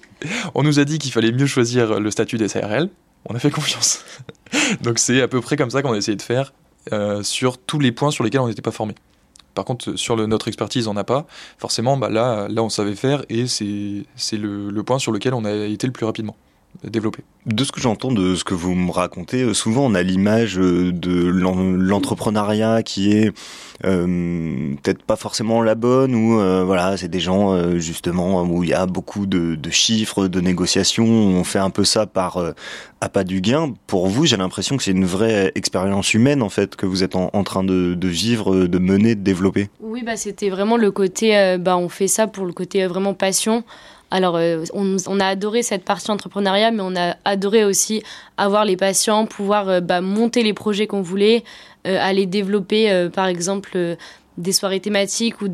On 0.55 0.63
nous 0.63 0.79
a 0.79 0.85
dit 0.85 0.99
qu'il 0.99 1.13
fallait 1.13 1.33
mieux 1.33 1.47
choisir 1.47 2.01
le 2.01 2.11
statut 2.11 2.39
des 2.39 2.49
SARL, 2.49 2.91
on 3.29 3.35
a 3.35 3.39
fait 3.39 3.51
confiance. 3.51 4.05
Donc 4.83 4.99
c'est 4.99 5.21
à 5.21 5.29
peu 5.29 5.41
près 5.41 5.57
comme 5.57 5.71
ça 5.71 5.83
qu'on 5.83 5.93
a 5.93 5.97
essayé 5.97 6.17
de 6.17 6.23
faire 6.23 6.53
euh, 6.93 7.23
sur 7.23 7.59
tous 7.59 7.81
les 7.81 7.93
points 7.93 8.11
sur 8.11 8.25
lesquels 8.25 8.41
on 8.41 8.49
n'était 8.49 8.63
pas 8.63 8.71
formé. 8.71 8.95
Par 9.57 9.65
contre, 9.65 9.97
sur 9.97 10.17
notre 10.29 10.47
expertise, 10.47 10.87
on 10.87 10.95
n'a 10.95 11.03
pas. 11.03 11.27
Forcément, 11.59 11.97
bah 11.97 12.11
là, 12.11 12.47
là, 12.49 12.63
on 12.63 12.69
savait 12.69 12.95
faire 12.95 13.25
et 13.29 13.47
c'est 13.49 14.37
le, 14.37 14.71
le 14.71 14.83
point 14.85 15.01
sur 15.01 15.11
lequel 15.11 15.35
on 15.35 15.45
a 15.45 15.53
été 15.53 15.89
le 15.89 15.93
plus 15.93 16.07
rapidement 16.07 16.37
développé. 16.85 17.23
De 17.47 17.65
ce 17.65 17.73
que 17.73 17.81
j'entends, 17.81 18.13
de 18.13 18.35
ce 18.35 18.45
que 18.45 18.55
vous 18.55 18.75
me 18.75 18.91
racontez, 18.91 19.43
euh, 19.43 19.55
souvent 19.55 19.87
on 19.87 19.95
a 19.95 20.03
l'image 20.03 20.59
euh, 20.59 20.93
de 20.93 21.27
l'entrepreneuriat 21.27 22.83
qui 22.83 23.13
est 23.13 23.33
euh, 23.85 24.75
peut-être 24.83 25.03
pas 25.03 25.17
forcément 25.17 25.63
la 25.63 25.75
bonne, 25.75 26.15
ou 26.15 26.41
euh, 26.41 26.65
voilà, 26.65 26.97
c'est 26.97 27.09
des 27.09 27.21
gens 27.21 27.53
euh, 27.53 27.79
justement 27.79 28.43
où 28.43 28.65
il 28.65 28.71
y 28.71 28.75
a 28.75 28.87
beaucoup 28.87 29.27
de, 29.27 29.55
de, 29.55 29.71
chiffres, 29.71 30.29
de 30.29 30.41
négociations, 30.41 31.05
on 31.05 31.45
fait 31.45 31.59
un 31.59 31.71
peu 31.71 31.85
ça 31.85 32.07
par 32.07 32.43
à 33.01 33.09
pas 33.09 33.25
du 33.25 33.41
gain. 33.41 33.75
Pour 33.87 34.09
vous, 34.09 34.25
j'ai 34.25 34.37
l'impression 34.37 34.77
que 34.77 34.83
c'est 34.83 34.93
une 34.93 35.05
vraie 35.05 35.53
expérience 35.55 36.15
humaine 36.15 36.43
en 36.43 36.49
fait 36.49 36.77
que 36.77 36.87
vous 36.87 37.03
êtes 37.03 37.17
en, 37.17 37.31
en 37.33 37.45
train 37.45 37.65
de, 37.65 37.95
de, 37.95 38.09
vivre, 38.09 38.67
de 38.67 38.79
mener, 38.79 39.15
de 39.15 39.21
développer. 39.23 39.69
Oui, 39.81 40.03
bah 40.03 40.17
c'était 40.17 40.49
vraiment 40.49 40.77
le 40.77 40.91
côté, 40.91 41.57
bah 41.61 41.77
on 41.77 41.89
fait 41.89 42.09
ça 42.09 42.27
pour 42.27 42.47
le 42.47 42.53
côté 42.53 42.87
vraiment 42.87 43.15
passion. 43.15 43.65
Alors, 44.11 44.37
euh, 44.37 44.65
on, 44.73 45.21
a 45.21 45.27
adoré 45.27 45.63
cette 45.63 45.85
partie 45.85 46.11
entrepreneuriat, 46.11 46.71
mais 46.71 46.83
on 46.83 46.95
a 46.95 47.17
adoré 47.25 47.65
aussi 47.65 48.03
avoir 48.37 48.65
les 48.65 48.77
patients, 48.77 49.27
pouvoir 49.27 49.69
euh, 49.69 49.81
bah, 49.81 50.01
monter 50.01 50.43
les 50.45 50.55
projets 50.55 50.87
qu'on 50.87 51.03
voulait, 51.03 51.43
euh, 51.87 51.99
aller 52.01 52.27
développer, 52.27 53.09
par 53.13 53.27
exemple, 53.27 53.97
des 54.39 54.53
soirées 54.53 54.81
thématiques 54.81 55.41
ou 55.41 55.49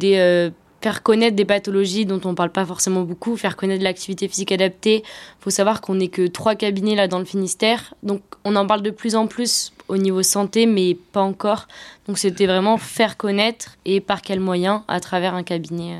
faire 0.82 1.02
connaître 1.04 1.36
des 1.36 1.44
pathologies 1.44 2.04
dont 2.06 2.20
on 2.24 2.34
parle 2.34 2.50
pas 2.50 2.66
forcément 2.66 3.02
beaucoup, 3.02 3.36
faire 3.36 3.56
connaître 3.56 3.84
l'activité 3.84 4.28
physique 4.28 4.50
adaptée. 4.52 5.02
Il 5.04 5.42
faut 5.42 5.50
savoir 5.50 5.80
qu'on 5.80 5.94
n'est 5.94 6.08
que 6.08 6.26
trois 6.26 6.56
cabinets 6.56 6.96
là 6.96 7.06
dans 7.06 7.20
le 7.20 7.24
Finistère, 7.24 7.94
donc 8.02 8.20
on 8.44 8.56
en 8.56 8.66
parle 8.66 8.82
de 8.82 8.90
plus 8.90 9.14
en 9.14 9.28
plus 9.28 9.72
au 9.88 9.96
niveau 9.96 10.22
santé, 10.22 10.66
mais 10.66 10.96
pas 11.12 11.20
encore. 11.20 11.68
Donc 12.08 12.18
c'était 12.18 12.46
vraiment 12.46 12.78
faire 12.78 13.16
connaître 13.16 13.76
et 13.84 14.00
par 14.00 14.22
quels 14.22 14.40
moyens 14.40 14.80
à 14.88 14.98
travers 14.98 15.34
un 15.34 15.44
cabinet 15.44 15.98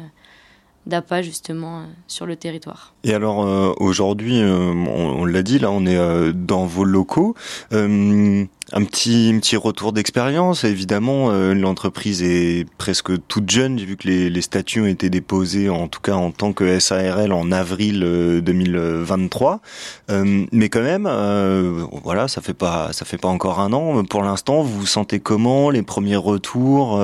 d'APA 0.86 1.22
justement 1.22 1.80
euh, 1.80 1.84
sur 2.08 2.26
le 2.26 2.36
territoire. 2.36 2.94
Et 3.04 3.14
alors 3.14 3.44
euh, 3.44 3.72
aujourd'hui, 3.78 4.40
euh, 4.40 4.72
on, 4.72 5.20
on 5.20 5.24
l'a 5.24 5.42
dit, 5.42 5.58
là 5.58 5.70
on 5.70 5.86
est 5.86 6.32
dans 6.32 6.66
vos 6.66 6.84
locaux. 6.84 7.34
Euh, 8.72 8.82
un 8.82 8.84
petit, 8.84 9.30
un 9.34 9.38
petit 9.38 9.56
retour 9.56 9.92
d'expérience. 9.92 10.64
Évidemment, 10.64 11.30
euh, 11.30 11.54
l'entreprise 11.54 12.22
est 12.22 12.66
presque 12.78 13.12
toute 13.28 13.50
jeune. 13.50 13.78
J'ai 13.78 13.84
vu 13.84 13.96
que 13.96 14.08
les, 14.08 14.42
statuts 14.42 14.80
ont 14.80 14.86
été 14.86 15.08
déposés, 15.08 15.68
en 15.68 15.88
tout 15.88 16.00
cas 16.00 16.14
en 16.14 16.30
tant 16.32 16.52
que 16.52 16.78
SARL, 16.78 17.32
en 17.32 17.52
avril 17.52 18.00
2023. 18.42 19.60
mais 20.08 20.68
quand 20.68 20.82
même, 20.82 21.08
voilà, 22.02 22.26
ça 22.26 22.40
fait 22.40 22.54
pas, 22.54 22.92
ça 22.92 23.04
fait 23.04 23.18
pas 23.18 23.28
encore 23.28 23.60
un 23.60 23.72
an. 23.72 24.04
Pour 24.04 24.22
l'instant, 24.22 24.62
vous 24.62 24.80
vous 24.80 24.86
sentez 24.86 25.20
comment 25.20 25.70
Les 25.70 25.82
premiers 25.82 26.16
retours 26.16 26.98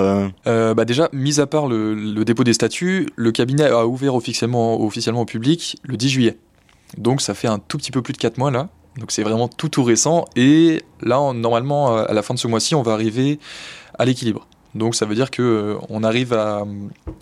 bah 0.45 0.85
Déjà, 0.85 1.09
mis 1.12 1.39
à 1.39 1.47
part 1.47 1.69
le, 1.69 1.95
le 1.95 2.25
dépôt 2.25 2.43
des 2.43 2.55
statuts, 2.55 3.09
le 3.14 3.31
cabinet 3.31 3.66
a 3.66 3.87
ouvert 3.87 4.16
officiellement, 4.16 4.81
officiellement 4.81 5.23
au 5.23 5.27
public 5.27 5.77
le 5.85 5.97
10 5.97 6.09
juillet. 6.09 6.39
Donc 6.97 7.21
ça 7.21 7.35
fait 7.35 7.49
un 7.49 7.59
tout 7.59 7.79
petit 7.79 7.93
peu 7.93 8.03
plus 8.03 8.12
de 8.12 8.19
4 8.19 8.39
mois 8.39 8.51
là. 8.51 8.69
Donc 8.99 9.12
c'est 9.12 9.22
vraiment 9.22 9.49
tout 9.49 9.68
tout 9.68 9.84
récent. 9.84 10.26
Et 10.36 10.82
là, 11.01 11.32
normalement, 11.32 11.96
à 11.96 12.12
la 12.12 12.22
fin 12.22 12.34
de 12.34 12.38
ce 12.38 12.49
mois-ci, 12.49 12.74
on 12.74 12.82
va 12.82 12.92
arriver 12.92 13.38
à 13.99 14.05
l'équilibre. 14.05 14.46
Donc 14.74 14.94
ça 14.94 15.07
veut 15.07 15.14
dire 15.14 15.30
que 15.30 15.42
euh, 15.42 15.76
on 15.88 16.03
arrive 16.05 16.32
à, 16.32 16.64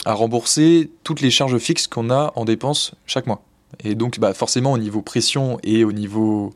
rembourser 0.04 0.90
toutes 1.04 1.20
les 1.20 1.30
charges 1.30 1.58
fixes 1.58 1.86
qu'on 1.86 2.10
a 2.10 2.32
en 2.36 2.44
dépenses 2.44 2.92
chaque 3.06 3.26
mois. 3.26 3.42
Et 3.84 3.94
donc 3.94 4.18
bah, 4.18 4.34
forcément 4.34 4.72
au 4.72 4.78
niveau 4.78 5.02
pression 5.02 5.58
et 5.62 5.84
au 5.84 5.92
niveau, 5.92 6.54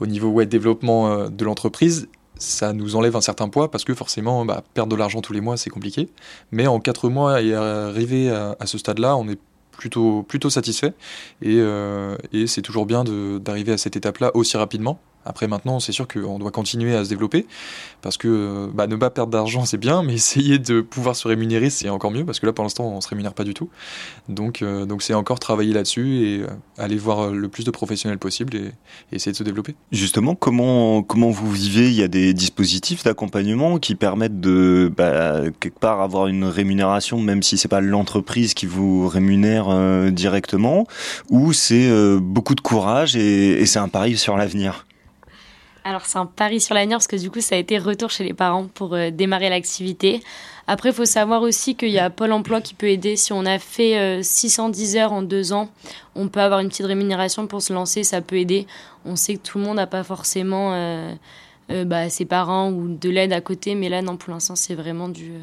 au 0.00 0.44
développement 0.44 1.08
euh, 1.08 1.28
de 1.28 1.44
l'entreprise, 1.44 2.08
ça 2.38 2.72
nous 2.72 2.96
enlève 2.96 3.16
un 3.16 3.20
certain 3.20 3.48
poids 3.48 3.70
parce 3.70 3.84
que 3.84 3.94
forcément 3.94 4.44
bah, 4.44 4.62
perdre 4.74 4.92
de 4.92 4.96
l'argent 4.96 5.20
tous 5.20 5.32
les 5.32 5.40
mois 5.40 5.56
c'est 5.56 5.70
compliqué. 5.70 6.10
Mais 6.52 6.66
en 6.66 6.80
4 6.80 7.08
mois 7.08 7.42
et 7.42 7.54
arriver 7.54 8.30
à, 8.30 8.56
à 8.60 8.66
ce 8.66 8.78
stade-là, 8.78 9.16
on 9.16 9.28
est 9.28 9.38
plutôt, 9.76 10.22
plutôt 10.22 10.50
satisfait. 10.50 10.94
Et, 11.42 11.56
euh, 11.58 12.16
et 12.32 12.46
c'est 12.46 12.62
toujours 12.62 12.86
bien 12.86 13.04
d'arriver 13.04 13.72
à 13.72 13.78
cette 13.78 13.96
étape-là 13.96 14.30
aussi 14.34 14.56
rapidement. 14.56 15.00
Après, 15.26 15.48
maintenant, 15.48 15.80
c'est 15.80 15.92
sûr 15.92 16.06
qu'on 16.08 16.38
doit 16.38 16.50
continuer 16.50 16.94
à 16.94 17.04
se 17.04 17.08
développer 17.08 17.46
parce 18.02 18.16
que 18.16 18.70
bah, 18.72 18.86
ne 18.86 18.96
pas 18.96 19.10
perdre 19.10 19.32
d'argent, 19.32 19.64
c'est 19.64 19.78
bien, 19.78 20.02
mais 20.02 20.14
essayer 20.26 20.58
de 20.58 20.80
pouvoir 20.80 21.16
se 21.16 21.28
rémunérer, 21.28 21.70
c'est 21.70 21.88
encore 21.88 22.10
mieux 22.10 22.24
parce 22.24 22.40
que 22.40 22.46
là, 22.46 22.52
pour 22.52 22.64
l'instant, 22.64 22.84
on 22.84 23.00
se 23.00 23.08
rémunère 23.08 23.34
pas 23.34 23.44
du 23.44 23.54
tout. 23.54 23.68
Donc, 24.28 24.62
euh, 24.62 24.86
donc 24.86 25.02
c'est 25.02 25.14
encore 25.14 25.40
travailler 25.40 25.72
là-dessus 25.72 26.24
et 26.24 26.40
euh, 26.40 26.46
aller 26.78 26.96
voir 26.96 27.30
le 27.30 27.48
plus 27.48 27.64
de 27.64 27.70
professionnels 27.70 28.18
possible 28.18 28.56
et, 28.56 28.72
essayer 29.12 29.32
de 29.32 29.36
se 29.36 29.44
développer. 29.44 29.74
Justement, 29.92 30.34
comment, 30.34 31.02
comment 31.02 31.30
vous 31.30 31.50
vivez? 31.50 31.88
Il 31.88 31.94
y 31.94 32.02
a 32.02 32.08
des 32.08 32.34
dispositifs 32.34 33.04
d'accompagnement 33.04 33.78
qui 33.78 33.94
permettent 33.94 34.40
de, 34.40 34.92
bah, 34.96 35.42
quelque 35.60 35.78
part, 35.78 36.00
avoir 36.00 36.26
une 36.26 36.44
rémunération, 36.44 37.20
même 37.20 37.42
si 37.42 37.58
c'est 37.58 37.68
pas 37.68 37.80
l'entreprise 37.80 38.54
qui 38.54 38.66
vous 38.66 39.08
rémunère 39.08 39.66
euh, 39.68 40.10
directement, 40.10 40.86
ou 41.30 41.52
c'est 41.52 41.88
euh, 41.88 42.18
beaucoup 42.20 42.54
de 42.54 42.60
courage 42.60 43.16
et 43.16 43.64
c'est 43.66 43.78
un 43.78 43.88
pari 43.88 44.16
sur 44.16 44.36
l'avenir? 44.36 44.85
Alors 45.86 46.04
c'est 46.04 46.18
un 46.18 46.26
pari 46.26 46.60
sur 46.60 46.74
l'avenir 46.74 46.96
parce 46.96 47.06
que 47.06 47.14
du 47.14 47.30
coup 47.30 47.40
ça 47.40 47.54
a 47.54 47.58
été 47.58 47.78
retour 47.78 48.10
chez 48.10 48.24
les 48.24 48.34
parents 48.34 48.66
pour 48.66 48.94
euh, 48.94 49.10
démarrer 49.10 49.48
l'activité. 49.48 50.20
Après 50.66 50.88
il 50.88 50.94
faut 50.94 51.04
savoir 51.04 51.42
aussi 51.42 51.76
qu'il 51.76 51.90
y 51.90 52.00
a 52.00 52.10
Pôle 52.10 52.32
Emploi 52.32 52.60
qui 52.60 52.74
peut 52.74 52.88
aider. 52.88 53.14
Si 53.14 53.32
on 53.32 53.46
a 53.46 53.60
fait 53.60 53.96
euh, 53.96 54.20
610 54.20 54.96
heures 54.96 55.12
en 55.12 55.22
deux 55.22 55.52
ans, 55.52 55.70
on 56.16 56.26
peut 56.26 56.40
avoir 56.40 56.58
une 56.58 56.68
petite 56.68 56.86
rémunération 56.86 57.46
pour 57.46 57.62
se 57.62 57.72
lancer, 57.72 58.02
ça 58.02 58.20
peut 58.20 58.36
aider. 58.36 58.66
On 59.04 59.14
sait 59.14 59.36
que 59.36 59.42
tout 59.42 59.58
le 59.58 59.64
monde 59.64 59.76
n'a 59.76 59.86
pas 59.86 60.02
forcément 60.02 60.72
euh, 60.74 61.14
bah, 61.84 62.10
ses 62.10 62.24
parents 62.24 62.68
ou 62.68 62.88
de 62.88 63.08
l'aide 63.08 63.32
à 63.32 63.40
côté, 63.40 63.76
mais 63.76 63.88
là 63.88 64.02
non 64.02 64.16
pour 64.16 64.32
l'instant 64.32 64.56
c'est 64.56 64.74
vraiment 64.74 65.08
du 65.08 65.34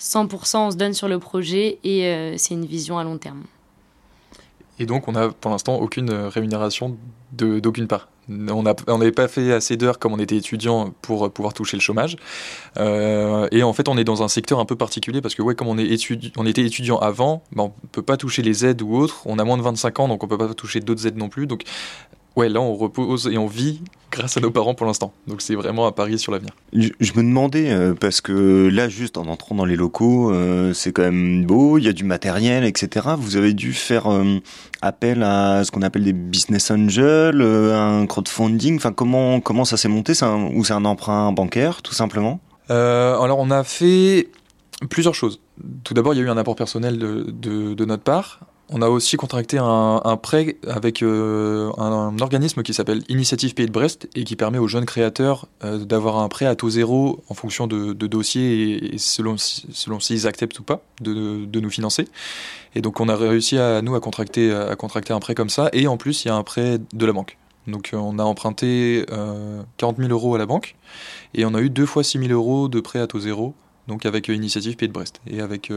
100% 0.00 0.56
on 0.56 0.70
se 0.72 0.76
donne 0.76 0.92
sur 0.92 1.06
le 1.06 1.20
projet 1.20 1.78
et 1.84 2.06
euh, 2.06 2.34
c'est 2.36 2.54
une 2.54 2.66
vision 2.66 2.98
à 2.98 3.04
long 3.04 3.16
terme. 3.16 3.44
Et 4.80 4.86
donc 4.86 5.06
on 5.06 5.12
n'a 5.12 5.28
pour 5.28 5.52
l'instant 5.52 5.76
aucune 5.76 6.10
rémunération 6.10 6.96
d'aucune 7.32 7.86
part? 7.86 8.08
On 8.28 8.62
n'avait 8.62 9.12
pas 9.12 9.28
fait 9.28 9.52
assez 9.52 9.76
d'heures 9.76 9.98
comme 9.98 10.12
on 10.12 10.18
était 10.18 10.36
étudiant 10.36 10.92
pour 11.02 11.30
pouvoir 11.32 11.54
toucher 11.54 11.76
le 11.76 11.80
chômage. 11.80 12.16
Euh, 12.78 13.48
et 13.52 13.62
en 13.62 13.72
fait, 13.72 13.88
on 13.88 13.96
est 13.96 14.04
dans 14.04 14.22
un 14.22 14.28
secteur 14.28 14.58
un 14.58 14.64
peu 14.64 14.76
particulier 14.76 15.20
parce 15.20 15.34
que, 15.34 15.42
ouais, 15.42 15.54
comme 15.54 15.68
on, 15.68 15.78
était 15.78 16.64
étudiant 16.64 16.98
avant, 16.98 17.42
ben, 17.52 17.64
on 17.64 17.86
peut 17.92 18.02
pas 18.02 18.16
toucher 18.16 18.42
les 18.42 18.66
aides 18.66 18.82
ou 18.82 18.94
autres. 18.96 19.22
On 19.26 19.38
a 19.38 19.44
moins 19.44 19.56
de 19.56 19.62
25 19.62 20.00
ans, 20.00 20.08
donc 20.08 20.24
on 20.24 20.28
peut 20.28 20.38
pas 20.38 20.52
toucher 20.54 20.80
d'autres 20.80 21.06
aides 21.06 21.16
non 21.16 21.28
plus. 21.28 21.46
Ouais, 22.36 22.48
là, 22.48 22.60
on 22.60 22.74
repose 22.74 23.28
et 23.28 23.38
on 23.38 23.46
vit 23.46 23.80
grâce 24.12 24.36
à 24.36 24.40
nos 24.40 24.50
parents 24.50 24.74
pour 24.74 24.86
l'instant. 24.86 25.12
Donc 25.26 25.42
c'est 25.42 25.54
vraiment 25.54 25.86
un 25.86 25.92
pari 25.92 26.18
sur 26.18 26.32
l'avenir. 26.32 26.52
Je, 26.72 26.88
je, 27.00 27.12
me 27.12 27.22
demandais, 27.22 27.70
euh, 27.70 27.94
parce 27.94 28.20
que 28.20 28.68
là, 28.72 28.88
juste 28.88 29.18
en 29.18 29.26
entrant 29.26 29.54
dans 29.54 29.64
les 29.64 29.76
locaux, 29.76 30.30
euh, 30.30 30.72
c'est 30.72 30.92
quand 30.92 31.02
même 31.02 31.44
beau, 31.44 31.78
il 31.78 31.84
y 31.84 31.88
a 31.88 31.92
du 31.92 32.04
matériel, 32.04 32.64
etc. 32.64 33.08
Vous 33.18 33.36
avez 33.36 33.52
dû 33.52 33.72
faire 33.72 34.06
euh, 34.06 34.38
appel 34.82 35.22
à 35.22 35.64
ce 35.64 35.70
qu'on 35.70 35.82
appelle 35.82 36.04
des 36.04 36.12
business 36.12 36.70
angels, 36.70 37.42
un 37.42 38.06
crowdfunding. 38.06 38.76
Enfin, 38.76 38.92
comment, 38.92 39.40
comment 39.40 39.64
ça 39.64 39.76
s'est 39.76 39.88
monté? 39.88 40.12
Un, 40.22 40.50
Ou 40.54 40.64
c'est 40.64 40.74
un 40.74 40.84
emprunt 40.84 41.32
bancaire, 41.32 41.82
tout 41.82 41.94
simplement? 41.94 42.40
Alors, 42.68 43.38
on 43.38 43.50
a 43.50 43.62
fait 43.62 44.28
plusieurs 44.90 45.14
choses. 45.14 45.40
Tout 45.84 45.94
d'abord, 45.94 46.14
il 46.14 46.18
y 46.18 46.20
a 46.20 46.24
eu 46.24 46.28
un 46.28 46.36
apport 46.36 46.56
personnel 46.56 46.98
de, 46.98 47.26
de, 47.30 47.74
de 47.74 47.84
notre 47.84 48.02
part. 48.02 48.40
On 48.68 48.82
a 48.82 48.88
aussi 48.88 49.16
contracté 49.16 49.58
un, 49.60 50.18
prêt 50.20 50.56
avec 50.66 51.02
euh, 51.02 51.70
un, 51.78 52.18
organisme 52.18 52.64
qui 52.64 52.74
s'appelle 52.74 53.02
Initiative 53.08 53.54
Pays 53.54 53.66
de 53.66 53.70
Brest 53.70 54.08
et 54.16 54.24
qui 54.24 54.34
permet 54.34 54.58
aux 54.58 54.66
jeunes 54.66 54.86
créateurs 54.86 55.46
euh, 55.62 55.78
d'avoir 55.78 56.18
un 56.18 56.28
prêt 56.28 56.46
à 56.46 56.56
taux 56.56 56.70
zéro 56.70 57.22
en 57.28 57.34
fonction 57.34 57.68
de, 57.68 57.92
dossiers 57.92 58.94
et, 58.94 58.98
selon, 58.98 59.36
selon 59.38 60.00
s'ils 60.00 60.26
acceptent 60.26 60.58
ou 60.58 60.64
pas 60.64 60.82
de, 61.00 61.60
nous 61.60 61.70
financer. 61.70 62.08
Et 62.74 62.80
donc 62.80 62.98
on 62.98 63.08
a 63.08 63.14
réussi 63.14 63.56
à 63.56 63.82
nous 63.82 63.94
à 63.94 64.00
contracter, 64.00 64.52
à 64.52 64.74
contracter 64.74 65.12
un 65.12 65.20
prêt 65.20 65.36
comme 65.36 65.50
ça 65.50 65.68
et 65.72 65.86
en 65.86 65.96
plus 65.96 66.24
il 66.24 66.28
y 66.28 66.30
a 66.32 66.34
un 66.34 66.42
prêt 66.42 66.78
de 66.92 67.06
la 67.06 67.12
banque. 67.12 67.38
Donc 67.68 67.90
euh, 67.94 67.98
on 67.98 68.18
a 68.18 68.24
emprunté 68.24 69.06
40 69.76 69.98
000 69.98 70.08
euros 70.10 70.34
à 70.34 70.38
la 70.38 70.46
banque 70.46 70.74
et 71.34 71.44
on 71.44 71.54
a 71.54 71.60
eu 71.60 71.70
deux 71.70 71.86
fois 71.86 72.02
6 72.02 72.18
000 72.18 72.32
euros 72.32 72.66
de 72.66 72.80
prêt 72.80 72.98
à 72.98 73.06
taux 73.06 73.20
zéro 73.20 73.54
donc 73.86 74.06
avec 74.06 74.26
Initiative 74.26 74.74
Pays 74.74 74.88
de 74.88 74.92
Brest 74.92 75.20
et 75.28 75.40
avec 75.40 75.70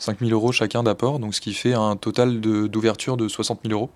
5 0.00 0.18
000 0.20 0.30
euros 0.32 0.50
chacun 0.50 0.82
d'apport, 0.82 1.18
donc 1.18 1.34
ce 1.34 1.40
qui 1.40 1.54
fait 1.54 1.74
un 1.74 1.96
total 1.96 2.40
d'ouverture 2.40 3.16
de, 3.16 3.28
60 3.28 3.60
000 3.64 3.74
euros. 3.74 3.90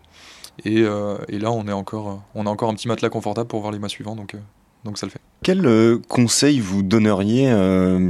Et, 0.64 0.82
euh, 0.82 1.16
et, 1.28 1.38
là, 1.38 1.50
on, 1.50 1.66
est 1.66 1.72
encore, 1.72 2.22
on 2.34 2.46
a 2.46 2.50
encore 2.50 2.70
un 2.70 2.74
petit 2.74 2.86
matelas 2.86 3.08
confortable 3.08 3.48
pour 3.48 3.60
voir 3.60 3.72
les 3.72 3.80
mois 3.80 3.88
suivants, 3.88 4.14
donc, 4.14 4.34
euh, 4.34 4.38
donc 4.84 4.98
ça 4.98 5.06
le 5.06 5.10
fait. 5.10 5.20
Quel 5.42 5.66
euh, 5.66 5.98
conseil 6.08 6.60
vous 6.60 6.82
donneriez 6.82 7.50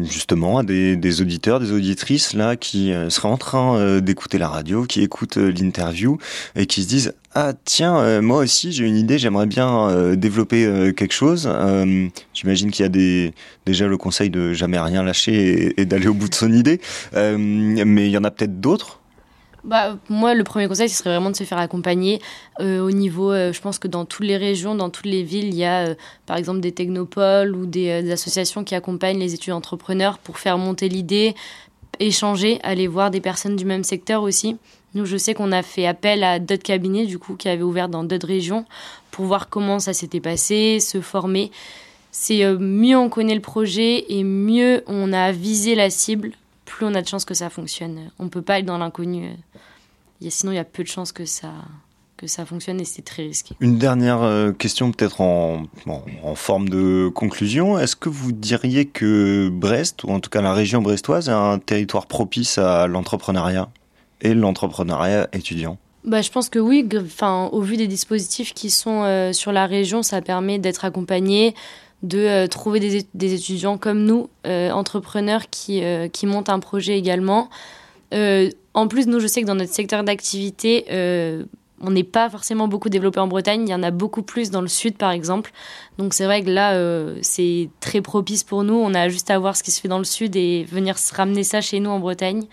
justement 0.05 0.59
à 0.59 0.63
des, 0.63 1.21
auditeurs, 1.21 1.61
des 1.61 1.73
auditrices 1.73 2.33
là 2.33 2.57
qui 2.57 2.93
seraient 3.09 3.29
en 3.29 3.37
train 3.37 4.01
d'écouter 4.01 4.39
la 4.39 4.49
radio, 4.49 4.85
qui 4.85 5.03
écoutent 5.03 5.37
l'interview 5.37 6.19
et 6.55 6.67
qui 6.67 6.83
se 6.83 6.89
disent 6.89 7.15
ah 7.37 7.53
tiens, 7.65 7.99
euh, 7.99 8.23
moi 8.23 8.39
aussi 8.39 8.71
j'ai 8.71 8.87
une 8.87 8.97
idée, 8.97 9.19
j'aimerais 9.19 9.47
bien 9.47 9.89
euh, 9.89 10.15
développer 10.15 10.65
euh, 10.67 10.93
quelque 10.93 11.13
chose. 11.13 11.51
J'imagine 12.33 12.71
qu'il 12.71 12.85
y 12.85 12.87
a 12.87 13.33
déjà 13.67 13.89
le 13.89 13.97
conseil 13.97 14.31
de 14.31 14.53
jamais 14.53 14.79
rien 14.79 15.03
lâcher 15.03 15.75
et, 15.81 15.85
d'aller 15.85 16.07
au 16.07 16.15
bout 16.15 16.29
de 16.29 16.35
son 16.35 16.53
idée, 16.53 16.81
mais 17.13 18.07
il 18.07 18.11
y 18.11 18.19
en 18.19 18.25
a 18.25 18.31
peut-être 18.31 18.61
d'autres. 18.61 19.01
Bah, 19.65 19.97
moi, 20.11 20.35
le 20.35 20.45
premier 20.45 20.69
conseil, 20.69 20.91
ce 20.91 20.99
serait 20.99 21.11
vraiment 21.11 21.31
de 21.31 21.37
se 21.37 21.45
faire 21.45 21.59
accompagner 21.59 22.21
au 22.61 22.91
niveau, 22.91 23.33
je 23.33 23.61
pense 23.61 23.79
que 23.79 23.89
dans 23.89 24.05
toutes 24.05 24.27
les 24.27 24.37
régions, 24.37 24.75
dans 24.75 24.91
toutes 24.91 25.07
les 25.07 25.23
villes, 25.23 25.47
il 25.47 25.55
y 25.55 25.65
a 25.65 25.95
par 26.27 26.37
exemple 26.37 26.61
des 26.61 26.73
technopoles 26.73 27.57
ou 27.57 27.65
des, 27.65 28.11
associations 28.13 28.63
qui 28.63 28.75
accompagnent 28.75 29.19
les 29.19 29.33
études 29.33 29.55
entrepreneurs 29.55 30.19
pour 30.19 30.39
faire 30.39 30.59
monter 30.59 30.91
l'idée, 30.91 31.35
échanger, 31.99 32.61
aller 32.63 32.87
voir 32.87 33.11
des 33.11 33.21
personnes 33.21 33.57
du 33.57 33.65
même 33.65 33.85
secteur 33.85 34.23
aussi. 34.23 34.57
Nous, 34.95 35.07
je 35.07 35.17
sais 35.17 35.35
qu'on 35.35 35.51
a 35.51 35.63
fait 35.63 35.87
appel 35.87 36.23
à 36.23 36.39
d'autres 36.39 36.63
cabinets, 36.63 37.07
du 37.07 37.19
coup, 37.19 37.35
qui 37.35 37.49
avaient 37.49 37.63
ouvert 37.63 37.89
dans 37.89 38.05
d'autres 38.05 38.29
régions 38.29 38.65
pour 39.11 39.25
voir 39.25 39.49
comment 39.49 39.79
ça 39.81 39.93
s'était 39.93 40.21
passé, 40.21 40.79
se 40.81 41.01
former. 41.01 41.51
C'est 42.13 42.45
euh, 42.45 42.59
mieux 42.59 42.97
on 42.97 43.09
connaît 43.09 43.35
le 43.35 43.41
projet 43.41 44.05
et 44.09 44.23
mieux 44.23 44.85
on 44.87 45.13
a 45.13 45.33
visé 45.33 45.75
la 45.75 45.91
cible, 45.91 46.33
plus 46.75 46.87
on 46.87 46.95
a 46.95 47.03
de 47.03 47.07
chances 47.07 47.25
que 47.25 47.35
ça 47.35 47.51
fonctionne. 47.51 48.11
On 48.19 48.25
ne 48.25 48.29
peut 48.29 48.43
pas 48.43 48.59
être 48.59 48.67
dans 48.67 48.79
l'inconnu. 48.79 49.31
Sinon, 50.29 50.51
il 50.53 50.57
y 50.57 50.59
a 50.59 50.65
peu 50.65 50.83
de 50.83 50.89
chances 50.89 51.13
que 51.13 51.25
ça, 51.25 51.53
que 52.17 52.27
ça 52.27 52.45
fonctionne 52.45 52.81
et 52.81 52.85
c'est 52.85 53.03
très 53.03 53.23
risqué. 53.23 53.55
Une 53.61 53.79
dernière 53.79 54.23
euh, 54.23 54.51
question 54.51 54.91
peut-être 54.91 55.21
en, 55.21 55.65
en, 55.87 56.35
forme 56.35 56.69
de 56.69 57.13
conclusion. 57.15 57.79
Est-ce 57.79 57.95
que 57.95 58.09
vous 58.09 58.33
diriez 58.33 58.87
que 58.87 59.51
Brest, 59.53 60.03
ou 60.03 60.11
en 60.11 60.19
tout 60.19 60.31
cas 60.31 60.43
la 60.43 60.53
région 60.53 60.83
brestoise, 60.83 61.29
est 61.29 61.33
un 61.33 61.61
territoire 61.61 62.07
propice 62.07 62.59
à 62.59 62.89
l'entrepreneuriat 62.89 63.69
et 64.21 64.35
l'entrepreneuriat 64.35 65.29
étudiant? 65.33 65.79
Bah, 66.05 66.23
je 66.23 66.31
pense 66.31 66.49
que 66.49 66.59
oui, 66.59 66.87
enfin, 66.97 67.49
au 67.53 67.61
vu 67.61 67.77
des 67.77 67.87
dispositifs 67.87 68.53
qui 68.53 68.71
sont 68.71 69.05
euh, 69.05 69.33
sur 69.33 69.53
la 69.53 69.67
région, 69.67 70.03
ça 70.03 70.21
permet 70.21 70.59
d'être 70.59 70.85
accompagné, 70.85 71.55
de 72.05 72.19
euh, 72.19 72.47
trouver 72.47 72.81
des, 72.81 73.35
étudiants 73.35 73.79
comme 73.79 74.05
nous, 74.05 74.29
euh, 74.47 74.71
entrepreneurs 74.71 75.51
qui, 75.51 75.83
qui 76.13 76.27
montent 76.27 76.49
un 76.51 76.61
projet 76.61 76.97
également. 76.97 77.51
en 78.13 78.89
plus, 78.89 79.07
nous, 79.07 79.21
je 79.21 79.27
sais 79.27 79.43
que 79.43 79.47
dans 79.47 79.57
notre 79.57 79.73
secteur 79.73 80.05
d'activité, 80.05 80.87
on 81.81 81.91
n'est 81.91 82.05
pas 82.05 82.31
forcément 82.31 82.69
beaucoup 82.69 82.89
développé 82.89 83.19
en 83.21 83.27
Bretagne, 83.27 83.65
il 83.67 83.71
y 83.71 83.75
en 83.75 83.83
a 83.83 83.91
beaucoup 83.91 84.23
plus 84.23 84.51
dans 84.51 84.63
le 84.63 84.69
sud 84.69 84.97
par 84.97 85.11
exemple. 85.11 85.51
Donc 85.99 86.15
c'est 86.15 86.25
vrai 86.25 86.43
que 86.43 86.51
là, 86.51 86.79
c'est 87.23 87.69
très 87.81 88.01
propice 88.01 88.45
pour 88.45 88.63
nous, 88.63 88.75
on 88.75 88.95
a 88.95 89.09
juste 89.09 89.31
à 89.31 89.39
voir 89.39 89.57
ce 89.57 89.63
qui 89.63 89.71
se 89.73 89.81
fait 89.81 89.89
dans 89.89 89.99
le 89.99 90.05
sud 90.05 90.37
et 90.37 90.65
venir 90.65 90.99
se 90.99 91.15
ramener 91.15 91.43
ça 91.43 91.61
chez 91.61 91.81
nous 91.81 91.91
en 91.91 91.99
Bretagne. 91.99 92.47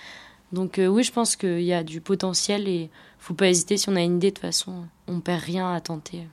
Donc 0.52 0.80
euh, 0.80 0.88
oui, 0.88 1.04
je 1.04 1.12
pense 1.12 1.36
qu'il 1.36 1.62
y 1.62 1.74
a 1.74 1.84
du 1.84 2.02
potentiel 2.02 2.68
et 2.68 2.89
faut 3.20 3.34
pas 3.34 3.47
hésiter. 3.47 3.78
Si 3.78 3.89
on 3.89 3.95
a 3.95 4.02
une 4.02 4.18
idée, 4.18 4.30
de 4.30 4.36
toute 4.36 4.41
façon, 4.41 4.86
on 5.08 5.20
perd 5.20 5.41
rien 5.41 5.74
à 5.74 5.80
tenter, 5.80 6.28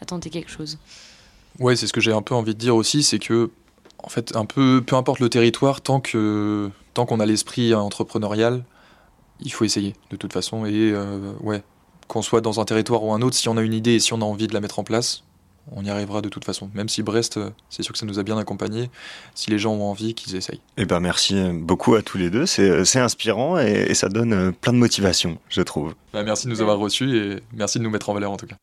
à 0.00 0.04
tenter 0.04 0.30
quelque 0.30 0.50
chose. 0.50 0.78
Ouais, 1.60 1.76
c'est 1.76 1.86
ce 1.86 1.92
que 1.92 2.00
j'ai 2.00 2.12
un 2.12 2.22
peu 2.22 2.34
envie 2.34 2.54
de 2.54 2.58
dire 2.58 2.74
aussi, 2.74 3.02
c'est 3.02 3.18
que 3.18 3.50
en 3.98 4.08
fait, 4.08 4.36
un 4.36 4.44
peu, 4.44 4.82
peu 4.86 4.96
importe 4.96 5.20
le 5.20 5.28
territoire, 5.28 5.80
tant 5.80 6.00
que 6.00 6.70
tant 6.92 7.06
qu'on 7.06 7.20
a 7.20 7.26
l'esprit 7.26 7.74
entrepreneurial, 7.74 8.64
il 9.40 9.52
faut 9.52 9.64
essayer 9.64 9.94
de 10.10 10.16
toute 10.16 10.32
façon. 10.32 10.66
Et 10.66 10.92
euh, 10.92 11.32
ouais, 11.40 11.62
qu'on 12.08 12.22
soit 12.22 12.40
dans 12.40 12.60
un 12.60 12.64
territoire 12.64 13.02
ou 13.02 13.12
un 13.12 13.22
autre, 13.22 13.36
si 13.36 13.48
on 13.48 13.56
a 13.56 13.62
une 13.62 13.72
idée 13.72 13.94
et 13.94 14.00
si 14.00 14.12
on 14.12 14.20
a 14.20 14.24
envie 14.24 14.46
de 14.46 14.54
la 14.54 14.60
mettre 14.60 14.78
en 14.78 14.84
place, 14.84 15.24
on 15.72 15.84
y 15.84 15.90
arrivera 15.90 16.20
de 16.20 16.28
toute 16.28 16.44
façon. 16.44 16.70
Même 16.74 16.88
si 16.88 17.02
Brest, 17.02 17.40
c'est 17.70 17.82
sûr 17.82 17.92
que 17.92 17.98
ça 17.98 18.04
nous 18.04 18.18
a 18.18 18.22
bien 18.22 18.36
accompagnés. 18.36 18.90
Si 19.34 19.50
les 19.50 19.58
gens 19.58 19.72
ont 19.72 19.84
envie, 19.84 20.14
qu'ils 20.14 20.36
essayent. 20.36 20.60
Eh 20.76 20.84
ben 20.84 21.00
merci 21.00 21.42
beaucoup 21.52 21.94
à 21.94 22.02
tous 22.02 22.18
les 22.18 22.28
deux. 22.28 22.44
C'est 22.46 23.00
inspirant 23.00 23.58
et, 23.58 23.94
ça 23.94 24.08
donne 24.08 24.52
plein 24.52 24.72
de 24.72 24.78
motivation, 24.78 25.38
je 25.48 25.62
trouve. 25.62 25.94
Bah, 26.12 26.22
merci 26.22 26.46
de 26.46 26.52
nous 26.52 26.60
avoir 26.60 26.78
reçus 26.78 27.16
et 27.16 27.36
merci 27.54 27.78
de 27.78 27.84
nous 27.84 27.90
mettre 27.90 28.10
en 28.10 28.14
valeur 28.14 28.30
en 28.30 28.36
tout 28.36 28.46
cas. 28.46 28.56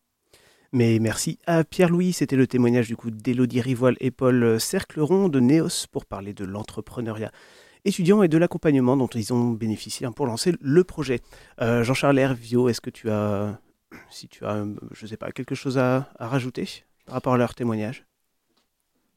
Mais 0.74 1.00
merci 1.00 1.38
à 1.46 1.64
Pierre-Louis. 1.64 2.14
C'était 2.14 2.36
le 2.36 2.48
témoignage 2.48 2.88
du 2.88 2.96
coup 2.96 3.12
d'Élodie 3.12 3.62
Rivoile 3.62 3.98
et 4.00 4.12
Paul 4.12 4.60
Cercleron 4.60 5.30
de 5.30 5.40
Neos 5.40 5.88
pour 5.92 6.06
parler 6.06 6.34
de 6.34 6.46
l'entrepreneuriat 6.46 7.32
étudiant 7.84 8.22
et 8.24 8.28
de 8.28 8.38
l'accompagnement 8.38 8.96
dont 8.96 9.08
ils 9.08 9.34
ont 9.34 9.50
bénéficié 9.52 10.06
hein, 10.06 10.12
pour 10.12 10.28
lancer 10.28 10.54
le 10.62 10.84
projet. 10.84 11.20
Jean-Charles 11.60 12.20
Hervio, 12.20 12.70
est-ce 12.70 12.80
que 12.80 12.92
tu 12.92 13.10
as, 13.10 13.60
si 14.10 14.28
tu 14.28 14.46
as, 14.46 14.66
je 14.92 15.06
sais 15.08 15.18
pas, 15.18 15.32
quelque 15.32 15.56
chose 15.56 15.78
à 15.78 16.10
rajouter 16.20 16.84
par 17.06 17.16
rapport 17.16 17.34
à 17.34 17.38
leur 17.38 17.56
témoignage? 17.56 18.06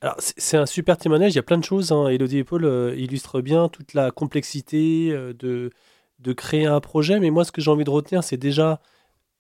Alors, 0.05 0.17
c'est 0.19 0.59
un 0.59 0.67
super 0.67 0.99
témoignage, 0.99 1.33
il 1.33 1.37
y 1.37 1.39
a 1.39 1.43
plein 1.43 1.57
de 1.57 1.65
choses. 1.65 1.91
Hein. 1.91 2.09
Elodie 2.09 2.37
et 2.37 2.45
Paul 2.45 2.67
euh, 2.67 2.95
illustrent 2.95 3.41
bien 3.41 3.71
toute 3.71 3.95
la 3.95 4.11
complexité 4.11 5.09
euh, 5.11 5.33
de 5.33 6.33
créer 6.35 6.67
un 6.67 6.81
projet. 6.81 7.21
Mais 7.21 7.31
moi, 7.31 7.47
ce 7.47 7.53
que 7.53 7.63
j'ai 7.63 7.71
envie 7.71 7.85
de 7.85 7.91
retenir, 7.91 8.23
c'est 8.23 8.37
déjà 8.37 8.83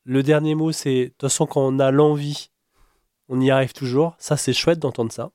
le 0.04 0.22
dernier 0.22 0.54
mot 0.54 0.72
c'est 0.72 1.04
de 1.04 1.08
toute 1.08 1.22
façon, 1.22 1.46
quand 1.46 1.62
on 1.62 1.78
a 1.78 1.90
l'envie, 1.90 2.50
on 3.28 3.40
y 3.40 3.50
arrive 3.50 3.72
toujours. 3.72 4.14
Ça, 4.18 4.36
c'est 4.36 4.52
chouette 4.52 4.78
d'entendre 4.78 5.12
ça. 5.12 5.30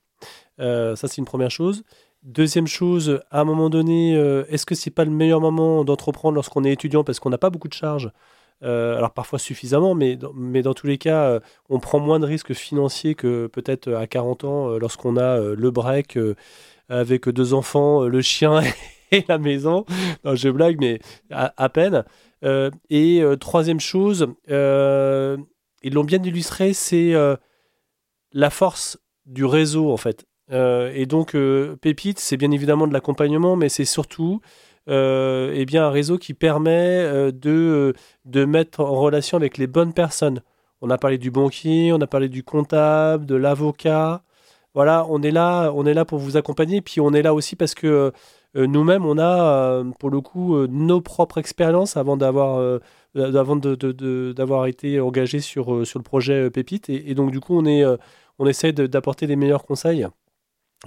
Euh, 0.60 0.96
ça, 0.96 1.08
c'est 1.08 1.18
une 1.18 1.24
première 1.24 1.50
chose. 1.50 1.82
Deuxième 2.22 2.66
chose, 2.66 3.20
à 3.30 3.40
un 3.40 3.44
moment 3.44 3.70
donné, 3.70 4.12
est-ce 4.48 4.66
que 4.66 4.74
c'est 4.74 4.90
pas 4.90 5.04
le 5.06 5.10
meilleur 5.10 5.40
moment 5.40 5.84
d'entreprendre 5.84 6.34
lorsqu'on 6.34 6.64
est 6.64 6.72
étudiant? 6.72 7.02
Parce 7.02 7.18
qu'on 7.18 7.30
n'a 7.30 7.38
pas 7.38 7.48
beaucoup 7.48 7.68
de 7.68 7.72
charges 7.72 8.12
euh, 8.62 8.96
alors 8.96 9.12
parfois 9.12 9.38
suffisamment, 9.38 9.94
mais, 9.94 10.18
mais 10.34 10.62
dans 10.62 10.74
tous 10.74 10.86
les 10.86 10.98
cas, 10.98 11.24
euh, 11.24 11.40
on 11.70 11.80
prend 11.80 11.98
moins 11.98 12.20
de 12.20 12.26
risques 12.26 12.52
financiers 12.52 13.14
que 13.14 13.46
peut-être 13.46 13.92
à 13.92 14.06
40 14.06 14.44
ans 14.44 14.70
euh, 14.70 14.78
lorsqu'on 14.78 15.16
a 15.16 15.38
le 15.38 15.70
break 15.70 16.18
avec 16.88 17.28
deux 17.28 17.54
enfants, 17.54 18.02
le 18.04 18.20
chien 18.20 18.60
et 19.12 19.24
la 19.28 19.38
maison. 19.38 19.84
Non, 20.24 20.34
je 20.34 20.48
blague, 20.48 20.78
mais 20.80 21.00
à, 21.30 21.68
peine. 21.68 22.04
Et 22.42 23.22
troisième 23.40 23.80
chose, 23.80 24.28
ils 24.48 25.94
l'ont 25.94 26.04
bien 26.04 26.22
illustré, 26.22 26.72
c'est 26.72 27.14
la 28.32 28.50
force 28.50 28.98
du 29.26 29.44
réseau 29.44 29.92
en 29.92 29.96
fait. 29.96 30.26
et 30.50 31.06
donc, 31.06 31.36
Pépite, 31.80 32.18
c'est 32.18 32.36
bien 32.36 32.50
évidemment 32.50 32.86
de 32.86 32.92
l'accompagnement, 32.92 33.56
mais 33.56 33.68
c'est 33.68 33.84
surtout 33.84 34.40
euh, 34.88 35.52
eh 35.54 35.66
bien, 35.66 35.86
un 35.86 35.90
réseau 35.90 36.18
qui 36.18 36.34
permet 36.34 36.70
euh, 36.70 37.30
de, 37.30 37.50
euh, 37.50 37.92
de 38.24 38.44
mettre 38.44 38.80
en 38.80 38.94
relation 39.00 39.36
avec 39.36 39.58
les 39.58 39.66
bonnes 39.66 39.92
personnes. 39.92 40.42
On 40.80 40.90
a 40.90 40.98
parlé 40.98 41.18
du 41.18 41.30
banquier, 41.30 41.92
on 41.92 42.00
a 42.00 42.06
parlé 42.06 42.28
du 42.28 42.42
comptable, 42.42 43.26
de 43.26 43.34
l'avocat. 43.36 44.22
Voilà, 44.74 45.06
on 45.10 45.22
est 45.22 45.30
là, 45.30 45.72
on 45.74 45.86
est 45.86 45.94
là 45.94 46.04
pour 46.04 46.18
vous 46.18 46.36
accompagner. 46.36 46.80
Puis 46.80 47.00
on 47.00 47.12
est 47.12 47.22
là 47.22 47.34
aussi 47.34 47.56
parce 47.56 47.74
que 47.74 48.12
nous-mêmes, 48.54 49.04
on 49.04 49.18
a 49.18 49.82
pour 49.98 50.10
le 50.10 50.20
coup 50.20 50.66
nos 50.66 51.00
propres 51.00 51.38
expériences 51.38 51.96
avant 51.96 52.16
d'avoir 52.16 52.80
avant 53.14 53.56
d'avoir 53.56 54.66
été 54.66 55.00
engagé 55.00 55.40
sur, 55.40 55.86
sur 55.86 55.98
le 55.98 56.04
projet 56.04 56.50
Pépite. 56.50 56.88
Et, 56.88 57.14
donc 57.14 57.30
du 57.30 57.40
coup, 57.40 57.56
on 57.56 57.64
est 57.64 57.84
on 58.38 58.46
essaie 58.46 58.72
d'apporter 58.72 59.26
les 59.26 59.36
meilleurs 59.36 59.64
conseils. 59.64 60.06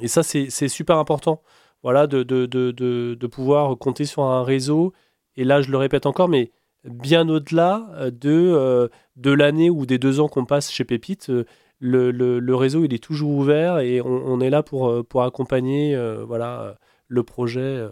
Et 0.01 0.07
ça, 0.07 0.23
c'est 0.23 0.67
super 0.67 0.97
important 0.97 1.41
voilà, 1.83 2.07
de, 2.07 2.23
de, 2.23 2.45
de, 2.45 2.71
de, 2.71 3.27
pouvoir 3.27 3.77
compter 3.77 4.05
sur 4.05 4.23
un 4.23 4.43
réseau. 4.43 4.93
Et 5.35 5.43
là, 5.43 5.61
je 5.61 5.69
le 5.69 5.77
répète 5.77 6.05
encore, 6.05 6.29
mais 6.29 6.51
bien 6.85 7.27
au-delà 7.29 7.87
euh, 7.95 8.11
de, 8.11 8.31
euh, 8.31 8.87
de 9.15 9.31
l'année 9.31 9.69
ou 9.69 9.85
des 9.85 9.97
deux 9.97 10.19
ans 10.19 10.27
qu'on 10.27 10.45
passe 10.45 10.71
chez 10.71 10.85
Pépite, 10.85 11.29
euh, 11.29 11.45
le, 11.79 12.11
le, 12.11 12.55
réseau 12.55 12.85
il 12.85 12.93
est 12.93 13.03
toujours 13.03 13.31
ouvert 13.31 13.79
et 13.79 13.99
on, 14.01 14.39
est 14.39 14.49
là 14.49 14.63
pour, 14.63 15.05
pour 15.05 15.23
accompagner 15.23 15.97
voilà, 16.25 16.77
le 17.13 17.23
projet 17.23 17.87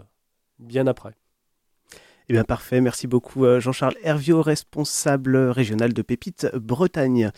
bien 0.59 0.87
après. 0.87 1.15
Eh 2.29 2.33
bien 2.33 2.43
parfait, 2.43 2.81
merci 2.81 3.07
beaucoup 3.07 3.45
Jean-Charles 3.59 3.95
Herviot, 4.03 4.41
responsable 4.41 5.35
régional 5.35 5.93
de 5.93 6.01
Pépite 6.01 6.47
Bretagne. 6.55 7.31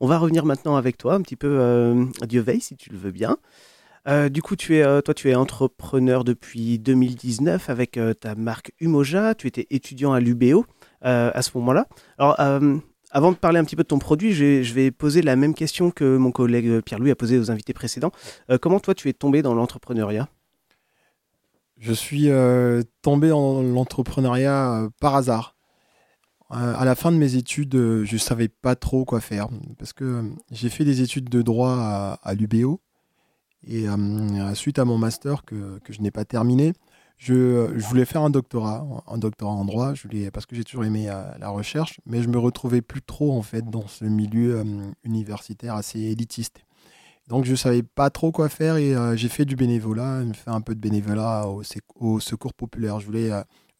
On 0.00 0.06
va 0.06 0.18
revenir 0.18 0.44
maintenant 0.44 0.76
avec 0.76 0.98
toi 0.98 1.14
un 1.14 1.22
petit 1.22 1.36
peu, 1.36 2.08
Dieu 2.26 2.40
veille 2.40 2.60
si 2.60 2.76
tu 2.76 2.90
le 2.90 2.98
veux 2.98 3.12
bien. 3.12 3.36
Euh, 4.08 4.28
du 4.28 4.42
coup, 4.42 4.56
tu 4.56 4.76
es, 4.76 4.82
euh, 4.82 5.00
toi, 5.00 5.14
tu 5.14 5.30
es 5.30 5.34
entrepreneur 5.34 6.24
depuis 6.24 6.78
2019 6.78 7.70
avec 7.70 7.96
euh, 7.96 8.14
ta 8.14 8.34
marque 8.34 8.72
Umoja. 8.80 9.34
Tu 9.34 9.46
étais 9.46 9.66
étudiant 9.70 10.12
à 10.12 10.20
l'UBO. 10.20 10.66
à 11.02 11.42
ce 11.42 11.50
moment-là. 11.58 11.88
Alors, 12.18 12.38
avant 13.10 13.32
de 13.32 13.36
parler 13.36 13.58
un 13.58 13.64
petit 13.64 13.76
peu 13.76 13.82
de 13.82 13.88
ton 13.88 13.98
produit, 13.98 14.32
je 14.32 14.74
vais, 14.74 14.90
poser 14.90 15.20
la 15.20 15.36
même 15.36 15.54
question 15.54 15.90
que 15.90 16.16
mon 16.16 16.30
collègue 16.30 16.80
Pierre-Louis 16.80 17.10
a 17.10 17.16
posé 17.16 17.38
aux 17.38 17.50
invités 17.50 17.72
précédents. 17.72 18.12
comment 18.60 18.78
toi, 18.78 18.94
tu 18.94 19.08
es 19.08 19.12
tombé 19.12 19.42
dans 19.42 19.54
l'entrepreneuriat? 19.54 20.28
Je 21.82 21.92
suis 21.92 22.28
tombé 23.02 23.28
dans 23.28 23.60
l'entrepreneuriat 23.60 24.88
par 25.00 25.16
hasard. 25.16 25.56
à 26.48 26.84
la 26.84 26.94
fin 26.94 27.10
de 27.10 27.16
mes 27.16 27.34
études, 27.34 27.74
je 27.74 28.12
ne 28.12 28.18
savais 28.18 28.46
pas 28.46 28.76
trop 28.76 29.04
quoi 29.04 29.20
faire 29.20 29.48
parce 29.78 29.92
que 29.92 30.30
j'ai 30.52 30.68
fait 30.68 30.84
des 30.84 31.00
études 31.02 31.28
de 31.28 31.42
droit 31.42 32.18
à, 32.22 32.34
l'UBO 32.34 32.80
et 33.66 33.86
suite 34.54 34.78
à 34.78 34.84
mon 34.84 34.96
master 34.96 35.44
que, 35.44 35.80
je 35.90 36.00
n'ai 36.00 36.12
pas 36.12 36.24
terminé, 36.24 36.72
je, 37.22 37.78
voulais 37.86 38.04
faire 38.04 38.22
un 38.22 38.30
doctorat, 38.30 38.84
un 39.06 39.18
doctorat 39.18 39.52
en 39.52 39.64
droit, 39.64 39.92
parce 40.32 40.44
que 40.46 40.56
j'ai 40.56 40.64
toujours 40.64 40.84
aimé 40.84 41.08
euh, 41.08 41.22
la 41.38 41.50
recherche, 41.50 42.00
mais 42.04 42.20
je 42.20 42.28
me 42.28 42.36
retrouvais 42.36 42.82
plus 42.82 43.00
trop 43.00 43.38
en 43.38 43.42
fait 43.42 43.62
dans 43.70 43.86
ce 43.86 44.04
milieu 44.04 44.58
euh, 44.58 44.64
universitaire 45.04 45.76
assez 45.76 46.00
élitiste. 46.00 46.64
Donc 47.32 47.46
je 47.46 47.54
savais 47.54 47.82
pas 47.82 48.10
trop 48.10 48.30
quoi 48.30 48.50
faire 48.50 48.76
et 48.76 48.94
euh, 48.94 49.16
j'ai 49.16 49.28
fait 49.28 49.46
du 49.46 49.56
bénévolat, 49.56 50.22
fait 50.34 50.50
un 50.50 50.60
peu 50.60 50.74
de 50.74 50.80
bénévolat 50.80 51.48
au, 51.48 52.20
secours 52.20 52.52
populaire. 52.52 53.00
Je 53.00 53.06
voulais 53.06 53.30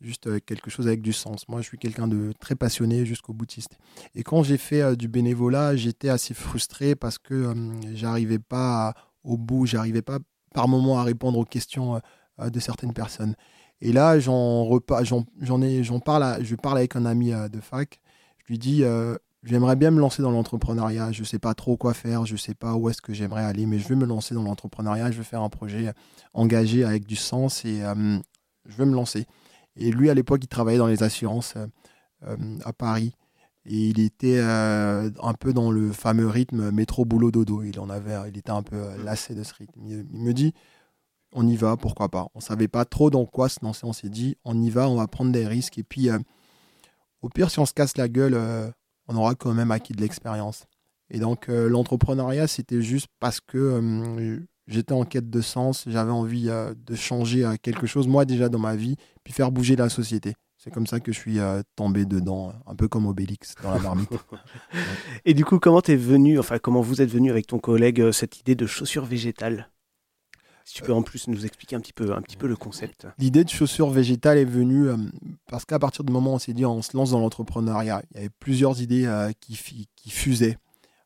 juste 0.01 0.43
quelque 0.47 0.71
chose 0.71 0.87
avec 0.87 1.03
du 1.03 1.13
sens. 1.13 1.47
Moi, 1.49 1.61
je 1.61 1.67
suis 1.67 1.77
quelqu'un 1.77 2.09
de 2.09 2.33
très 2.41 2.55
passionné 2.55 3.05
jusqu'au 3.05 3.35
boutiste. 3.35 3.77
Et 4.15 4.23
quand 4.23 4.43
j'ai 4.43 4.57
fait 4.57 4.97
du 4.97 5.07
bénévolat, 5.07 5.77
j'étais 5.77 6.09
assez 6.09 6.33
frustré 6.33 6.95
parce 6.97 7.19
que 7.19 7.55
j'arrivais 7.93 8.39
pas 8.39 8.95
au 9.23 9.37
bout, 9.37 9.67
j'arrivais 9.67 10.03
pas 10.03 10.19
par 10.55 10.67
moment 10.67 10.99
à 10.99 11.05
répondre 11.05 11.39
aux 11.39 11.45
questions 11.45 12.01
euh, 12.41 12.49
de 12.51 12.61
certaines 12.61 12.95
personnes. 12.95 13.35
Et 13.81 13.93
là, 13.93 14.19
j'en 14.19 14.69
j'en 15.03 16.01
parle, 16.01 16.45
je 16.45 16.55
parle 16.55 16.79
avec 16.79 16.97
un 16.97 17.05
ami 17.05 17.33
euh, 17.33 17.49
de 17.49 17.61
fac. 17.61 18.01
Je 18.39 18.45
lui 18.49 18.59
dis, 18.59 18.85
euh, 18.85 19.17
j'aimerais 19.43 19.77
bien 19.77 19.91
me 19.91 20.01
lancer 20.01 20.23
dans 20.23 20.31
l'entrepreneuriat. 20.31 21.13
Je 21.13 21.21
ne 21.21 21.27
sais 21.27 21.39
pas 21.39 21.55
trop 21.55 21.77
quoi 21.77 21.95
faire, 21.95 22.27
je 22.27 22.33
ne 22.33 22.39
sais 22.39 22.55
pas 22.55 22.75
où 22.75 22.89
est-ce 22.89 23.03
que 23.03 23.13
j'aimerais 23.13 23.45
aller, 23.45 23.67
mais 23.67 23.79
je 23.79 23.89
veux 23.89 23.97
me 23.97 24.07
lancer 24.07 24.35
dans 24.35 24.43
l'entrepreneuriat. 24.43 25.11
Je 25.11 25.19
veux 25.19 25.25
faire 25.25 25.43
un 25.43 25.49
projet 25.49 25.93
engagé 26.35 26.85
avec 26.85 27.07
du 27.07 27.17
sens 27.17 27.65
et 27.65 27.81
je 27.81 28.77
veux 28.77 28.87
me 28.87 28.95
lancer. 28.95 29.27
Et 29.77 29.91
lui, 29.91 30.11
à 30.11 30.15
l'époque, 30.15 30.41
il 30.45 30.49
travaillait 30.49 30.79
dans 30.79 30.87
les 30.87 31.03
assurances 31.03 31.55
à 32.65 32.73
Paris. 32.73 33.15
Et 33.65 33.89
il 33.89 34.01
était 34.01 34.41
un 34.41 35.35
peu 35.39 35.53
dans 35.53 35.71
le 35.71 35.93
fameux 35.93 36.29
rythme 36.29 36.71
métro 36.71 37.05
boulot 37.05 37.31
dodo. 37.31 37.63
Il 37.63 37.79
en 37.81 37.91
avait, 37.91 38.17
il 38.29 38.39
était 38.39 38.51
un 38.51 38.63
peu 38.63 38.83
lassé 39.05 39.35
de 39.35 39.43
ce 39.43 39.55
rythme. 39.55 39.81
il 39.85 40.05
me 40.11 40.33
dit, 40.33 40.53
on 41.33 41.47
y 41.47 41.57
va, 41.57 41.77
pourquoi 41.77 42.09
pas. 42.09 42.29
On 42.35 42.41
savait 42.41 42.69
pas 42.69 42.85
trop 42.85 43.11
dans 43.11 43.25
quoi 43.27 43.49
se 43.49 43.59
lancer, 43.63 43.85
on 43.85 43.93
s'est 43.93 44.09
dit, 44.09 44.37
on 44.45 44.61
y 44.61 44.71
va, 44.71 44.89
on 44.89 44.97
va 44.97 45.07
prendre 45.09 45.33
des 45.33 45.47
risques. 45.47 45.79
Et 45.79 45.83
puis, 45.83 46.11
euh, 46.11 46.19
au 47.23 47.29
pire, 47.29 47.51
si 47.51 47.59
on 47.59 47.67
se 47.67 47.73
casse 47.73 47.97
la 47.97 48.09
gueule, 48.09 48.35
euh, 48.35 48.71
on 49.09 49.17
aura 49.17 49.35
quand 49.35 49.53
même 49.53 49.71
acquis 49.71 49.93
de 49.93 50.01
l'expérience. 50.01 50.65
Et 51.11 51.19
donc, 51.19 51.49
euh, 51.49 51.69
l'entrepreneuriat, 51.69 52.47
c'était 52.47 52.81
juste 52.81 53.09
parce 53.21 53.41
que 53.41 54.41
j'étais 54.67 54.93
en 54.93 55.05
quête 55.05 55.29
de 55.29 55.41
sens, 55.41 55.85
j'avais 55.87 56.11
envie 56.11 56.49
de 56.49 56.95
changer 56.95 57.47
quelque 57.63 57.87
chose, 57.87 58.09
moi 58.09 58.25
déjà 58.25 58.49
dans 58.49 58.59
ma 58.59 58.77
vie, 58.77 58.97
puis 59.25 59.33
faire 59.33 59.51
bouger 59.51 59.77
la 59.77 59.89
société. 59.89 60.35
C'est 60.57 60.71
comme 60.71 60.87
ça 60.87 61.01
que 61.01 61.13
je 61.13 61.19
suis 61.19 61.39
tombé 61.75 62.05
dedans, 62.05 62.53
un 62.67 62.77
peu 62.77 62.87
comme 62.87 63.07
Obélix 63.07 63.55
dans 63.63 63.73
la 63.73 63.81
marmite. 63.81 64.13
Et 65.25 65.35
du 65.35 65.45
coup, 65.45 65.59
comment 65.59 65.83
es 65.83 65.97
venu, 65.97 66.39
enfin 66.39 66.59
comment 66.59 66.81
vous 66.81 67.03
êtes 67.03 67.11
venu 67.11 67.31
avec 67.31 67.49
ton 67.49 67.59
collègue 67.59 68.13
cette 68.13 68.39
idée 68.39 68.55
de 68.55 68.67
chaussures 68.67 69.05
végétales? 69.05 69.72
Tu 70.73 70.83
peux 70.83 70.93
en 70.93 71.03
plus 71.03 71.29
nous 71.29 71.45
expliquer 71.45 71.77
un 71.77 71.81
petit 71.81 71.93
peu, 71.93 72.13
un 72.13 72.23
petit 72.23 72.37
peu 72.37 72.47
le 72.47 72.57
concept. 72.57 73.07
L'idée 73.19 73.45
de 73.45 73.51
chaussures 73.51 73.91
végétales 73.91 74.39
est 74.39 74.45
venue 74.45 74.89
euh, 74.89 74.97
parce 75.49 75.65
qu'à 75.65 75.79
partir 75.79 76.05
du 76.05 76.13
moment 76.13 76.33
où 76.33 76.35
on 76.35 76.39
s'est 76.39 76.55
dit 76.55 76.65
on 76.65 76.83
se 76.83 76.97
lance 76.97 77.11
dans 77.11 77.21
l'entrepreneuriat, 77.21 78.03
il 78.11 78.17
y 78.17 78.21
avait 78.21 78.31
plusieurs 78.41 78.81
idées 78.81 79.07
euh, 79.07 79.33
qui, 79.41 79.87
qui, 79.97 80.11
fusaient. 80.11 80.57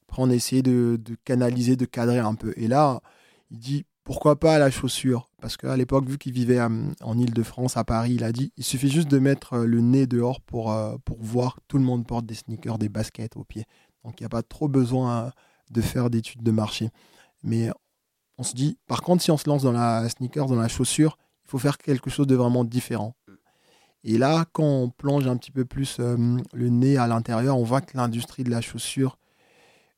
Après, 0.09 0.23
on 0.23 0.31
a 0.31 0.35
essayé 0.35 0.63
de, 0.63 0.99
canaliser, 1.25 1.77
de 1.77 1.85
cadrer 1.85 2.19
un 2.19 2.35
peu. 2.35 2.53
Et 2.57 2.69
là, 2.69 3.01
il 3.51 3.59
dit 3.59 3.85
pourquoi 4.05 4.39
pas 4.39 4.59
la 4.59 4.71
chaussure? 4.71 5.31
Parce 5.41 5.57
qu'à 5.57 5.77
l'époque, 5.77 6.09
vu 6.09 6.17
qu'il 6.17 6.33
vivait 6.33 6.61
euh, 6.61 6.69
en 7.03 7.19
Ile-de-France, 7.19 7.77
à 7.77 7.83
Paris, 7.83 8.15
il 8.15 8.25
a 8.25 8.31
dit 8.31 8.53
il 8.57 8.65
suffit 8.65 8.89
juste 8.89 9.09
de 9.09 9.19
mettre 9.19 9.59
le 9.59 9.81
nez 9.81 10.07
dehors 10.07 10.41
pour, 10.41 10.77
pour 11.05 11.19
voir 11.21 11.59
tout 11.67 11.79
le 11.79 11.85
monde 11.85 12.07
porte 12.07 12.25
des 12.25 12.35
sneakers, 12.35 12.79
des 12.79 12.89
baskets 12.89 13.37
aux 13.37 13.45
pieds. 13.45 13.65
Donc 14.05 14.21
il 14.21 14.23
n'y 14.23 14.27
a 14.27 14.31
pas 14.31 14.43
trop 14.43 14.69
besoin 14.69 15.33
de 15.73 15.81
faire 15.81 16.09
d'études 16.09 16.45
de 16.45 16.51
marché. 16.53 16.91
Mais 17.43 17.71
on 18.39 18.43
se 18.43 18.55
dit, 18.55 18.79
par 18.87 19.03
contre, 19.03 19.23
si 19.23 19.31
on 19.31 19.37
se 19.37 19.49
lance 19.49 19.63
dans 19.63 19.73
la 19.73 20.09
sneaker, 20.09 20.47
dans 20.47 20.57
la 20.57 20.69
chaussure, 20.69 21.19
il 21.45 21.51
faut 21.51 21.59
faire 21.59 21.79
quelque 21.79 22.11
chose 22.11 22.27
de 22.27 22.35
vraiment 22.35 22.65
différent. 22.65 23.15
Et 24.05 24.19
là, 24.19 24.45
quand 24.53 24.65
on 24.65 24.89
plonge 24.89 25.27
un 25.27 25.37
petit 25.37 25.51
peu 25.51 25.65
plus 25.65 25.97
euh, 25.99 26.17
le 26.53 26.69
nez 26.69 26.97
à 26.97 27.09
l'intérieur, 27.09 27.59
on 27.59 27.65
voit 27.65 27.81
que 27.81 27.97
l'industrie 27.97 28.45
de 28.45 28.51
la 28.51 28.61
chaussure, 28.61 29.19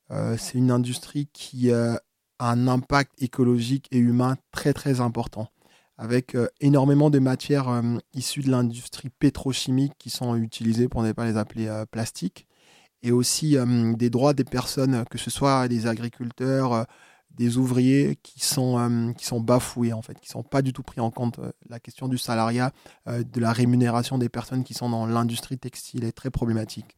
euh, 0.09 0.35
c'est 0.35 0.57
une 0.57 0.71
industrie 0.71 1.27
qui 1.31 1.69
euh, 1.69 1.95
a 2.39 2.51
un 2.51 2.67
impact 2.67 3.11
écologique 3.21 3.87
et 3.91 3.99
humain 3.99 4.35
très 4.51 4.73
très 4.73 4.99
important, 4.99 5.49
avec 5.97 6.37
énormément 6.61 7.09
de 7.09 7.19
matières 7.19 7.83
issues 8.13 8.41
de 8.41 8.49
l'industrie 8.49 9.09
pétrochimique 9.09 9.93
qui 9.99 10.09
sont 10.09 10.35
utilisées 10.37 10.87
pour 10.87 11.03
ne 11.03 11.11
pas 11.11 11.25
les 11.25 11.35
appeler 11.35 11.69
plastiques, 11.91 12.47
et 13.03 13.11
aussi 13.11 13.57
des 13.97 14.09
droits 14.09 14.33
des 14.33 14.45
personnes, 14.45 15.03
que 15.11 15.17
ce 15.17 15.29
soit 15.29 15.67
des 15.67 15.85
agriculteurs, 15.85 16.87
des 17.31 17.57
ouvriers 17.57 18.17
qui 18.21 18.45
sont, 18.45 18.77
euh, 18.77 19.13
qui 19.13 19.25
sont 19.25 19.39
bafoués, 19.39 19.93
en 19.93 20.01
fait, 20.01 20.19
qui 20.19 20.27
ne 20.27 20.31
sont 20.31 20.43
pas 20.43 20.61
du 20.61 20.73
tout 20.73 20.83
pris 20.83 20.99
en 20.99 21.11
compte. 21.11 21.39
Euh, 21.39 21.51
la 21.69 21.79
question 21.79 22.07
du 22.07 22.17
salariat, 22.17 22.71
euh, 23.07 23.23
de 23.23 23.39
la 23.39 23.53
rémunération 23.53 24.17
des 24.17 24.29
personnes 24.29 24.63
qui 24.63 24.73
sont 24.73 24.89
dans 24.89 25.05
l'industrie 25.05 25.57
textile 25.57 26.03
est 26.03 26.11
très 26.11 26.31
problématique. 26.31 26.95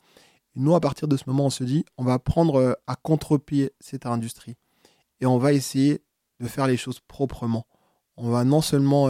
nous, 0.56 0.76
à 0.76 0.82
partir 0.82 1.08
de 1.08 1.16
ce 1.16 1.24
moment, 1.28 1.46
on 1.46 1.50
se 1.50 1.64
dit, 1.64 1.86
on 1.98 2.04
va 2.04 2.20
prendre 2.20 2.78
à 2.86 2.96
contre-pied 2.96 3.72
cette 3.80 4.06
industrie 4.06 4.58
et 5.22 5.26
on 5.26 5.38
va 5.38 5.54
essayer 5.54 6.04
de 6.42 6.48
faire 6.48 6.68
les 6.68 6.76
choses 6.76 7.00
proprement. 7.00 7.66
On 8.18 8.30
va 8.30 8.44
non 8.44 8.62
seulement 8.62 9.08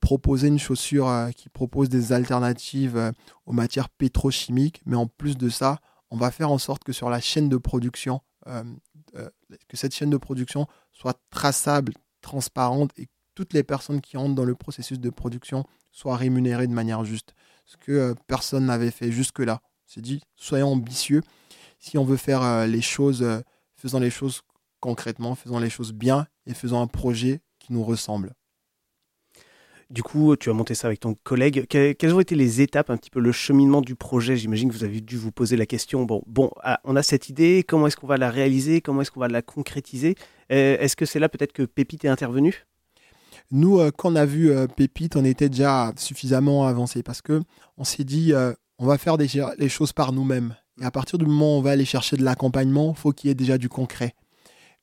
proposer 0.00 0.48
une 0.48 0.58
chaussure 0.58 1.30
qui 1.34 1.48
propose 1.48 1.88
des 1.88 2.12
alternatives 2.12 3.12
aux 3.46 3.52
matières 3.52 3.88
pétrochimiques, 3.88 4.82
mais 4.84 4.96
en 4.96 5.06
plus 5.06 5.38
de 5.38 5.48
ça, 5.48 5.78
on 6.10 6.18
va 6.18 6.30
faire 6.30 6.50
en 6.50 6.58
sorte 6.58 6.84
que 6.84 6.92
sur 6.92 7.08
la 7.08 7.20
chaîne 7.20 7.48
de 7.48 7.56
production, 7.56 8.20
que 9.68 9.76
cette 9.76 9.94
chaîne 9.94 10.10
de 10.10 10.16
production 10.16 10.66
soit 10.92 11.20
traçable, 11.30 11.92
transparente 12.20 12.92
et 12.96 13.06
que 13.06 13.12
toutes 13.34 13.52
les 13.52 13.62
personnes 13.62 14.00
qui 14.00 14.16
entrent 14.16 14.34
dans 14.34 14.44
le 14.44 14.54
processus 14.54 14.98
de 14.98 15.10
production 15.10 15.64
soient 15.92 16.16
rémunérées 16.16 16.66
de 16.66 16.72
manière 16.72 17.04
juste. 17.04 17.34
Ce 17.64 17.76
que 17.76 17.92
euh, 17.92 18.14
personne 18.26 18.66
n'avait 18.66 18.90
fait 18.90 19.10
jusque-là. 19.10 19.60
C'est 19.86 20.00
dit, 20.00 20.20
soyons 20.36 20.72
ambitieux. 20.72 21.22
Si 21.78 21.98
on 21.98 22.04
veut 22.04 22.16
faire 22.16 22.42
euh, 22.42 22.66
les 22.66 22.82
choses, 22.82 23.26
faisons 23.76 23.98
les 23.98 24.10
choses 24.10 24.42
concrètement, 24.80 25.34
faisons 25.34 25.58
les 25.58 25.70
choses 25.70 25.92
bien 25.92 26.26
et 26.46 26.54
faisons 26.54 26.80
un 26.80 26.86
projet 26.86 27.40
qui 27.58 27.72
nous 27.72 27.84
ressemble. 27.84 28.34
Du 29.90 30.04
coup, 30.04 30.36
tu 30.36 30.50
as 30.50 30.52
monté 30.52 30.76
ça 30.76 30.86
avec 30.86 31.00
ton 31.00 31.16
collègue. 31.24 31.66
quelles 31.66 32.14
ont 32.14 32.20
été 32.20 32.36
les 32.36 32.60
étapes, 32.60 32.90
un 32.90 32.96
petit 32.96 33.10
peu 33.10 33.18
le 33.18 33.32
cheminement 33.32 33.80
du 33.80 33.96
projet? 33.96 34.36
J'imagine 34.36 34.68
que 34.68 34.74
vous 34.74 34.84
avez 34.84 35.00
dû 35.00 35.16
vous 35.16 35.32
poser 35.32 35.56
la 35.56 35.66
question. 35.66 36.04
Bon, 36.04 36.22
bon, 36.28 36.52
ah, 36.62 36.78
on 36.84 36.94
a 36.94 37.02
cette 37.02 37.28
idée. 37.28 37.64
Comment 37.66 37.88
est-ce 37.88 37.96
qu'on 37.96 38.06
va 38.06 38.16
la 38.16 38.30
réaliser? 38.30 38.82
Comment 38.82 39.02
est-ce 39.02 39.10
qu'on 39.10 39.18
va 39.18 39.26
la 39.26 39.42
concrétiser? 39.42 40.14
Euh, 40.52 40.78
Est-ce 40.78 40.94
que 40.94 41.06
c'est 41.06 41.18
là 41.18 41.28
peut-être 41.28 41.52
que 41.52 41.64
Pépite 41.64 42.04
est 42.04 42.08
intervenu 42.08 42.66
Nous, 43.50 43.80
euh, 43.80 43.90
quand 43.90 44.12
on 44.12 44.16
a 44.16 44.26
vu 44.26 44.52
euh, 44.52 44.68
Pépite, 44.68 45.16
on 45.16 45.24
était 45.24 45.48
déjà 45.48 45.92
suffisamment 45.96 46.68
avancé 46.68 47.02
parce 47.02 47.20
que 47.20 47.42
on 47.76 47.82
s'est 47.82 48.04
dit, 48.04 48.32
on 48.78 48.86
va 48.86 48.96
faire 48.96 49.16
les 49.16 49.68
choses 49.68 49.92
par 49.92 50.12
nous-mêmes. 50.12 50.54
Et 50.80 50.84
à 50.84 50.92
partir 50.92 51.18
du 51.18 51.26
moment 51.26 51.56
où 51.56 51.58
on 51.58 51.62
va 51.62 51.70
aller 51.70 51.84
chercher 51.84 52.16
de 52.16 52.22
l'accompagnement, 52.22 52.94
faut 52.94 53.10
qu'il 53.10 53.26
y 53.26 53.30
ait 53.32 53.34
déjà 53.34 53.58
du 53.58 53.68
concret. 53.68 54.14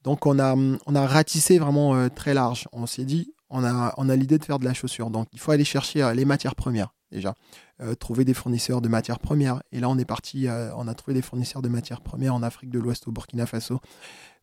Donc 0.03 0.25
on 0.25 0.37
a, 0.37 0.53
on 0.55 0.95
a 0.95 1.07
ratissé 1.07 1.59
vraiment 1.59 2.09
très 2.09 2.33
large. 2.33 2.67
On 2.73 2.85
s'est 2.85 3.05
dit, 3.05 3.33
on 3.49 3.63
a, 3.63 3.93
on 3.97 4.09
a 4.09 4.15
l'idée 4.15 4.37
de 4.37 4.45
faire 4.45 4.59
de 4.59 4.65
la 4.65 4.73
chaussure. 4.73 5.09
Donc, 5.09 5.27
il 5.33 5.39
faut 5.39 5.51
aller 5.51 5.63
chercher 5.63 6.03
euh, 6.03 6.13
les 6.13 6.25
matières 6.25 6.55
premières, 6.55 6.93
déjà. 7.11 7.33
Euh, 7.81 7.95
trouver 7.95 8.25
des 8.25 8.33
fournisseurs 8.33 8.81
de 8.81 8.89
matières 8.89 9.19
premières. 9.19 9.61
Et 9.71 9.79
là, 9.79 9.89
on 9.89 9.97
est 9.97 10.05
parti, 10.05 10.47
euh, 10.47 10.73
on 10.75 10.87
a 10.87 10.93
trouvé 10.93 11.13
des 11.13 11.21
fournisseurs 11.21 11.61
de 11.61 11.69
matières 11.69 12.01
premières 12.01 12.35
en 12.35 12.43
Afrique 12.43 12.69
de 12.69 12.79
l'Ouest, 12.79 13.07
au 13.07 13.11
Burkina 13.11 13.45
Faso. 13.45 13.79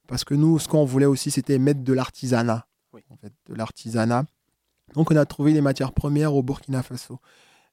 Parce 0.06 0.24
que 0.24 0.34
nous, 0.34 0.58
ce 0.58 0.68
qu'on 0.68 0.84
voulait 0.84 1.06
aussi, 1.06 1.30
c'était 1.30 1.58
mettre 1.58 1.82
de 1.82 1.92
l'artisanat. 1.92 2.66
En 3.10 3.16
fait, 3.16 3.32
de 3.46 3.54
l'artisanat. 3.54 4.24
Donc, 4.94 5.10
on 5.10 5.16
a 5.16 5.24
trouvé 5.26 5.52
des 5.52 5.60
matières 5.60 5.92
premières 5.92 6.34
au 6.34 6.42
Burkina 6.42 6.82
Faso. 6.82 7.18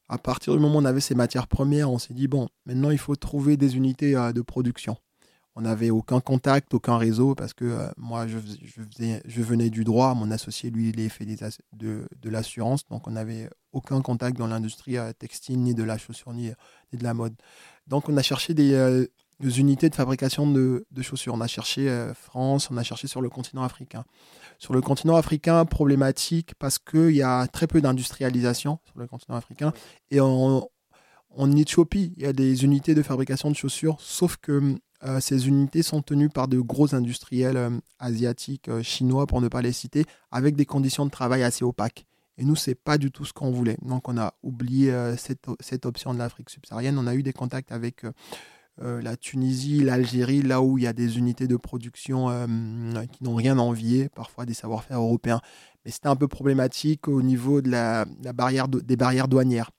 À 0.10 0.18
partir 0.18 0.54
du 0.54 0.60
moment 0.60 0.80
où 0.80 0.82
on 0.82 0.86
avait 0.86 1.00
ces 1.00 1.16
matières 1.16 1.48
premières, 1.48 1.92
on 1.92 2.00
s'est 2.00 2.14
dit, 2.14 2.28
bon, 2.28 2.50
maintenant, 2.66 2.90
il 2.90 2.98
faut 2.98 3.16
trouver 3.16 3.56
des 3.56 3.78
unités 3.78 4.14
de 4.14 4.42
production 4.42 4.98
on 5.56 5.62
n'avait 5.62 5.90
aucun 5.90 6.22
contact, 6.22 6.74
aucun 6.74 6.98
réseau, 6.98 7.36
parce 7.36 7.54
que 7.54 7.66
euh, 7.66 7.88
moi, 7.98 8.26
je, 8.28 8.38
je, 8.38 9.42
venais 9.42 9.70
du 9.70 9.84
droit, 9.84 10.14
mon 10.14 10.32
associé, 10.32 10.70
lui, 10.70 10.90
il 10.90 11.00
est 11.00 11.10
fait 11.10 11.26
de, 11.26 12.08
de 12.22 12.30
l'assurance, 12.30 12.88
donc 12.88 13.08
on 13.08 13.12
n'avait 13.12 13.50
aucun 13.74 14.02
contact 14.02 14.38
dans 14.38 14.48
l'industrie 14.48 14.98
euh, 14.98 15.12
textile, 15.12 15.60
ni 15.60 15.74
de 15.74 15.84
la 15.84 15.98
chaussure, 15.98 16.34
ni, 16.34 16.52
de 16.94 17.04
la 17.04 17.14
mode. 17.14 17.36
Donc 17.88 18.08
on 18.08 18.16
a 18.16 18.22
cherché 18.22 18.54
des, 18.54 18.74
euh, 18.74 19.06
unités 19.42 19.90
de 19.90 19.96
fabrication 19.96 20.50
de, 20.50 20.86
chaussures. 21.02 21.34
On 21.34 21.42
a 21.42 21.48
cherché 21.48 22.12
France, 22.14 22.70
on 22.72 22.78
a 22.78 22.84
cherché 22.84 23.08
sur 23.08 23.22
le 23.22 23.30
continent 23.30 23.64
africain. 23.64 24.06
Sur 24.58 24.74
le 24.74 24.82
continent 24.82 25.16
africain, 25.16 25.66
problématique 25.66 26.54
parce 26.60 26.78
qu'il 26.78 27.16
y 27.16 27.24
a 27.24 27.48
très 27.48 27.68
peu 27.68 27.82
d'industrialisation 27.82 28.80
sur 28.86 29.00
le 29.00 29.08
continent 29.08 29.36
africain, 29.36 29.74
et 30.12 30.22
on, 30.22 30.70
en 31.36 31.52
Éthiopie, 31.56 32.14
il 32.18 32.24
y 32.24 32.26
a 32.26 32.34
des 32.34 32.64
unités 32.64 32.94
de 32.94 33.02
fabrication 33.02 33.50
de 33.50 33.56
chaussures, 33.56 34.00
sauf 34.00 34.38
que 34.38 34.76
ces 35.20 35.48
unités 35.48 35.84
sont 35.84 36.02
tenues 36.02 36.30
par 36.30 36.48
de 36.48 36.60
gros 36.60 36.94
industriels 36.94 37.82
asiatiques, 38.00 38.70
chinois 38.82 39.26
pour 39.26 39.42
ne 39.42 39.48
pas 39.48 39.62
les 39.62 39.72
citer, 39.72 40.06
avec 40.32 40.56
des 40.56 40.66
conditions 40.66 41.06
de 41.06 41.12
travail 41.12 41.44
assez 41.44 41.64
opaques. 41.64 42.06
Et 42.38 42.46
nous, 42.46 42.56
c'est 42.56 42.76
pas 42.76 42.98
du 42.98 43.12
tout 43.12 43.26
ce 43.26 43.34
qu'on 43.34 43.52
voulait. 43.52 43.78
Donc, 43.82 44.08
on 44.10 44.18
a 44.18 44.34
oublié 44.44 44.94
cette, 45.18 45.48
cette, 45.60 45.86
option 45.86 46.14
de 46.14 46.20
l'Afrique 46.20 46.50
subsaharienne. 46.50 46.98
On 46.98 47.08
a 47.08 47.16
eu 47.16 47.24
des 47.24 47.34
contacts 47.34 47.72
avec 47.72 48.04
euh, 48.84 49.02
la 49.02 49.18
Tunisie, 49.18 49.84
l'Algérie, 49.84 50.42
là 50.42 50.62
où 50.62 50.78
il 50.78 50.86
y 50.86 50.88
a 50.88 50.94
des 50.94 51.18
unités 51.18 51.48
de 51.48 51.56
production 51.56 52.30
euh, 52.30 52.48
qui 53.12 53.24
n'ont 53.24 53.36
rien 53.36 53.60
à 53.60 53.62
envier, 53.62 54.10
parfois 54.10 54.46
des 54.46 54.54
savoir-faire 54.54 55.00
européens. 55.00 55.42
Mais 55.86 55.92
c'était 55.92 56.08
un 56.08 56.16
peu 56.16 56.28
problématique 56.28 57.08
au 57.08 57.22
niveau 57.22 57.62
de 57.62 57.70
la, 57.70 58.06
barrière 58.34 58.68
des 58.68 58.96
barrières 58.96 59.28
douanières. 59.28 59.72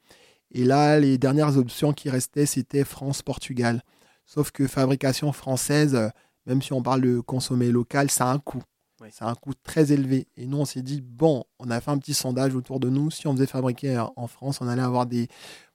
Et 0.52 0.64
là, 0.64 1.00
les 1.00 1.18
dernières 1.18 1.56
options 1.56 1.92
qui 1.92 2.10
restaient, 2.10 2.46
c'était 2.46 2.84
France-Portugal. 2.84 3.82
Sauf 4.24 4.50
que 4.50 4.66
fabrication 4.66 5.32
française, 5.32 6.10
même 6.46 6.62
si 6.62 6.72
on 6.72 6.82
parle 6.82 7.02
de 7.02 7.20
consommer 7.20 7.70
local, 7.70 8.10
ça 8.10 8.28
a 8.28 8.32
un 8.32 8.38
coût. 8.38 8.62
C'est 9.10 9.24
un 9.24 9.34
coût 9.34 9.52
très 9.64 9.90
élevé. 9.90 10.28
Et 10.36 10.46
nous, 10.46 10.58
on 10.58 10.64
s'est 10.64 10.82
dit, 10.82 11.00
bon, 11.00 11.44
on 11.58 11.70
a 11.70 11.80
fait 11.80 11.90
un 11.90 11.98
petit 11.98 12.14
sondage 12.14 12.54
autour 12.54 12.78
de 12.78 12.88
nous. 12.88 13.10
Si 13.10 13.26
on 13.26 13.32
faisait 13.32 13.46
fabriquer 13.46 14.04
en 14.14 14.26
France, 14.28 14.60
on 14.60 14.68
allait 14.68 14.82
avoir 14.82 15.06
des 15.06 15.28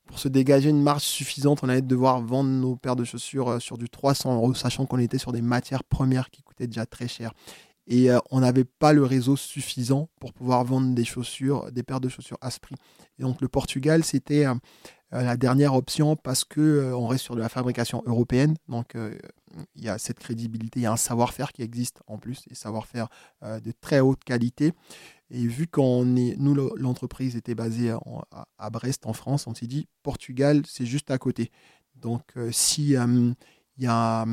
pour 0.08 0.18
se 0.18 0.28
dégager 0.28 0.70
une 0.70 0.82
marge 0.82 1.04
suffisante, 1.04 1.60
on 1.64 1.70
allait 1.70 1.82
devoir 1.82 2.22
vendre 2.22 2.50
nos 2.50 2.76
paires 2.76 2.95
de 2.95 3.04
chaussures 3.04 3.50
euh, 3.50 3.60
sur 3.60 3.78
du 3.78 3.89
300 3.89 4.36
euros, 4.36 4.54
sachant 4.56 4.86
qu'on 4.86 4.98
était 4.98 5.18
sur 5.20 5.32
des 5.32 5.41
matières 5.41 5.84
premières 5.84 6.30
qui 6.32 6.41
coûtaient 6.41 6.66
déjà 6.66 6.86
très 6.86 7.08
cher. 7.08 7.34
Et 7.86 8.10
euh, 8.10 8.20
on 8.32 8.39
n'avait 8.39 8.64
pas 8.64 8.93
le 8.93 9.04
réseau 9.04 9.36
suffisant 9.36 10.10
pour 10.20 10.34
pouvoir 10.34 10.64
vendre 10.64 10.95
des 10.95 11.06
chaussures, 11.06 11.72
des 11.72 11.84
paires 11.84 12.02
de 12.02 12.10
chaussures 12.10 12.38
à 12.41 12.50
ce 12.50 12.60
prix. 12.60 12.76
Et 13.20 13.22
donc 13.22 13.41
le 13.41 13.48
Portugal, 13.48 14.04
c'était 14.04 14.45
euh, 14.45 14.56
la 15.12 15.38
dernière 15.38 15.74
option 15.74 16.16
parce 16.16 16.43
que 16.43 16.91
on 16.93 17.08
reste 17.08 17.24
sur 17.24 17.36
de 17.36 17.39
la 17.39 17.49
fabrication 17.49 18.03
européenne. 18.05 18.55
Donc 18.68 18.95
il 19.76 19.84
y 19.84 19.89
a 19.89 19.97
cette 19.97 20.20
crédibilité, 20.20 20.82
il 20.82 20.84
y 20.84 20.86
a 20.86 20.91
un 20.91 20.97
savoir-faire 20.97 21.53
qui 21.53 21.62
existe 21.62 22.01
en 22.08 22.18
plus, 22.18 22.43
et 22.51 22.55
savoir-faire 22.55 23.08
de 23.41 23.72
très 23.80 24.01
haute 24.01 24.24
qualité. 24.24 24.74
Et 25.30 25.45
vu 25.45 25.68
qu'on 25.68 26.16
est, 26.16 26.36
nous, 26.38 26.53
l'entreprise 26.76 27.36
était 27.36 27.55
basée 27.55 27.93
à, 28.58 28.70
Brest, 28.70 29.05
en 29.05 29.14
France, 29.14 29.47
on 29.47 29.53
s'est 29.53 29.68
dit, 29.68 29.88
Portugal, 30.03 30.62
c'est 30.66 30.86
juste 30.86 31.12
à 31.12 31.18
côté. 31.18 31.51
Donc, 31.95 32.24
euh, 32.38 32.49
si 32.51 32.91
il 32.91 33.36
y 33.78 33.88
a 33.88 34.26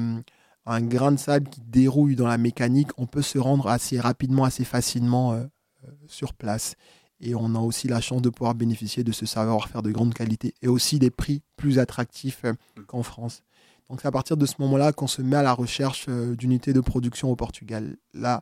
un 0.66 0.80
grain 0.82 1.12
de 1.12 1.18
sable 1.18 1.48
qui 1.48 1.60
dérouille 1.62 2.14
dans 2.14 2.28
la 2.28 2.38
mécanique, 2.38 2.90
on 2.96 3.06
peut 3.06 3.22
se 3.22 3.38
rendre 3.38 3.68
assez 3.68 3.98
rapidement, 3.98 4.44
assez 4.44 4.64
facilement 4.64 5.32
euh, 5.32 5.44
euh, 5.84 5.90
sur 6.06 6.32
place. 6.32 6.76
Et 7.24 7.34
on 7.34 7.54
a 7.54 7.58
aussi 7.58 7.88
la 7.88 8.00
chance 8.00 8.22
de 8.22 8.28
pouvoir 8.28 8.54
bénéficier 8.54 9.02
de 9.02 9.12
ce 9.12 9.26
savoir-faire 9.26 9.82
de 9.82 9.90
grande 9.90 10.14
qualité 10.14 10.54
et 10.62 10.68
aussi 10.68 10.98
des 10.98 11.10
prix 11.10 11.42
plus 11.56 11.78
attractifs 11.78 12.44
mmh. 12.44 12.82
qu'en 12.86 13.02
France. 13.02 13.42
Donc 13.88 14.00
c'est 14.00 14.08
à 14.08 14.12
partir 14.12 14.36
de 14.36 14.46
ce 14.46 14.54
moment-là 14.60 14.92
qu'on 14.92 15.06
se 15.06 15.22
met 15.22 15.36
à 15.36 15.42
la 15.42 15.52
recherche 15.52 16.08
d'unités 16.08 16.72
de 16.72 16.80
production 16.80 17.30
au 17.30 17.36
Portugal. 17.36 17.96
Là, 18.14 18.40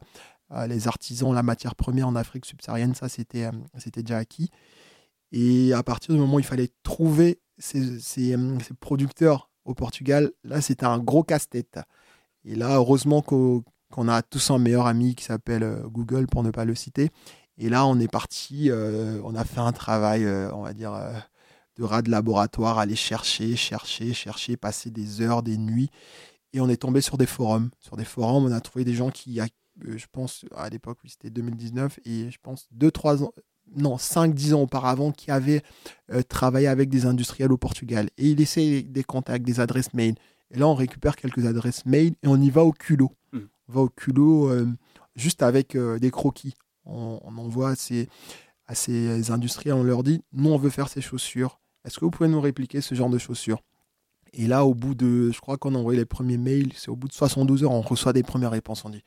euh, 0.54 0.66
les 0.66 0.86
artisans, 0.86 1.32
la 1.32 1.42
matière 1.42 1.74
première 1.74 2.08
en 2.08 2.16
Afrique 2.16 2.44
subsaharienne, 2.44 2.94
ça 2.94 3.08
c'était 3.08 3.44
euh, 3.44 3.52
c'était 3.78 4.02
déjà 4.02 4.18
acquis. 4.18 4.50
Et 5.30 5.72
à 5.72 5.82
partir 5.82 6.14
du 6.14 6.20
moment 6.20 6.34
où 6.34 6.40
il 6.40 6.44
fallait 6.44 6.68
trouver 6.82 7.40
ces, 7.58 8.00
ces, 8.00 8.36
euh, 8.36 8.58
producteurs 8.80 9.50
au 9.64 9.74
Portugal, 9.74 10.30
là 10.44 10.60
c'était 10.60 10.84
un 10.84 10.98
gros 10.98 11.22
casse-tête. 11.22 11.80
Et 12.44 12.54
là, 12.54 12.76
heureusement 12.76 13.22
qu'on 13.22 14.08
a 14.08 14.22
tous 14.22 14.50
un 14.50 14.58
meilleur 14.58 14.86
ami 14.86 15.14
qui 15.14 15.24
s'appelle 15.24 15.82
Google, 15.86 16.26
pour 16.26 16.42
ne 16.42 16.50
pas 16.50 16.64
le 16.64 16.74
citer. 16.74 17.10
Et 17.58 17.68
là, 17.68 17.86
on 17.86 17.98
est 17.98 18.10
parti, 18.10 18.70
on 18.72 19.34
a 19.34 19.44
fait 19.44 19.60
un 19.60 19.72
travail, 19.72 20.26
on 20.26 20.62
va 20.62 20.72
dire, 20.72 20.92
de 21.76 21.84
rat 21.84 22.02
de 22.02 22.10
laboratoire, 22.10 22.78
aller 22.78 22.96
chercher, 22.96 23.56
chercher, 23.56 24.12
chercher, 24.12 24.56
passer 24.56 24.90
des 24.90 25.20
heures, 25.20 25.42
des 25.42 25.56
nuits. 25.56 25.90
Et 26.52 26.60
on 26.60 26.68
est 26.68 26.76
tombé 26.76 27.00
sur 27.00 27.16
des 27.16 27.26
forums. 27.26 27.70
Sur 27.80 27.96
des 27.96 28.04
forums, 28.04 28.44
on 28.44 28.52
a 28.52 28.60
trouvé 28.60 28.84
des 28.84 28.94
gens 28.94 29.10
qui, 29.10 29.40
euh, 29.40 29.46
je 29.96 30.06
pense, 30.10 30.44
à 30.54 30.68
l'époque, 30.68 30.98
oui, 31.02 31.10
c'était 31.10 31.30
2019, 31.30 31.98
et 32.04 32.30
je 32.30 32.38
pense 32.42 32.68
2-3 32.72 33.24
ans, 33.24 33.32
non, 33.74 33.96
5-10 33.96 34.54
ans 34.54 34.62
auparavant, 34.62 35.12
qui 35.12 35.30
avait 35.30 35.62
euh, 36.12 36.22
travaillé 36.22 36.66
avec 36.66 36.90
des 36.90 37.06
industriels 37.06 37.52
au 37.52 37.56
Portugal. 37.56 38.10
Et 38.18 38.30
il 38.30 38.40
essaie 38.40 38.82
des 38.82 39.04
contacts, 39.04 39.46
des 39.46 39.60
adresses 39.60 39.94
mail. 39.94 40.14
Et 40.50 40.58
là, 40.58 40.68
on 40.68 40.74
récupère 40.74 41.16
quelques 41.16 41.46
adresses 41.46 41.86
mail 41.86 42.12
et 42.22 42.28
on 42.28 42.38
y 42.38 42.50
va 42.50 42.64
au 42.64 42.72
culot. 42.72 43.12
Hmm. 43.32 43.46
On 43.68 43.72
va 43.72 43.80
au 43.80 43.88
culot 43.88 44.50
euh, 44.50 44.68
juste 45.16 45.42
avec 45.42 45.74
des 45.76 46.10
croquis. 46.10 46.54
On, 46.84 47.20
envoie 47.36 47.70
à 47.70 47.74
ces, 47.76 48.08
à 48.66 48.74
ces 48.74 49.30
industriels, 49.30 49.74
on 49.74 49.84
leur 49.84 50.02
dit, 50.02 50.22
nous, 50.32 50.50
on 50.50 50.58
veut 50.58 50.70
faire 50.70 50.88
ces 50.88 51.00
chaussures. 51.00 51.60
Est-ce 51.84 51.98
que 51.98 52.04
vous 52.04 52.10
pouvez 52.10 52.28
nous 52.28 52.40
répliquer 52.40 52.80
ce 52.80 52.94
genre 52.94 53.10
de 53.10 53.18
chaussures? 53.18 53.62
Et 54.32 54.46
là, 54.46 54.64
au 54.64 54.74
bout 54.74 54.94
de, 54.94 55.30
je 55.30 55.40
crois 55.40 55.58
qu'on 55.58 55.74
a 55.74 55.78
envoyé 55.78 55.98
les 55.98 56.06
premiers 56.06 56.38
mails, 56.38 56.72
c'est 56.74 56.88
au 56.88 56.96
bout 56.96 57.08
de 57.08 57.12
72 57.12 57.64
heures, 57.64 57.70
on 57.70 57.82
reçoit 57.82 58.12
des 58.12 58.22
premières 58.22 58.50
réponses. 58.50 58.84
On 58.84 58.90
dit, 58.90 59.02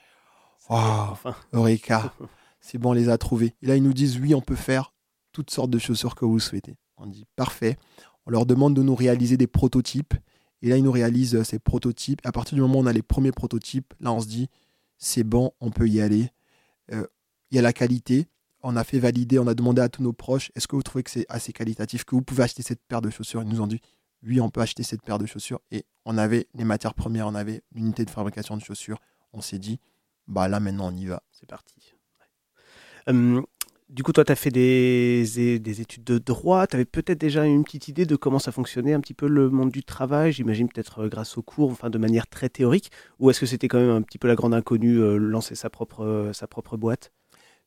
Waouh, 0.70 1.16
Eureka, 1.54 2.14
c'est 2.60 2.78
bon, 2.78 2.92
on 2.92 2.94
les 2.94 3.10
a 3.10 3.18
trouvés. 3.18 3.54
Et 3.62 3.68
là, 3.68 3.76
ils 3.76 3.84
nous 3.84 3.94
disent 3.94 4.20
oui, 4.20 4.34
on 4.34 4.42
peut 4.42 4.56
faire 4.56 4.94
toutes 5.32 5.52
sortes 5.52 5.70
de 5.70 5.80
chaussures 5.80 6.16
que 6.16 6.26
vous 6.26 6.40
souhaitez. 6.40 6.76
On 6.98 7.08
dit 7.08 7.26
parfait. 7.36 7.78
On 8.26 8.32
leur 8.32 8.46
demande 8.46 8.74
de 8.74 8.82
nous 8.82 8.96
réaliser 8.96 9.38
des 9.38 9.48
prototypes. 9.48 10.14
Et 10.62 10.70
là, 10.70 10.78
ils 10.78 10.84
nous 10.84 10.92
réalisent 10.92 11.36
euh, 11.36 11.44
ces 11.44 11.60
prototypes. 11.60 12.22
À 12.24 12.32
partir 12.32 12.56
du 12.56 12.62
moment 12.62 12.80
où 12.80 12.84
on 12.84 12.86
a 12.88 12.94
les 12.94 13.04
premiers 13.04 13.32
prototypes, 13.32 13.94
là, 14.00 14.12
on 14.12 14.20
se 14.20 14.28
dit 14.28 14.50
c'est 14.98 15.24
bon, 15.24 15.52
on 15.60 15.70
peut 15.70 15.88
y 15.88 16.02
aller. 16.02 16.30
Euh, 16.92 17.06
il 17.52 17.56
y 17.56 17.60
a 17.60 17.62
la 17.62 17.74
qualité. 17.74 18.28
On 18.62 18.76
a 18.76 18.84
fait 18.84 19.00
valider, 19.00 19.38
on 19.38 19.48
a 19.48 19.54
demandé 19.54 19.82
à 19.82 19.90
tous 19.90 20.02
nos 20.02 20.14
proches 20.14 20.52
est-ce 20.56 20.68
que 20.68 20.76
vous 20.76 20.84
trouvez 20.84 21.04
que 21.04 21.12
c'est 21.12 21.26
assez 21.30 21.54
qualitatif, 21.54 22.04
que 22.04 22.16
vous 22.16 22.24
pouvez 22.24 22.44
acheter 22.44 22.64
cette 22.64 22.82
paire 22.88 23.02
de 23.02 23.10
chaussures? 23.10 23.44
Ils 23.44 23.50
nous 23.50 23.62
ont 23.62 23.68
dit 23.68 23.80
oui, 24.24 24.42
on 24.42 24.50
peut 24.50 24.62
acheter 24.62 24.82
cette 24.82 25.04
paire 25.04 25.20
de 25.20 25.28
chaussures. 25.28 25.60
Et 25.70 25.86
on 26.04 26.18
avait 26.18 26.48
les 26.56 26.64
matières 26.64 26.96
premières, 26.96 27.28
on 27.28 27.36
avait 27.36 27.62
l'unité 27.74 28.06
de 28.06 28.10
fabrication 28.10 28.58
de 28.58 28.62
chaussures. 28.62 28.98
On 29.34 29.42
s'est 29.42 29.60
dit 29.60 29.80
bah 30.28 30.48
là 30.48 30.60
maintenant 30.60 30.92
on 30.92 30.96
y 30.96 31.06
va. 31.06 31.22
C'est 31.32 31.48
parti. 31.48 31.94
Du 33.88 34.02
coup, 34.02 34.12
toi, 34.12 34.26
tu 34.26 34.32
as 34.32 34.36
fait 34.36 34.50
des, 34.50 35.60
des, 35.60 35.82
études 35.82 36.04
de 36.04 36.18
droit. 36.18 36.66
Tu 36.66 36.76
avais 36.76 36.86
peut-être 36.86 37.20
déjà 37.20 37.46
une 37.46 37.64
petite 37.64 37.88
idée 37.88 38.08
de 38.08 38.16
comment 38.16 38.40
ça 38.40 38.52
fonctionnait 38.52 38.94
un 38.94 39.00
petit 39.00 39.14
peu 39.14 39.28
le 39.28 39.52
monde 39.52 39.70
du 39.70 39.84
travail, 39.84 40.32
j'imagine 40.32 40.68
peut-être 40.68 41.04
euh, 41.04 41.08
grâce 41.08 41.38
aux 41.38 41.44
cours, 41.44 41.70
enfin 41.70 41.92
de 41.92 42.00
manière 42.00 42.26
très 42.26 42.50
théorique. 42.50 42.90
Ou 43.20 43.30
est-ce 43.30 43.40
que 43.40 43.46
c'était 43.46 43.68
quand 43.68 43.80
même 43.80 43.92
un 43.92 44.02
petit 44.02 44.18
peu 44.18 44.28
la 44.28 44.34
grande 44.34 44.56
inconnue, 44.56 44.98
euh, 44.98 45.18
lancer 45.18 45.54
sa 45.54 45.70
propre, 45.70 46.04
euh, 46.04 46.34
sa 46.34 46.48
propre 46.48 46.78
boîte? 46.78 47.12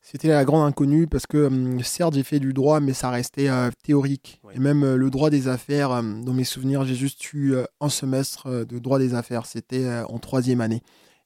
C'était 0.01 0.29
la 0.29 0.45
grande 0.45 0.67
inconnue 0.67 1.07
parce 1.07 1.27
que 1.27 1.47
hum, 1.47 1.83
certes, 1.83 2.15
j'ai 2.15 2.23
fait 2.23 2.39
du 2.39 2.53
droit, 2.53 2.79
mais 2.79 2.93
ça 2.93 3.09
restait 3.09 3.49
théorique. 3.83 4.41
Et 4.53 4.59
même 4.59 4.95
le 4.95 5.09
droit 5.09 5.29
des 5.29 5.47
affaires, 5.47 5.91
hum, 5.91 6.23
dans 6.25 6.33
mes 6.33 6.43
souvenirs, 6.43 6.85
j'ai 6.85 6.95
juste 6.95 7.33
eu 7.33 7.55
un 7.79 7.89
semestre 7.89 8.65
de 8.65 8.79
droit 8.79 8.99
des 8.99 9.13
affaires. 9.13 9.45
C'était 9.45 9.87
en 10.07 10.19
troisième 10.19 10.61
année 10.61 10.81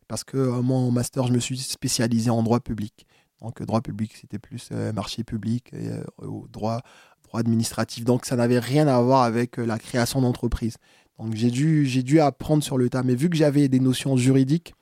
parce 0.07 0.23
que 0.23 0.37
euh, 0.37 0.61
moi 0.61 0.77
en 0.77 0.91
master 0.91 1.27
je 1.27 1.33
me 1.33 1.39
suis 1.39 1.57
spécialisé 1.57 2.29
en 2.29 2.43
droit 2.43 2.59
public. 2.59 3.05
Donc 3.41 3.61
droit 3.63 3.81
public 3.81 4.13
c'était 4.19 4.39
plus 4.39 4.69
euh, 4.71 4.93
marché 4.93 5.23
public 5.23 5.73
et 5.73 5.89
euh, 5.89 6.03
droit 6.49 6.81
droit 7.23 7.39
administratif. 7.39 8.05
Donc 8.05 8.25
ça 8.25 8.35
n'avait 8.35 8.59
rien 8.59 8.87
à 8.87 9.01
voir 9.01 9.23
avec 9.23 9.57
la 9.57 9.79
création 9.79 10.21
d'entreprise. 10.21 10.75
Donc 11.17 11.33
j'ai 11.33 11.49
dû 11.51 11.85
j'ai 11.85 12.03
dû 12.03 12.19
apprendre 12.19 12.63
sur 12.63 12.77
le 12.77 12.89
tas. 12.89 13.03
Mais 13.03 13.15
vu 13.15 13.29
que 13.29 13.35
j'avais 13.35 13.67
des 13.69 13.79
notions 13.79 14.17
juridiques 14.17 14.75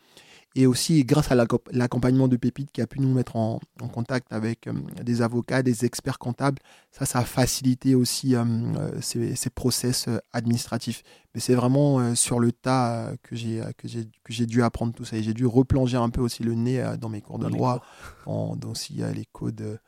et 0.55 0.67
aussi 0.67 1.03
grâce 1.05 1.31
à 1.31 1.35
l'accompagnement 1.35 2.27
de 2.27 2.35
Pépite 2.35 2.71
qui 2.71 2.81
a 2.81 2.87
pu 2.87 2.99
nous 2.99 3.13
mettre 3.13 3.35
en, 3.37 3.59
contact 3.93 4.31
avec 4.31 4.67
euh, 4.67 4.73
des 5.01 5.21
avocats, 5.21 5.63
des 5.63 5.85
experts 5.85 6.19
comptables, 6.19 6.61
ça, 6.91 7.05
ça 7.05 7.19
a 7.19 7.23
facilité 7.23 7.95
aussi 7.95 8.35
euh, 8.35 8.43
euh, 8.77 9.01
ces, 9.01 9.49
process 9.49 10.09
administratifs. 10.33 11.03
Mais 11.33 11.39
c'est 11.39 11.55
vraiment 11.55 12.15
sur 12.15 12.39
le 12.39 12.51
tas 12.51 13.13
que 13.23 13.35
j'ai 13.35 13.61
que 13.77 13.87
j'ai 13.87 14.45
dû 14.45 14.61
apprendre 14.63 14.93
tout 14.93 15.05
ça 15.05 15.15
et 15.15 15.23
j'ai 15.23 15.33
dû 15.33 15.45
replonger 15.45 15.97
un 15.97 16.09
peu 16.09 16.21
aussi 16.21 16.43
le 16.43 16.53
nez 16.53 16.83
dans 16.99 17.09
mes 17.09 17.21
cours 17.21 17.39
de 17.39 17.49
droit, 17.49 17.81
dans 18.25 18.57
aussi 18.65 19.01
les 19.13 19.25
codes, 19.31 19.79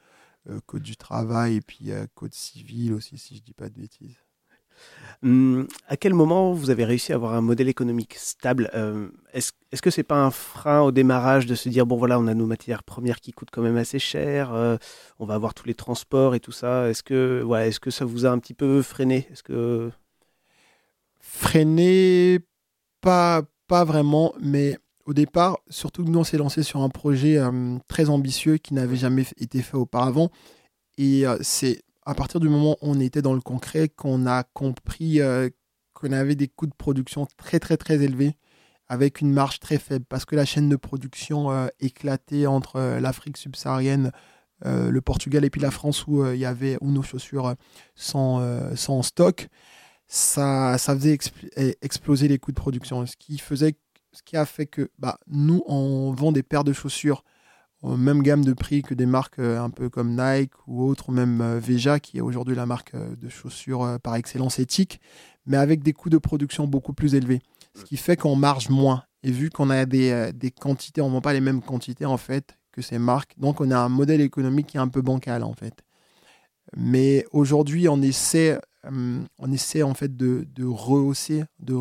codes 0.66 0.84
du 0.84 0.96
travail 0.96 1.56
et 1.56 1.62
puis 1.62 1.92
code 2.16 2.34
civil 2.34 2.94
aussi 2.94 3.18
si 3.18 3.36
je 3.36 3.42
dis 3.42 3.54
pas 3.54 3.68
de 3.68 3.76
bêtises. 3.76 4.16
Hum, 5.24 5.68
à 5.88 5.96
quel 5.96 6.14
moment 6.14 6.52
vous 6.52 6.70
avez 6.70 6.84
réussi 6.84 7.14
à 7.14 7.16
avoir 7.16 7.34
un 7.34 7.40
modèle 7.40 7.70
économique 7.70 8.16
stable 8.16 8.70
euh, 8.76 9.08
Est-ce 9.34 9.54
est 9.72 9.78
-ce 9.78 9.82
que 9.82 9.90
c'est 9.90 10.04
pas 10.04 10.22
un 10.22 10.32
frein 10.32 10.82
au 10.82 10.92
démarrage 10.92 11.46
de 11.46 11.56
se 11.56 11.70
dire 11.70 11.86
bon 11.86 11.96
voilà 11.96 12.20
on 12.20 12.28
a 12.28 12.34
nos 12.34 12.46
matières 12.46 12.84
premières 12.84 13.22
qui 13.22 13.32
coûtent 13.32 13.50
quand 13.52 13.62
même 13.62 13.78
assez 13.78 14.00
cher, 14.00 14.54
euh, 14.54 14.76
on 15.20 15.26
va 15.26 15.36
avoir 15.36 15.54
tous 15.54 15.66
les 15.66 15.76
transports 15.76 16.36
et 16.36 16.42
tout 16.42 16.52
ça. 16.52 16.90
Est-ce 16.90 17.04
que 17.04 17.42
voilà, 17.46 17.68
est-ce 17.68 17.80
que 17.80 17.90
ça 17.90 18.04
vous 18.04 18.26
a 18.26 18.30
un 18.30 18.40
petit 18.40 18.54
peu 18.54 18.82
freiné? 18.82 19.28
Est-ce 19.32 19.44
que 19.44 19.92
freiné 21.20 22.40
pas 23.02 23.44
pas 23.68 23.86
vraiment, 23.86 24.34
mais 24.42 24.78
au 25.06 25.14
départ, 25.14 25.58
surtout 25.70 26.04
que 26.04 26.10
nous 26.10 26.20
on 26.20 26.24
s'est 26.26 26.38
lancé 26.38 26.64
sur 26.64 26.82
un 26.82 26.90
projet 26.90 27.38
euh, 27.38 27.78
très 27.88 28.10
ambitieux 28.10 28.58
qui 28.58 28.74
n'avait 28.74 28.98
jamais 28.98 29.26
été 29.38 29.62
fait 29.62 29.78
auparavant 29.78 30.30
et 30.98 31.24
c'est 31.42 31.82
à 32.06 32.14
partir 32.14 32.40
du 32.40 32.50
moment 32.50 32.78
où 32.82 32.92
on 32.92 33.00
était 33.00 33.22
dans 33.22 33.34
le 33.34 33.42
concret, 33.42 33.90
qu'on 33.90 34.26
a 34.26 34.44
compris 34.44 35.22
euh, 35.22 35.50
qu'on 35.94 36.12
avait 36.12 36.36
des 36.36 36.48
coûts 36.48 36.68
de 36.68 36.74
production 36.74 37.28
très 37.38 37.60
très 37.60 37.78
très 37.78 38.02
élevés 38.02 38.36
avec 38.88 39.22
une 39.22 39.32
marge 39.32 39.60
très 39.60 39.78
faible 39.78 40.06
parce 40.08 40.26
que 40.26 40.36
la 40.36 40.46
chaîne 40.46 40.70
de 40.70 40.76
production 40.76 41.52
euh, 41.52 41.68
éclatait 41.80 42.46
entre 42.46 42.76
euh, 42.78 43.00
l'Afrique 43.00 43.38
subsaharienne, 43.38 44.12
le 44.66 45.02
Portugal 45.02 45.44
et 45.44 45.50
puis 45.50 45.60
la 45.60 45.72
France 45.72 46.08
où 46.08 46.26
il 46.26 46.40
y 46.40 46.46
avait 46.46 46.78
nos 46.82 47.04
chaussures 47.04 47.54
sans, 47.96 48.42
sans 48.78 49.02
stock. 49.02 49.50
ça, 50.08 50.78
ça 50.78 50.96
faisait 50.96 51.18
eh, 51.58 51.76
exploser 51.82 52.30
les 52.30 52.40
coûts 52.40 52.54
de 52.54 52.56
production. 52.56 53.06
Ce 53.06 53.18
qui, 53.18 53.38
faisait, 53.40 53.76
ce 54.14 54.24
qui 54.24 54.38
a 54.38 54.46
fait 54.46 54.66
que 54.66 54.90
bah, 55.00 55.18
nous, 55.28 55.64
on 55.68 56.14
vend 56.14 56.32
des 56.32 56.44
paires 56.44 56.64
de 56.64 56.72
chaussures 56.72 57.26
aux 57.84 57.96
mêmes 57.98 58.24
gamme 58.24 58.44
de 58.44 58.54
prix 58.54 58.82
que 58.82 58.94
des 58.94 59.06
marques 59.06 59.40
euh, 59.40 59.62
un 59.62 59.70
peu 59.70 59.90
comme 59.90 60.16
Nike 60.16 60.54
ou 60.68 60.84
autres, 60.84 61.10
ou 61.10 61.12
même 61.12 61.42
euh, 61.42 61.60
Veja, 61.60 62.00
qui 62.00 62.18
est 62.18 62.22
aujourd'hui 62.22 62.56
la 62.56 62.66
marque 62.66 62.96
euh, 62.96 63.16
de 63.16 63.30
chaussures 63.30 64.00
par 64.02 64.16
excellence 64.16 64.58
éthique, 64.58 65.00
mais 65.46 65.58
avec 65.58 65.84
des 65.84 65.94
coûts 65.94 66.10
de 66.10 66.18
production 66.18 66.66
beaucoup 66.66 66.94
plus 66.94 67.14
élevés. 67.14 67.42
Ce 67.76 67.84
qui 67.84 67.98
fait 67.98 68.18
qu'on 68.18 68.36
marge 68.36 68.70
moins. 68.70 69.04
Et 69.24 69.32
vu 69.32 69.50
qu'on 69.50 69.70
a 69.70 69.86
des, 69.86 70.32
des 70.34 70.52
quantités, 70.52 71.02
on 71.02 71.08
ne 71.08 71.14
vend 71.14 71.22
pas 71.22 71.34
les 71.34 71.42
mêmes 71.42 71.62
quantités 71.62 72.06
en 72.06 72.18
fait 72.18 72.58
que 72.72 72.82
ces 72.82 72.98
marques, 73.00 73.34
donc 73.38 73.62
on 73.62 73.72
a 73.72 73.78
un 73.78 73.90
modèle 73.90 74.22
économique 74.22 74.68
qui 74.68 74.78
est 74.78 74.82
un 74.82 74.88
peu 74.88 75.02
bancal 75.02 75.44
en 75.44 75.54
fait. 75.54 75.84
Mais 76.76 77.26
aujourd'hui, 77.32 77.88
on 77.88 78.02
essaie 78.02 78.60
euh, 78.86 79.24
on 79.38 79.52
essaie 79.52 79.84
en 79.84 79.94
fait 79.94 80.16
de, 80.16 80.66
rehausser, 80.66 81.44
de, 81.60 81.78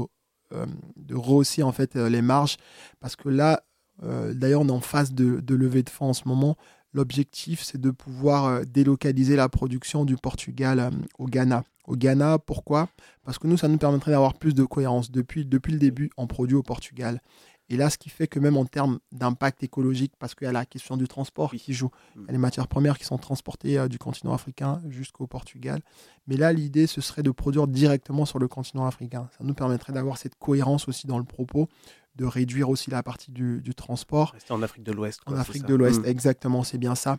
euh, 0.52 0.66
de 0.96 1.14
rehausser 1.14 1.62
en 1.62 1.72
fait 1.72 1.96
euh, 1.96 2.08
les 2.08 2.22
marges 2.22 2.56
parce 3.00 3.16
que 3.16 3.28
là, 3.28 3.62
d'ailleurs, 4.02 4.62
on 4.62 4.68
est 4.68 4.72
en 4.72 4.80
phase 4.80 5.12
de, 5.12 5.40
de 5.40 5.54
levée 5.54 5.82
de 5.82 5.90
fonds 5.90 6.10
en 6.10 6.14
ce 6.14 6.26
moment. 6.26 6.56
L'objectif, 6.92 7.62
c'est 7.62 7.80
de 7.80 7.90
pouvoir 7.90 8.66
délocaliser 8.66 9.36
la 9.36 9.48
production 9.48 10.04
du 10.04 10.16
Portugal 10.16 10.90
au 11.18 11.26
Ghana. 11.26 11.64
Au 11.86 11.96
Ghana, 11.96 12.38
pourquoi? 12.38 12.88
Parce 13.24 13.38
que 13.38 13.46
nous, 13.46 13.56
ça 13.56 13.68
nous 13.68 13.78
permettrait 13.78 14.12
d'avoir 14.12 14.34
plus 14.34 14.54
de 14.54 14.64
cohérence. 14.64 15.10
Depuis, 15.10 15.44
depuis 15.44 15.72
le 15.72 15.78
début, 15.78 16.10
on 16.16 16.26
produit 16.26 16.56
au 16.56 16.62
Portugal. 16.62 17.20
Et 17.68 17.76
là, 17.76 17.88
ce 17.88 17.96
qui 17.96 18.10
fait 18.10 18.26
que 18.26 18.38
même 18.38 18.58
en 18.58 18.66
termes 18.66 18.98
d'impact 19.12 19.62
écologique, 19.62 20.12
parce 20.18 20.34
qu'il 20.34 20.44
y 20.44 20.48
a 20.48 20.52
la 20.52 20.66
question 20.66 20.98
du 20.98 21.08
transport 21.08 21.52
qui 21.52 21.72
joue, 21.72 21.90
mm. 22.14 22.20
il 22.20 22.26
y 22.26 22.28
a 22.28 22.32
les 22.32 22.38
matières 22.38 22.68
premières 22.68 22.98
qui 22.98 23.04
sont 23.04 23.16
transportées 23.16 23.78
euh, 23.78 23.88
du 23.88 23.98
continent 23.98 24.34
africain 24.34 24.82
jusqu'au 24.90 25.26
Portugal. 25.26 25.80
Mais 26.26 26.36
là, 26.36 26.52
l'idée, 26.52 26.86
ce 26.86 27.00
serait 27.00 27.22
de 27.22 27.30
produire 27.30 27.66
directement 27.66 28.26
sur 28.26 28.38
le 28.38 28.46
continent 28.46 28.86
africain. 28.86 29.28
Ça 29.38 29.44
nous 29.44 29.54
permettrait 29.54 29.94
d'avoir 29.94 30.18
cette 30.18 30.34
cohérence 30.34 30.86
aussi 30.86 31.06
dans 31.06 31.18
le 31.18 31.24
propos, 31.24 31.68
de 32.16 32.24
réduire 32.24 32.68
aussi 32.68 32.90
la 32.90 33.02
partie 33.02 33.30
du, 33.30 33.62
transport. 33.76 34.32
Rester 34.32 34.52
en 34.52 34.62
Afrique 34.62 34.84
de 34.84 34.92
l'Ouest. 34.92 35.20
En 35.26 35.34
Afrique 35.34 35.66
de 35.66 35.74
l'Ouest, 35.74 36.00
mm. 36.00 36.06
exactement, 36.06 36.62
c'est 36.62 36.78
bien 36.78 36.94
ça. 36.94 37.18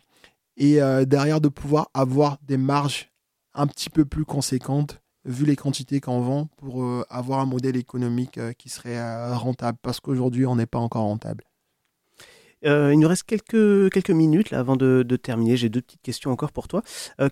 Et 0.57 0.81
euh, 0.81 1.05
derrière, 1.05 1.41
de 1.41 1.49
pouvoir 1.49 1.89
avoir 1.93 2.37
des 2.43 2.57
marges 2.57 3.11
un 3.55 3.67
petit 3.67 3.89
peu 3.89 4.05
plus 4.05 4.25
conséquentes 4.25 5.03
vu 5.25 5.45
les 5.45 5.55
quantités 5.55 6.01
qu'on 6.01 6.21
vend, 6.21 6.47
pour 6.57 6.83
euh, 6.83 7.05
avoir 7.09 7.39
un 7.39 7.45
modèle 7.45 7.77
économique 7.77 8.37
euh, 8.37 8.53
qui 8.53 8.69
serait 8.69 8.97
euh, 8.97 9.35
rentable, 9.35 9.77
parce 9.81 9.99
qu'aujourd'hui, 9.99 10.45
on 10.45 10.55
n'est 10.55 10.65
pas 10.65 10.79
encore 10.79 11.03
rentable. 11.03 11.43
il 12.63 12.99
nous 12.99 13.07
reste 13.07 13.23
quelques, 13.23 13.91
quelques 13.91 14.09
minutes 14.09 14.51
là, 14.51 14.59
avant 14.59 14.75
de, 14.75 15.03
terminer. 15.21 15.57
J'ai 15.57 15.69
deux 15.69 15.81
petites 15.81 16.01
questions 16.01 16.31
encore 16.31 16.51
pour 16.51 16.67
toi. 16.67 16.81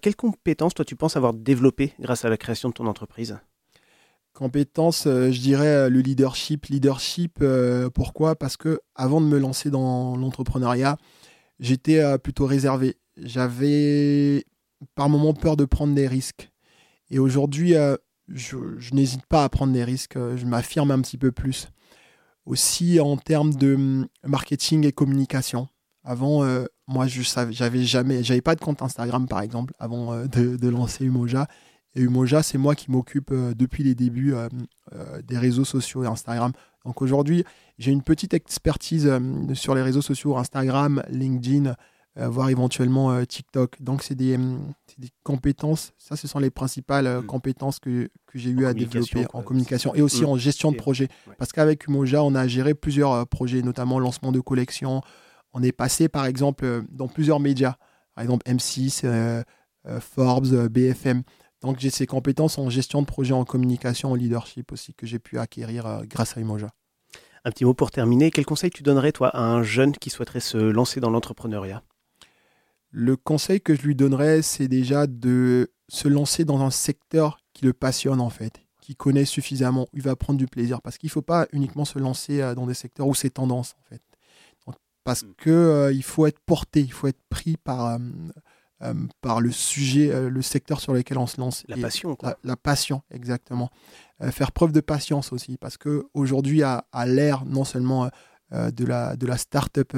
quelles 0.01 0.15
compétences, 0.15 0.73
toi, 0.73 0.85
tu 0.85 0.95
penses 0.95 1.15
avoir 1.15 1.33
développées 1.33 1.93
grâce 1.99 2.25
à 2.25 2.29
la 2.29 2.37
création 2.37 2.69
de 2.69 2.73
ton 2.73 2.85
entreprise? 2.85 3.39
Compétences, 4.33 5.03
je 5.05 5.39
dirais 5.39 5.89
le 5.89 5.99
leadership. 5.99 6.67
Leadership, 6.67 7.43
pourquoi? 7.93 8.35
Parce 8.35 8.57
que 8.57 8.79
avant 8.95 9.21
de 9.21 9.25
me 9.25 9.37
lancer 9.37 9.69
dans 9.69 10.15
l'entrepreneuriat, 10.15 10.97
j'étais 11.59 12.17
plutôt 12.19 12.45
réservé. 12.45 12.97
J'avais 13.17 14.45
par 14.95 15.09
moments 15.09 15.33
peur 15.33 15.57
de 15.57 15.65
prendre 15.65 15.93
des 15.93 16.07
risques. 16.07 16.51
Et 17.09 17.19
aujourd'hui, 17.19 17.75
euh, 17.75 17.95
je, 18.29 18.57
n'hésite 18.93 19.25
pas 19.25 19.43
à 19.43 19.49
prendre 19.49 19.73
des 19.73 19.83
risques, 19.83 20.15
euh, 20.15 20.37
je 20.37 20.45
m'affirme 20.45 20.91
un 20.91 21.01
petit 21.01 21.17
peu 21.17 21.31
plus. 21.31 21.67
Aussi 22.45 22.99
en 22.99 23.17
termes 23.17 23.53
de 23.53 23.75
hum, 23.75 24.07
marketing 24.23 24.85
et 24.85 24.91
communication. 24.91 25.67
Avant, 26.03 26.43
euh, 26.43 26.65
moi, 26.87 27.07
je 27.07 27.21
savais, 27.21 27.53
j'avais 27.53 27.83
jamais, 27.83 28.23
j'avais 28.23 28.41
pas 28.41 28.55
de 28.55 28.61
compte 28.61 28.81
Instagram 28.81 29.27
par 29.27 29.41
exemple 29.41 29.73
avant 29.77 30.25
de, 30.25 30.67
lancer 30.67 31.05
Umoja. 31.05 31.47
Et 31.95 32.01
Umoja, 32.01 32.41
c'est 32.43 32.57
moi 32.57 32.75
qui 32.75 32.89
m'occupe 32.89 33.33
depuis 33.33 33.83
les 33.83 33.95
débuts 33.95 34.33
des 35.27 35.37
réseaux 35.37 35.65
sociaux 35.65 36.03
et 36.03 36.07
Instagram. 36.07 36.53
Donc 36.85 37.01
aujourd'hui, 37.01 37.43
j'ai 37.79 37.91
une 37.91 38.01
petite 38.01 38.33
expertise 38.33 39.11
sur 39.53 39.75
les 39.75 39.81
réseaux 39.81 40.01
sociaux, 40.01 40.37
Instagram, 40.37 41.03
LinkedIn, 41.09 41.75
euh, 42.17 42.27
voire 42.27 42.49
éventuellement 42.49 43.13
euh, 43.13 43.23
TikTok. 43.23 43.81
Donc, 43.81 44.03
c'est 44.03 44.15
des, 44.15 44.35
hum, 44.35 44.73
des, 44.97 45.07
compétences, 45.23 45.93
ça, 45.97 46.17
ce 46.17 46.27
sont 46.27 46.39
les 46.39 46.49
principales 46.49 47.07
euh, 47.07 47.21
mm. 47.21 47.25
compétences 47.25 47.79
que, 47.79 48.09
que 48.25 48.37
j'ai 48.37 48.49
eu 48.49 48.65
à 48.65 48.73
développer 48.73 49.25
en 49.33 49.41
communication 49.41 49.95
et 49.95 50.01
aussi 50.01 50.23
mm. 50.23 50.25
en 50.25 50.35
gestion 50.35 50.73
de 50.73 50.77
projet. 50.77 51.07
Parce 51.37 51.53
qu'avec 51.53 51.87
Umoja, 51.87 52.21
on 52.21 52.35
a 52.35 52.47
géré 52.49 52.73
plusieurs 52.73 53.25
projets, 53.27 53.61
notamment 53.61 53.97
lancement 53.97 54.33
de 54.33 54.41
collections. 54.41 55.01
On 55.53 55.63
est 55.63 55.71
passé, 55.71 56.09
par 56.09 56.25
exemple, 56.25 56.83
dans 56.91 57.07
plusieurs 57.07 57.39
médias, 57.39 57.75
par 58.13 58.23
exemple 58.23 58.45
M6, 58.45 59.43
Forbes, 60.01 60.67
BFM. 60.67 61.23
Donc, 61.61 61.79
j'ai 61.79 61.89
ces 61.89 62.07
compétences 62.07 62.57
en 62.57 62.69
gestion 62.69 63.01
de 63.01 63.07
projet, 63.07 63.33
en 63.33 63.45
communication, 63.45 64.11
en 64.11 64.15
leadership 64.15 64.71
aussi, 64.71 64.93
que 64.93 65.05
j'ai 65.05 65.19
pu 65.19 65.37
acquérir 65.37 66.01
grâce 66.05 66.37
à 66.37 66.41
Umoja. 66.41 66.69
Un 67.43 67.51
petit 67.51 67.65
mot 67.65 67.73
pour 67.73 67.91
terminer. 67.91 68.29
Quel 68.31 68.45
conseil 68.45 68.69
tu 68.69 68.83
donnerais, 68.83 69.11
toi, 69.11 69.29
à 69.29 69.41
un 69.41 69.63
jeune 69.63 69.93
qui 69.93 70.09
souhaiterait 70.09 70.39
se 70.39 70.57
lancer 70.57 70.99
dans 70.99 71.09
l'entrepreneuriat? 71.09 71.83
Le 72.91 73.15
conseil 73.15 73.61
que 73.61 73.73
je 73.73 73.81
lui 73.83 73.95
donnerais, 73.95 74.41
c'est 74.41 74.67
déjà 74.67 75.07
de 75.07 75.71
se 75.87 76.07
lancer 76.07 76.45
dans 76.45 76.61
un 76.61 76.71
secteur 76.71 77.39
qui 77.53 77.65
le 77.65 77.73
passionne 77.73 78.19
en 78.19 78.29
fait, 78.29 78.61
qui 78.81 78.95
connaît 78.95 79.25
suffisamment, 79.25 79.87
où 79.93 79.97
il 79.97 80.03
va 80.03 80.15
prendre 80.15 80.37
du 80.37 80.45
plaisir. 80.45 80.81
Parce 80.81 80.97
qu'il 80.97 81.07
ne 81.07 81.11
faut 81.11 81.21
pas 81.21 81.47
uniquement 81.53 81.85
se 81.85 81.99
lancer 81.99 82.41
euh, 82.41 82.53
dans 82.53 82.67
des 82.67 82.73
secteurs 82.73 83.07
où 83.07 83.15
c'est 83.15 83.29
tendance 83.29 83.75
en 83.79 83.83
fait. 83.83 84.01
parce 85.03 85.23
mm. 85.23 85.33
qu'il 85.41 85.51
euh, 85.51 85.93
il 85.93 86.03
faut 86.03 86.27
être 86.27 86.39
porté, 86.45 86.81
il 86.81 86.91
faut 86.91 87.07
être 87.07 87.21
pris 87.29 87.55
par, 87.55 87.85
euh, 87.85 87.97
par 89.21 89.41
le 89.41 89.51
sujet, 89.51 90.29
le 90.29 90.41
secteur 90.41 90.79
sur 90.79 90.93
lequel 90.93 91.17
on 91.17 91.27
se 91.27 91.39
lance. 91.39 91.63
La 91.67 91.77
passion, 91.77 92.15
quoi. 92.15 92.37
La, 92.43 92.55
passion, 92.55 93.03
exactement. 93.11 93.69
faire 94.31 94.51
preuve 94.51 94.71
de 94.71 94.81
patience 94.81 95.31
aussi, 95.31 95.57
parce 95.57 95.77
qu'aujourd'hui, 95.77 96.63
à, 96.63 96.85
à 96.91 97.05
l'ère 97.05 97.45
non 97.45 97.63
seulement 97.63 98.09
de 98.51 98.85
la, 98.85 99.15
de 99.15 99.27
la 99.27 99.37
startup 99.37 99.95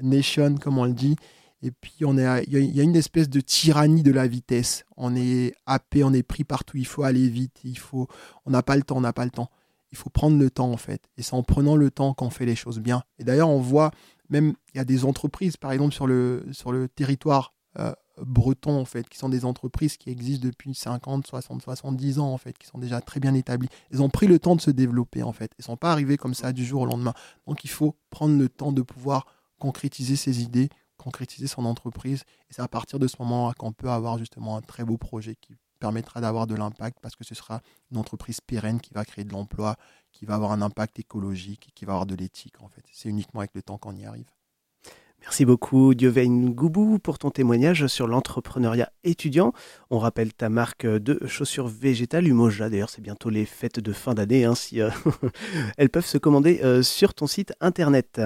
nation, 0.00 0.56
comme 0.56 0.78
on 0.78 0.84
le 0.84 0.92
dit, 0.92 1.16
et 1.62 1.70
puis, 1.70 2.04
on 2.04 2.18
est, 2.18 2.44
il 2.46 2.76
y, 2.76 2.80
a 2.80 2.82
une 2.84 2.96
espèce 2.96 3.28
de 3.28 3.40
tyrannie 3.40 4.02
de 4.02 4.12
la 4.12 4.28
vitesse. 4.28 4.84
On 4.96 5.16
est 5.16 5.54
happé, 5.64 6.04
on 6.04 6.12
est 6.12 6.22
pris 6.22 6.44
partout. 6.44 6.76
Il 6.76 6.86
faut 6.86 7.02
aller 7.02 7.28
vite. 7.28 7.58
Il 7.64 7.78
faut, 7.78 8.08
on 8.44 8.50
n'a 8.50 8.62
pas 8.62 8.76
le 8.76 8.82
temps, 8.82 8.98
on 8.98 9.00
n'a 9.00 9.12
pas 9.12 9.24
le 9.24 9.30
temps. 9.30 9.50
Il 9.90 9.98
faut 9.98 10.10
prendre 10.10 10.38
le 10.38 10.50
temps, 10.50 10.70
en 10.70 10.76
fait. 10.76 11.02
Et 11.16 11.22
c'est 11.22 11.34
en 11.34 11.42
prenant 11.42 11.74
le 11.74 11.90
temps 11.90 12.12
qu'on 12.12 12.30
fait 12.30 12.44
les 12.44 12.56
choses 12.56 12.78
bien. 12.78 13.02
Et 13.18 13.24
d'ailleurs, 13.24 13.48
on 13.48 13.60
voit 13.60 13.90
même, 14.28 14.54
il 14.74 14.78
y 14.78 14.80
a 14.80 14.84
des 14.84 15.04
entreprises, 15.04 15.56
par 15.56 15.72
exemple, 15.72 15.94
sur 15.94 16.06
le, 16.06 16.46
sur 16.52 16.72
le 16.72 16.88
territoire 16.88 17.54
euh, 17.78 17.92
breton, 18.22 18.78
en 18.78 18.84
fait, 18.84 19.08
qui 19.08 19.18
sont 19.18 19.28
des 19.28 19.44
entreprises 19.44 19.96
qui 19.96 20.10
existent 20.10 20.46
depuis 20.46 20.74
50, 20.74 21.26
60, 21.26 21.62
70 21.62 22.18
ans, 22.18 22.32
en 22.32 22.38
fait, 22.38 22.56
qui 22.56 22.66
sont 22.66 22.78
déjà 22.78 23.00
très 23.00 23.20
bien 23.20 23.34
établies. 23.34 23.68
Ils 23.90 24.02
ont 24.02 24.08
pris 24.08 24.26
le 24.26 24.38
temps 24.38 24.56
de 24.56 24.60
se 24.60 24.70
développer, 24.70 25.22
en 25.22 25.32
fait. 25.32 25.52
Ne 25.58 25.64
sont 25.64 25.76
pas 25.76 25.92
arrivés 25.92 26.16
comme 26.16 26.34
ça 26.34 26.52
du 26.52 26.64
jour 26.64 26.82
au 26.82 26.86
lendemain. 26.86 27.14
Donc, 27.46 27.64
il 27.64 27.70
faut 27.70 27.96
prendre 28.10 28.38
le 28.38 28.48
temps 28.48 28.72
de 28.72 28.82
pouvoir 28.82 29.26
concrétiser 29.58 30.16
ces 30.16 30.42
idées, 30.42 30.68
concrétiser 30.96 31.46
son 31.46 31.64
entreprise. 31.64 32.22
Et 32.50 32.54
c'est 32.54 32.62
à 32.62 32.68
partir 32.68 32.98
de 32.98 33.06
ce 33.06 33.16
moment-là 33.20 33.54
qu'on 33.54 33.72
peut 33.72 33.90
avoir 33.90 34.18
justement 34.18 34.56
un 34.56 34.62
très 34.62 34.84
beau 34.84 34.96
projet 34.96 35.36
qui 35.36 35.54
permettra 35.78 36.20
d'avoir 36.20 36.46
de 36.46 36.54
l'impact 36.54 36.98
parce 37.00 37.16
que 37.16 37.24
ce 37.24 37.34
sera 37.34 37.60
une 37.90 37.98
entreprise 37.98 38.40
pérenne 38.40 38.80
qui 38.80 38.94
va 38.94 39.04
créer 39.04 39.24
de 39.24 39.32
l'emploi, 39.32 39.76
qui 40.12 40.24
va 40.24 40.34
avoir 40.34 40.52
un 40.52 40.62
impact 40.62 40.98
écologique, 40.98 41.70
qui 41.74 41.84
va 41.84 41.92
avoir 41.92 42.06
de 42.06 42.14
l'éthique 42.14 42.60
en 42.62 42.68
fait. 42.68 42.82
C'est 42.92 43.08
uniquement 43.08 43.40
avec 43.40 43.54
le 43.54 43.62
temps 43.62 43.78
qu'on 43.78 43.94
y 43.94 44.04
arrive. 44.04 44.30
Merci 45.26 45.44
beaucoup 45.44 45.92
Diovein 45.94 46.50
Goubou 46.50 47.00
pour 47.00 47.18
ton 47.18 47.30
témoignage 47.30 47.88
sur 47.88 48.06
l'entrepreneuriat 48.06 48.92
étudiant. 49.02 49.52
On 49.90 49.98
rappelle 49.98 50.32
ta 50.32 50.48
marque 50.48 50.86
de 50.86 51.18
chaussures 51.26 51.66
végétales 51.66 52.28
Umoja. 52.28 52.70
D'ailleurs, 52.70 52.90
c'est 52.90 53.02
bientôt 53.02 53.28
les 53.28 53.44
fêtes 53.44 53.80
de 53.80 53.92
fin 53.92 54.14
d'année. 54.14 54.44
Hein, 54.44 54.54
si, 54.54 54.80
euh, 54.80 54.88
elles 55.78 55.90
peuvent 55.90 56.06
se 56.06 56.16
commander 56.16 56.60
euh, 56.62 56.80
sur 56.80 57.12
ton 57.12 57.26
site 57.26 57.52
internet. 57.60 58.20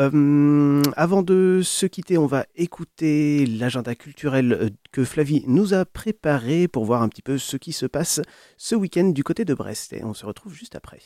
Euh, 0.00 0.82
avant 0.96 1.22
de 1.22 1.60
se 1.62 1.86
quitter, 1.86 2.18
on 2.18 2.26
va 2.26 2.44
écouter 2.56 3.46
l'agenda 3.46 3.94
culturel 3.94 4.72
que 4.90 5.04
Flavie 5.04 5.44
nous 5.46 5.74
a 5.74 5.84
préparé 5.84 6.66
pour 6.66 6.84
voir 6.84 7.02
un 7.02 7.08
petit 7.08 7.22
peu 7.22 7.38
ce 7.38 7.56
qui 7.56 7.72
se 7.72 7.86
passe 7.86 8.20
ce 8.56 8.74
week-end 8.74 9.10
du 9.10 9.22
côté 9.22 9.44
de 9.44 9.54
Brest. 9.54 9.92
Et 9.92 10.02
on 10.02 10.12
se 10.12 10.26
retrouve 10.26 10.52
juste 10.52 10.74
après. 10.74 10.98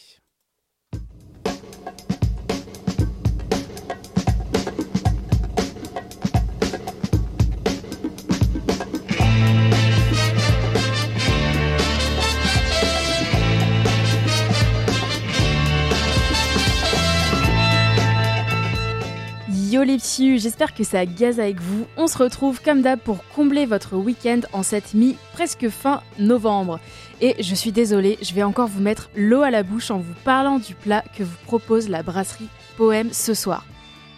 Les 19.85 19.99
petits, 19.99 20.39
j'espère 20.39 20.75
que 20.75 20.85
ça 20.85 21.05
gaze 21.05 21.39
avec 21.39 21.61
vous. 21.61 21.87
On 21.99 22.07
se 22.07 22.17
retrouve 22.17 22.63
comme 22.63 22.81
d'hab 22.81 22.99
pour 22.99 23.19
combler 23.35 23.67
votre 23.67 23.95
week-end 23.95 24.41
en 24.53 24.63
cette 24.63 24.95
mi 24.95 25.17
presque 25.35 25.69
fin 25.69 26.03
novembre. 26.19 26.81
Et 27.21 27.41
je 27.41 27.55
suis 27.55 27.73
désolée, 27.73 28.19
je 28.23 28.33
vais 28.33 28.43
encore 28.43 28.69
vous 28.69 28.81
mettre 28.81 29.11
l'eau 29.15 29.43
à 29.43 29.51
la 29.51 29.63
bouche 29.63 29.91
en 29.91 29.99
vous 29.99 30.15
parlant 30.25 30.59
du 30.59 30.75
plat 30.75 31.05
que 31.17 31.23
vous 31.23 31.37
propose 31.45 31.89
la 31.89 32.03
brasserie 32.03 32.49
Poème 32.77 33.13
ce 33.13 33.35
soir. 33.35 33.65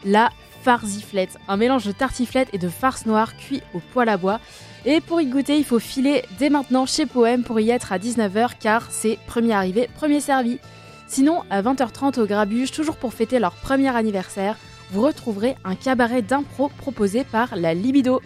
La 0.05 0.31
farziflette, 0.63 1.37
un 1.49 1.57
mélange 1.57 1.85
de 1.85 1.93
tartiflette 1.93 2.49
et 2.53 2.59
de 2.59 2.69
farce 2.69 3.05
noire 3.05 3.37
cuit 3.37 3.63
au 3.75 3.81
poêle 3.93 4.09
à 4.09 4.17
bois. 4.17 4.41
Et 4.87 5.01
pour 5.01 5.21
y 5.21 5.27
goûter, 5.27 5.59
il 5.59 5.65
faut 5.65 5.81
filer 5.81 6.23
dès 6.39 6.51
maintenant 6.51 6.87
chez 6.87 7.05
Poème 7.05 7.43
pour 7.43 7.59
y 7.59 7.71
être 7.71 7.93
à 7.93 7.99
19h 7.99 8.53
car 8.61 8.87
c'est 8.91 9.19
premier 9.27 9.55
arrivé, 9.55 9.91
premier 9.97 10.21
servi. 10.21 10.61
Sinon, 11.09 11.43
à 11.51 11.63
20h30 11.63 12.21
au 12.21 12.27
Grabuge, 12.27 12.71
toujours 12.71 12.97
pour 12.97 13.13
fêter 13.13 13.39
leur 13.39 13.53
premier 13.53 13.95
anniversaire, 13.95 14.57
vous 14.91 15.03
retrouverez 15.03 15.57
un 15.65 15.75
cabaret 15.75 16.23
d'impro 16.23 16.71
proposé 16.79 17.25
par 17.25 17.57
la 17.57 17.75
Libido. 17.75 18.23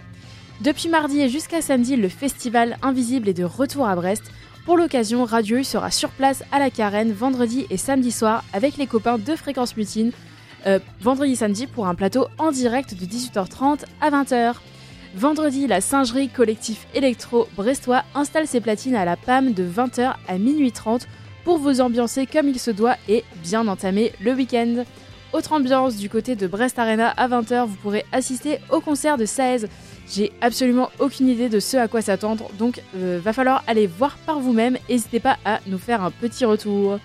Depuis 0.60 0.88
mardi 0.88 1.20
et 1.20 1.28
jusqu'à 1.28 1.60
samedi, 1.60 1.96
le 1.96 2.08
festival 2.08 2.76
Invisible 2.82 3.28
est 3.28 3.34
de 3.34 3.44
retour 3.44 3.88
à 3.88 3.96
Brest. 3.96 4.30
Pour 4.64 4.76
l'occasion, 4.76 5.24
Radio 5.24 5.58
U 5.58 5.64
sera 5.64 5.90
sur 5.90 6.10
place 6.10 6.44
à 6.52 6.60
la 6.60 6.70
Carène 6.70 7.12
vendredi 7.12 7.66
et 7.68 7.76
samedi 7.76 8.12
soir 8.12 8.44
avec 8.52 8.76
les 8.76 8.86
copains 8.86 9.18
de 9.18 9.34
Fréquence 9.34 9.76
Mutine. 9.76 10.12
Euh, 10.66 10.78
vendredi 11.00 11.34
samedi 11.34 11.66
pour 11.66 11.88
un 11.88 11.96
plateau 11.96 12.28
en 12.38 12.52
direct 12.52 12.94
de 12.94 13.04
18h30 13.04 13.80
à 14.00 14.10
20h. 14.10 14.54
Vendredi, 15.16 15.66
la 15.66 15.80
singerie 15.80 16.28
collectif 16.28 16.86
électro 16.94 17.48
brestois 17.56 18.04
installe 18.14 18.46
ses 18.46 18.60
platines 18.60 18.94
à 18.94 19.04
la 19.04 19.16
PAM 19.16 19.52
de 19.52 19.64
20h 19.64 20.14
à 20.28 20.38
minuit 20.38 20.70
30 20.70 21.08
pour 21.44 21.58
vous 21.58 21.80
ambiancer 21.80 22.26
comme 22.26 22.48
il 22.48 22.60
se 22.60 22.70
doit 22.70 22.96
et 23.08 23.24
bien 23.42 23.66
entamer 23.66 24.12
le 24.20 24.32
week-end. 24.32 24.84
Autre 25.32 25.54
ambiance 25.54 25.96
du 25.96 26.10
côté 26.10 26.36
de 26.36 26.46
Brest 26.46 26.78
Arena 26.78 27.08
à 27.08 27.26
20h, 27.26 27.64
vous 27.64 27.76
pourrez 27.76 28.04
assister 28.12 28.58
au 28.70 28.80
concert 28.80 29.16
de 29.16 29.24
16. 29.24 29.66
J'ai 30.10 30.30
absolument 30.42 30.90
aucune 30.98 31.26
idée 31.26 31.48
de 31.48 31.58
ce 31.58 31.78
à 31.78 31.88
quoi 31.88 32.02
s'attendre, 32.02 32.50
donc 32.58 32.82
euh, 32.96 33.18
va 33.22 33.32
falloir 33.32 33.64
aller 33.66 33.86
voir 33.86 34.18
par 34.26 34.40
vous-même. 34.40 34.76
N'hésitez 34.90 35.20
pas 35.20 35.38
à 35.46 35.60
nous 35.66 35.78
faire 35.78 36.02
un 36.02 36.10
petit 36.10 36.44
retour. 36.44 36.98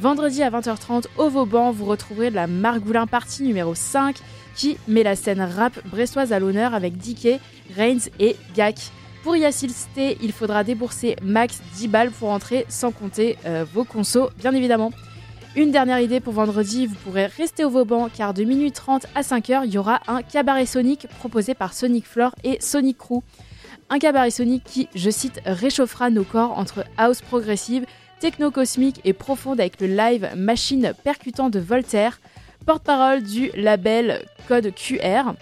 Vendredi 0.00 0.42
à 0.42 0.48
20h30 0.50 1.04
au 1.18 1.28
Vauban, 1.28 1.72
vous 1.72 1.84
retrouverez 1.84 2.30
la 2.30 2.46
Margoulin 2.46 3.06
partie 3.06 3.42
numéro 3.42 3.74
5 3.74 4.16
qui 4.56 4.78
met 4.88 5.02
la 5.02 5.14
scène 5.14 5.42
rap 5.42 5.78
brestoise 5.86 6.32
à 6.32 6.38
l'honneur 6.38 6.72
avec 6.72 6.96
Dickey, 6.96 7.38
Reigns 7.76 8.08
et 8.18 8.36
Gak. 8.56 8.76
Pour 9.22 9.36
y 9.36 9.44
assister, 9.44 10.16
il 10.22 10.32
faudra 10.32 10.64
débourser 10.64 11.16
max 11.22 11.60
10 11.76 11.88
balles 11.88 12.10
pour 12.10 12.30
entrer, 12.30 12.64
sans 12.68 12.92
compter 12.92 13.36
euh, 13.44 13.66
vos 13.74 13.84
consos, 13.84 14.30
bien 14.38 14.54
évidemment. 14.54 14.90
Une 15.56 15.70
dernière 15.70 16.00
idée 16.00 16.18
pour 16.18 16.32
vendredi, 16.32 16.88
vous 16.88 16.96
pourrez 16.96 17.26
rester 17.26 17.64
au 17.64 17.70
Vauban 17.70 18.08
car 18.08 18.34
de 18.34 18.42
minuit 18.42 18.72
30 18.72 19.06
à 19.14 19.20
5h, 19.20 19.62
il 19.66 19.72
y 19.72 19.78
aura 19.78 20.00
un 20.08 20.20
cabaret 20.20 20.66
sonic 20.66 21.06
proposé 21.20 21.54
par 21.54 21.74
Sonic 21.74 22.06
Floor 22.06 22.34
et 22.42 22.60
Sonic 22.60 22.98
Crew. 22.98 23.22
Un 23.88 24.00
cabaret 24.00 24.32
sonic 24.32 24.64
qui, 24.64 24.88
je 24.96 25.10
cite, 25.10 25.40
réchauffera 25.46 26.10
nos 26.10 26.24
corps 26.24 26.58
entre 26.58 26.84
house 26.96 27.20
progressive, 27.22 27.86
techno 28.18 28.50
cosmique 28.50 29.00
et 29.04 29.12
profonde 29.12 29.60
avec 29.60 29.80
le 29.80 29.86
live 29.86 30.28
machine 30.34 30.92
percutant 31.04 31.50
de 31.50 31.60
Voltaire, 31.60 32.20
porte-parole 32.66 33.22
du 33.22 33.52
label 33.54 34.24
Code 34.48 34.74
QR, 34.74 35.34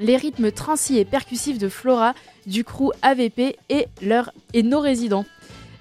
les 0.00 0.16
rythmes 0.16 0.50
transis 0.50 0.98
et 0.98 1.04
percussifs 1.04 1.58
de 1.58 1.68
Flora, 1.68 2.14
du 2.46 2.64
crew 2.64 2.90
AVP 3.02 3.56
et, 3.68 3.86
leur, 4.02 4.32
et 4.54 4.64
nos 4.64 4.80
résidents. 4.80 5.24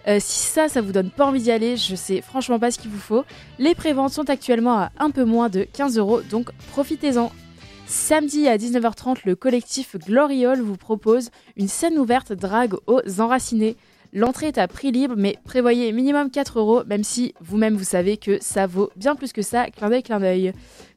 Euh, 0.08 0.18
si 0.22 0.48
ça, 0.48 0.70
ça 0.70 0.82
vous 0.82 0.92
donne 0.92 1.10
pas 1.10 1.26
envie 1.26 1.42
d'y 1.42 1.52
aller, 1.52 1.78
je 1.78 1.96
sais 1.96 2.22
franchement 2.22 2.60
pas 2.60 2.72
ce 2.72 2.80
qu'il 2.80 2.92
vous 2.92 3.00
faut. 3.00 3.24
Les 3.58 3.74
préventes 3.74 4.12
sont 4.12 4.30
actuellement 4.30 4.78
à 4.78 4.92
un 5.00 5.10
peu 5.10 5.24
moins 5.24 5.50
de 5.50 5.64
15 5.64 5.98
euros, 5.98 6.22
donc 6.22 6.52
profitez-en. 6.72 7.32
Samedi 7.88 8.48
à 8.48 8.58
19h30, 8.58 9.20
le 9.26 9.36
collectif 9.36 9.96
Glory 9.98 10.46
Hall 10.48 10.62
vous 10.62 10.78
propose 10.78 11.30
une 11.56 11.68
scène 11.68 11.98
ouverte 12.00 12.34
drague 12.34 12.76
aux 12.88 13.02
enracinés. 13.20 13.78
L'entrée 14.12 14.48
est 14.48 14.58
à 14.58 14.68
prix 14.68 14.92
libre, 14.92 15.16
mais 15.18 15.38
prévoyez 15.44 15.92
minimum 15.92 16.32
4 16.32 16.60
euros, 16.60 16.84
même 16.86 17.04
si 17.04 17.34
vous-même 17.42 17.76
vous 17.76 17.84
savez 17.84 18.18
que 18.18 18.38
ça 18.42 18.66
vaut 18.66 18.90
bien 18.96 19.16
plus 19.16 19.34
que 19.34 19.42
ça, 19.42 19.70
clin 19.70 19.90
d'œil, 19.90 20.04
clin 20.04 20.20
d'œil. 20.20 20.54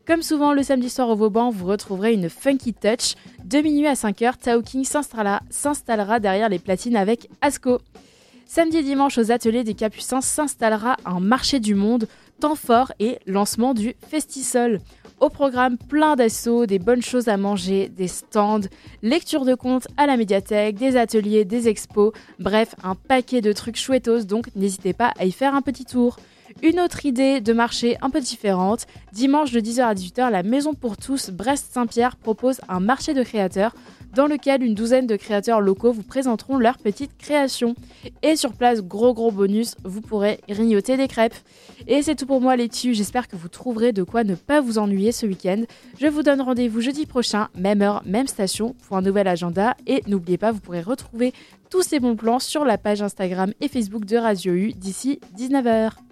Comme 0.07 0.23
souvent 0.23 0.53
le 0.53 0.63
samedi 0.63 0.89
soir 0.89 1.09
au 1.11 1.17
Vauban, 1.17 1.51
vous 1.51 1.67
retrouverez 1.67 2.15
une 2.15 2.31
funky 2.31 2.73
touch. 2.73 3.17
De 3.45 3.59
minuit 3.59 3.87
à 3.87 3.95
5h, 3.95 4.37
Tao 4.39 4.63
King 4.63 4.85
s'installera 4.85 6.21
derrière 6.21 6.49
les 6.49 6.59
platines 6.59 6.97
avec 6.97 7.29
Asco. 7.43 7.81
Samedi 8.51 8.79
et 8.79 8.83
dimanche 8.83 9.19
aux 9.19 9.31
ateliers 9.31 9.63
des 9.63 9.75
Capucins 9.75 10.23
s'installera 10.23 10.97
un 11.05 11.21
marché 11.21 11.61
du 11.61 11.75
monde, 11.75 12.09
temps 12.41 12.55
fort 12.55 12.93
et 12.99 13.19
lancement 13.27 13.75
du 13.75 13.95
Festisol. 14.09 14.81
Au 15.21 15.29
programme, 15.29 15.77
plein 15.77 16.17
d'assauts, 16.17 16.65
des 16.65 16.79
bonnes 16.79 17.03
choses 17.03 17.29
à 17.29 17.37
manger, 17.37 17.91
des 17.91 18.09
stands, 18.09 18.63
lecture 19.03 19.45
de 19.45 19.55
comptes 19.55 19.87
à 19.99 20.07
la 20.07 20.17
médiathèque, 20.17 20.77
des 20.77 20.97
ateliers, 20.97 21.45
des 21.45 21.69
expos, 21.69 22.13
bref, 22.39 22.75
un 22.83 22.95
paquet 22.95 23.43
de 23.43 23.53
trucs 23.53 23.77
chouettos, 23.77 24.25
donc 24.25 24.47
n'hésitez 24.57 24.95
pas 24.95 25.13
à 25.19 25.27
y 25.27 25.31
faire 25.31 25.55
un 25.55 25.61
petit 25.61 25.85
tour. 25.85 26.17
Une 26.63 26.81
autre 26.81 27.05
idée 27.05 27.43
de 27.43 27.53
marché 27.53 27.99
un 28.01 28.09
peu 28.09 28.23
différente, 28.23 28.87
dimanche 29.13 29.53
de 29.53 29.61
10h 29.61 29.83
à 29.83 29.95
18h, 29.95 30.31
la 30.31 30.43
Maison 30.43 30.73
pour 30.73 30.97
tous 30.97 31.29
Brest-Saint-Pierre 31.29 32.17
propose 32.17 32.63
un 32.67 32.81
marché 32.81 33.13
de 33.13 33.23
créateurs 33.23 33.75
dans 34.15 34.27
lequel 34.27 34.63
une 34.63 34.75
douzaine 34.75 35.07
de 35.07 35.17
créateurs 35.17 35.61
locaux 35.61 35.93
vous 35.93 36.03
présenteront 36.03 36.59
leurs 36.59 36.79
petites 36.79 37.17
créations. 37.19 37.75
Et 38.23 38.37
sur 38.37 38.53
place, 38.53 38.83
gros 38.83 39.15
gros 39.15 39.31
bonus, 39.31 39.75
vous 39.85 40.01
pourrez 40.01 40.41
grignoter 40.49 40.97
des 40.97 41.09
crêpes. 41.09 41.35
Et 41.87 42.03
c'est 42.03 42.15
tout 42.15 42.27
pour 42.27 42.41
moi 42.41 42.57
les 42.57 42.69
petits, 42.69 42.95
j'espère 42.95 43.29
que 43.29 43.37
vous 43.37 43.49
trouverez 43.49 43.93
de 43.93 44.03
quoi 44.03 44.25
ne 44.25 44.35
pas 44.35 44.61
vous 44.61 44.79
ennuyer 44.79 45.13
ce 45.13 45.27
week-end. 45.27 45.63
Je 46.01 46.07
vous 46.07 46.23
donne 46.23 46.41
rendez-vous 46.41 46.81
jeudi 46.81 47.07
prochain, 47.07 47.49
même 47.55 47.83
heure, 47.83 48.03
même 48.07 48.27
station, 48.27 48.75
pour 48.87 48.97
un 48.97 49.03
nouvel 49.03 49.29
agenda. 49.29 49.77
Et 49.87 50.03
n'oubliez 50.07 50.39
pas, 50.39 50.53
vous 50.53 50.61
pourrez 50.61 50.83
retrouver 50.83 51.33
tous 51.71 51.83
ces 51.83 52.01
bons 52.01 52.17
plans 52.17 52.39
sur 52.39 52.65
la 52.65 52.79
page 52.79 53.03
Instagram 53.03 53.53
et 53.61 53.69
Facebook 53.69 54.05
de 54.05 54.17
Radio 54.17 54.53
U 54.55 54.73
d'ici 54.73 55.21
19h. 55.37 56.08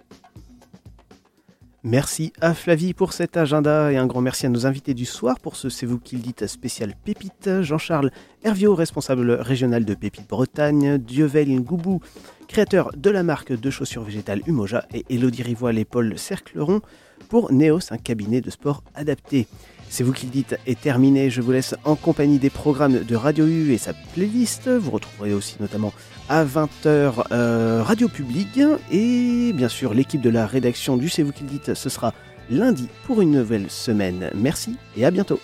Merci 1.89 2.33
à 2.41 2.53
Flavie 2.53 2.93
pour 2.93 3.13
cet 3.13 3.37
agenda 3.37 3.93
et 3.93 3.95
un 3.95 4.07
grand 4.07 4.19
merci 4.19 4.45
à 4.45 4.49
nos 4.49 4.65
invités 4.65 4.93
du 4.93 5.05
soir 5.05 5.39
pour 5.39 5.55
ce 5.55 5.69
C'est 5.69 5.85
vous 5.85 5.99
qui 5.99 6.17
le 6.17 6.21
dites 6.21 6.45
spécial 6.45 6.93
Pépite. 7.05 7.61
Jean-Charles 7.61 8.11
Herviot, 8.43 8.75
responsable 8.75 9.31
régional 9.31 9.85
de 9.85 9.93
Pépite 9.93 10.27
Bretagne, 10.27 10.97
Dievel 10.97 11.61
Goubou, 11.61 12.01
créateur 12.49 12.91
de 12.97 13.09
la 13.09 13.23
marque 13.23 13.53
de 13.53 13.69
chaussures 13.69 14.03
végétales 14.03 14.41
Umoja 14.47 14.85
et 14.93 15.05
Elodie 15.09 15.43
Rivoire 15.43 15.77
et 15.77 15.85
Paul 15.85 16.17
Cercleron 16.17 16.81
pour 17.29 17.53
Neos, 17.53 17.91
un 17.91 17.97
cabinet 17.97 18.41
de 18.41 18.49
sport 18.49 18.83
adapté. 18.93 19.47
C'est 19.87 20.03
vous 20.03 20.11
qui 20.11 20.25
le 20.25 20.33
dites 20.33 20.57
est 20.67 20.81
terminé. 20.81 21.29
Je 21.29 21.41
vous 21.41 21.53
laisse 21.53 21.73
en 21.85 21.95
compagnie 21.95 22.37
des 22.37 22.49
programmes 22.49 23.05
de 23.05 23.15
Radio 23.15 23.47
U 23.47 23.71
et 23.71 23.77
sa 23.77 23.93
playlist. 24.13 24.67
Vous 24.67 24.91
retrouverez 24.91 25.33
aussi 25.33 25.55
notamment 25.61 25.93
à 26.29 26.45
20h 26.45 27.23
euh, 27.31 27.81
Radio 27.83 28.07
Public 28.07 28.59
et 28.91 29.53
bien 29.53 29.69
sûr 29.69 29.93
l'équipe 29.93 30.21
de 30.21 30.29
la 30.29 30.45
rédaction 30.45 30.97
du 30.97 31.09
C'est 31.09 31.23
vous 31.23 31.31
qui 31.31 31.43
le 31.43 31.49
dites. 31.49 31.73
Ce 31.73 31.89
sera 31.89 32.13
lundi 32.49 32.89
pour 33.05 33.21
une 33.21 33.31
nouvelle 33.31 33.69
semaine. 33.69 34.29
Merci 34.35 34.75
et 34.95 35.05
à 35.05 35.11
bientôt. 35.11 35.39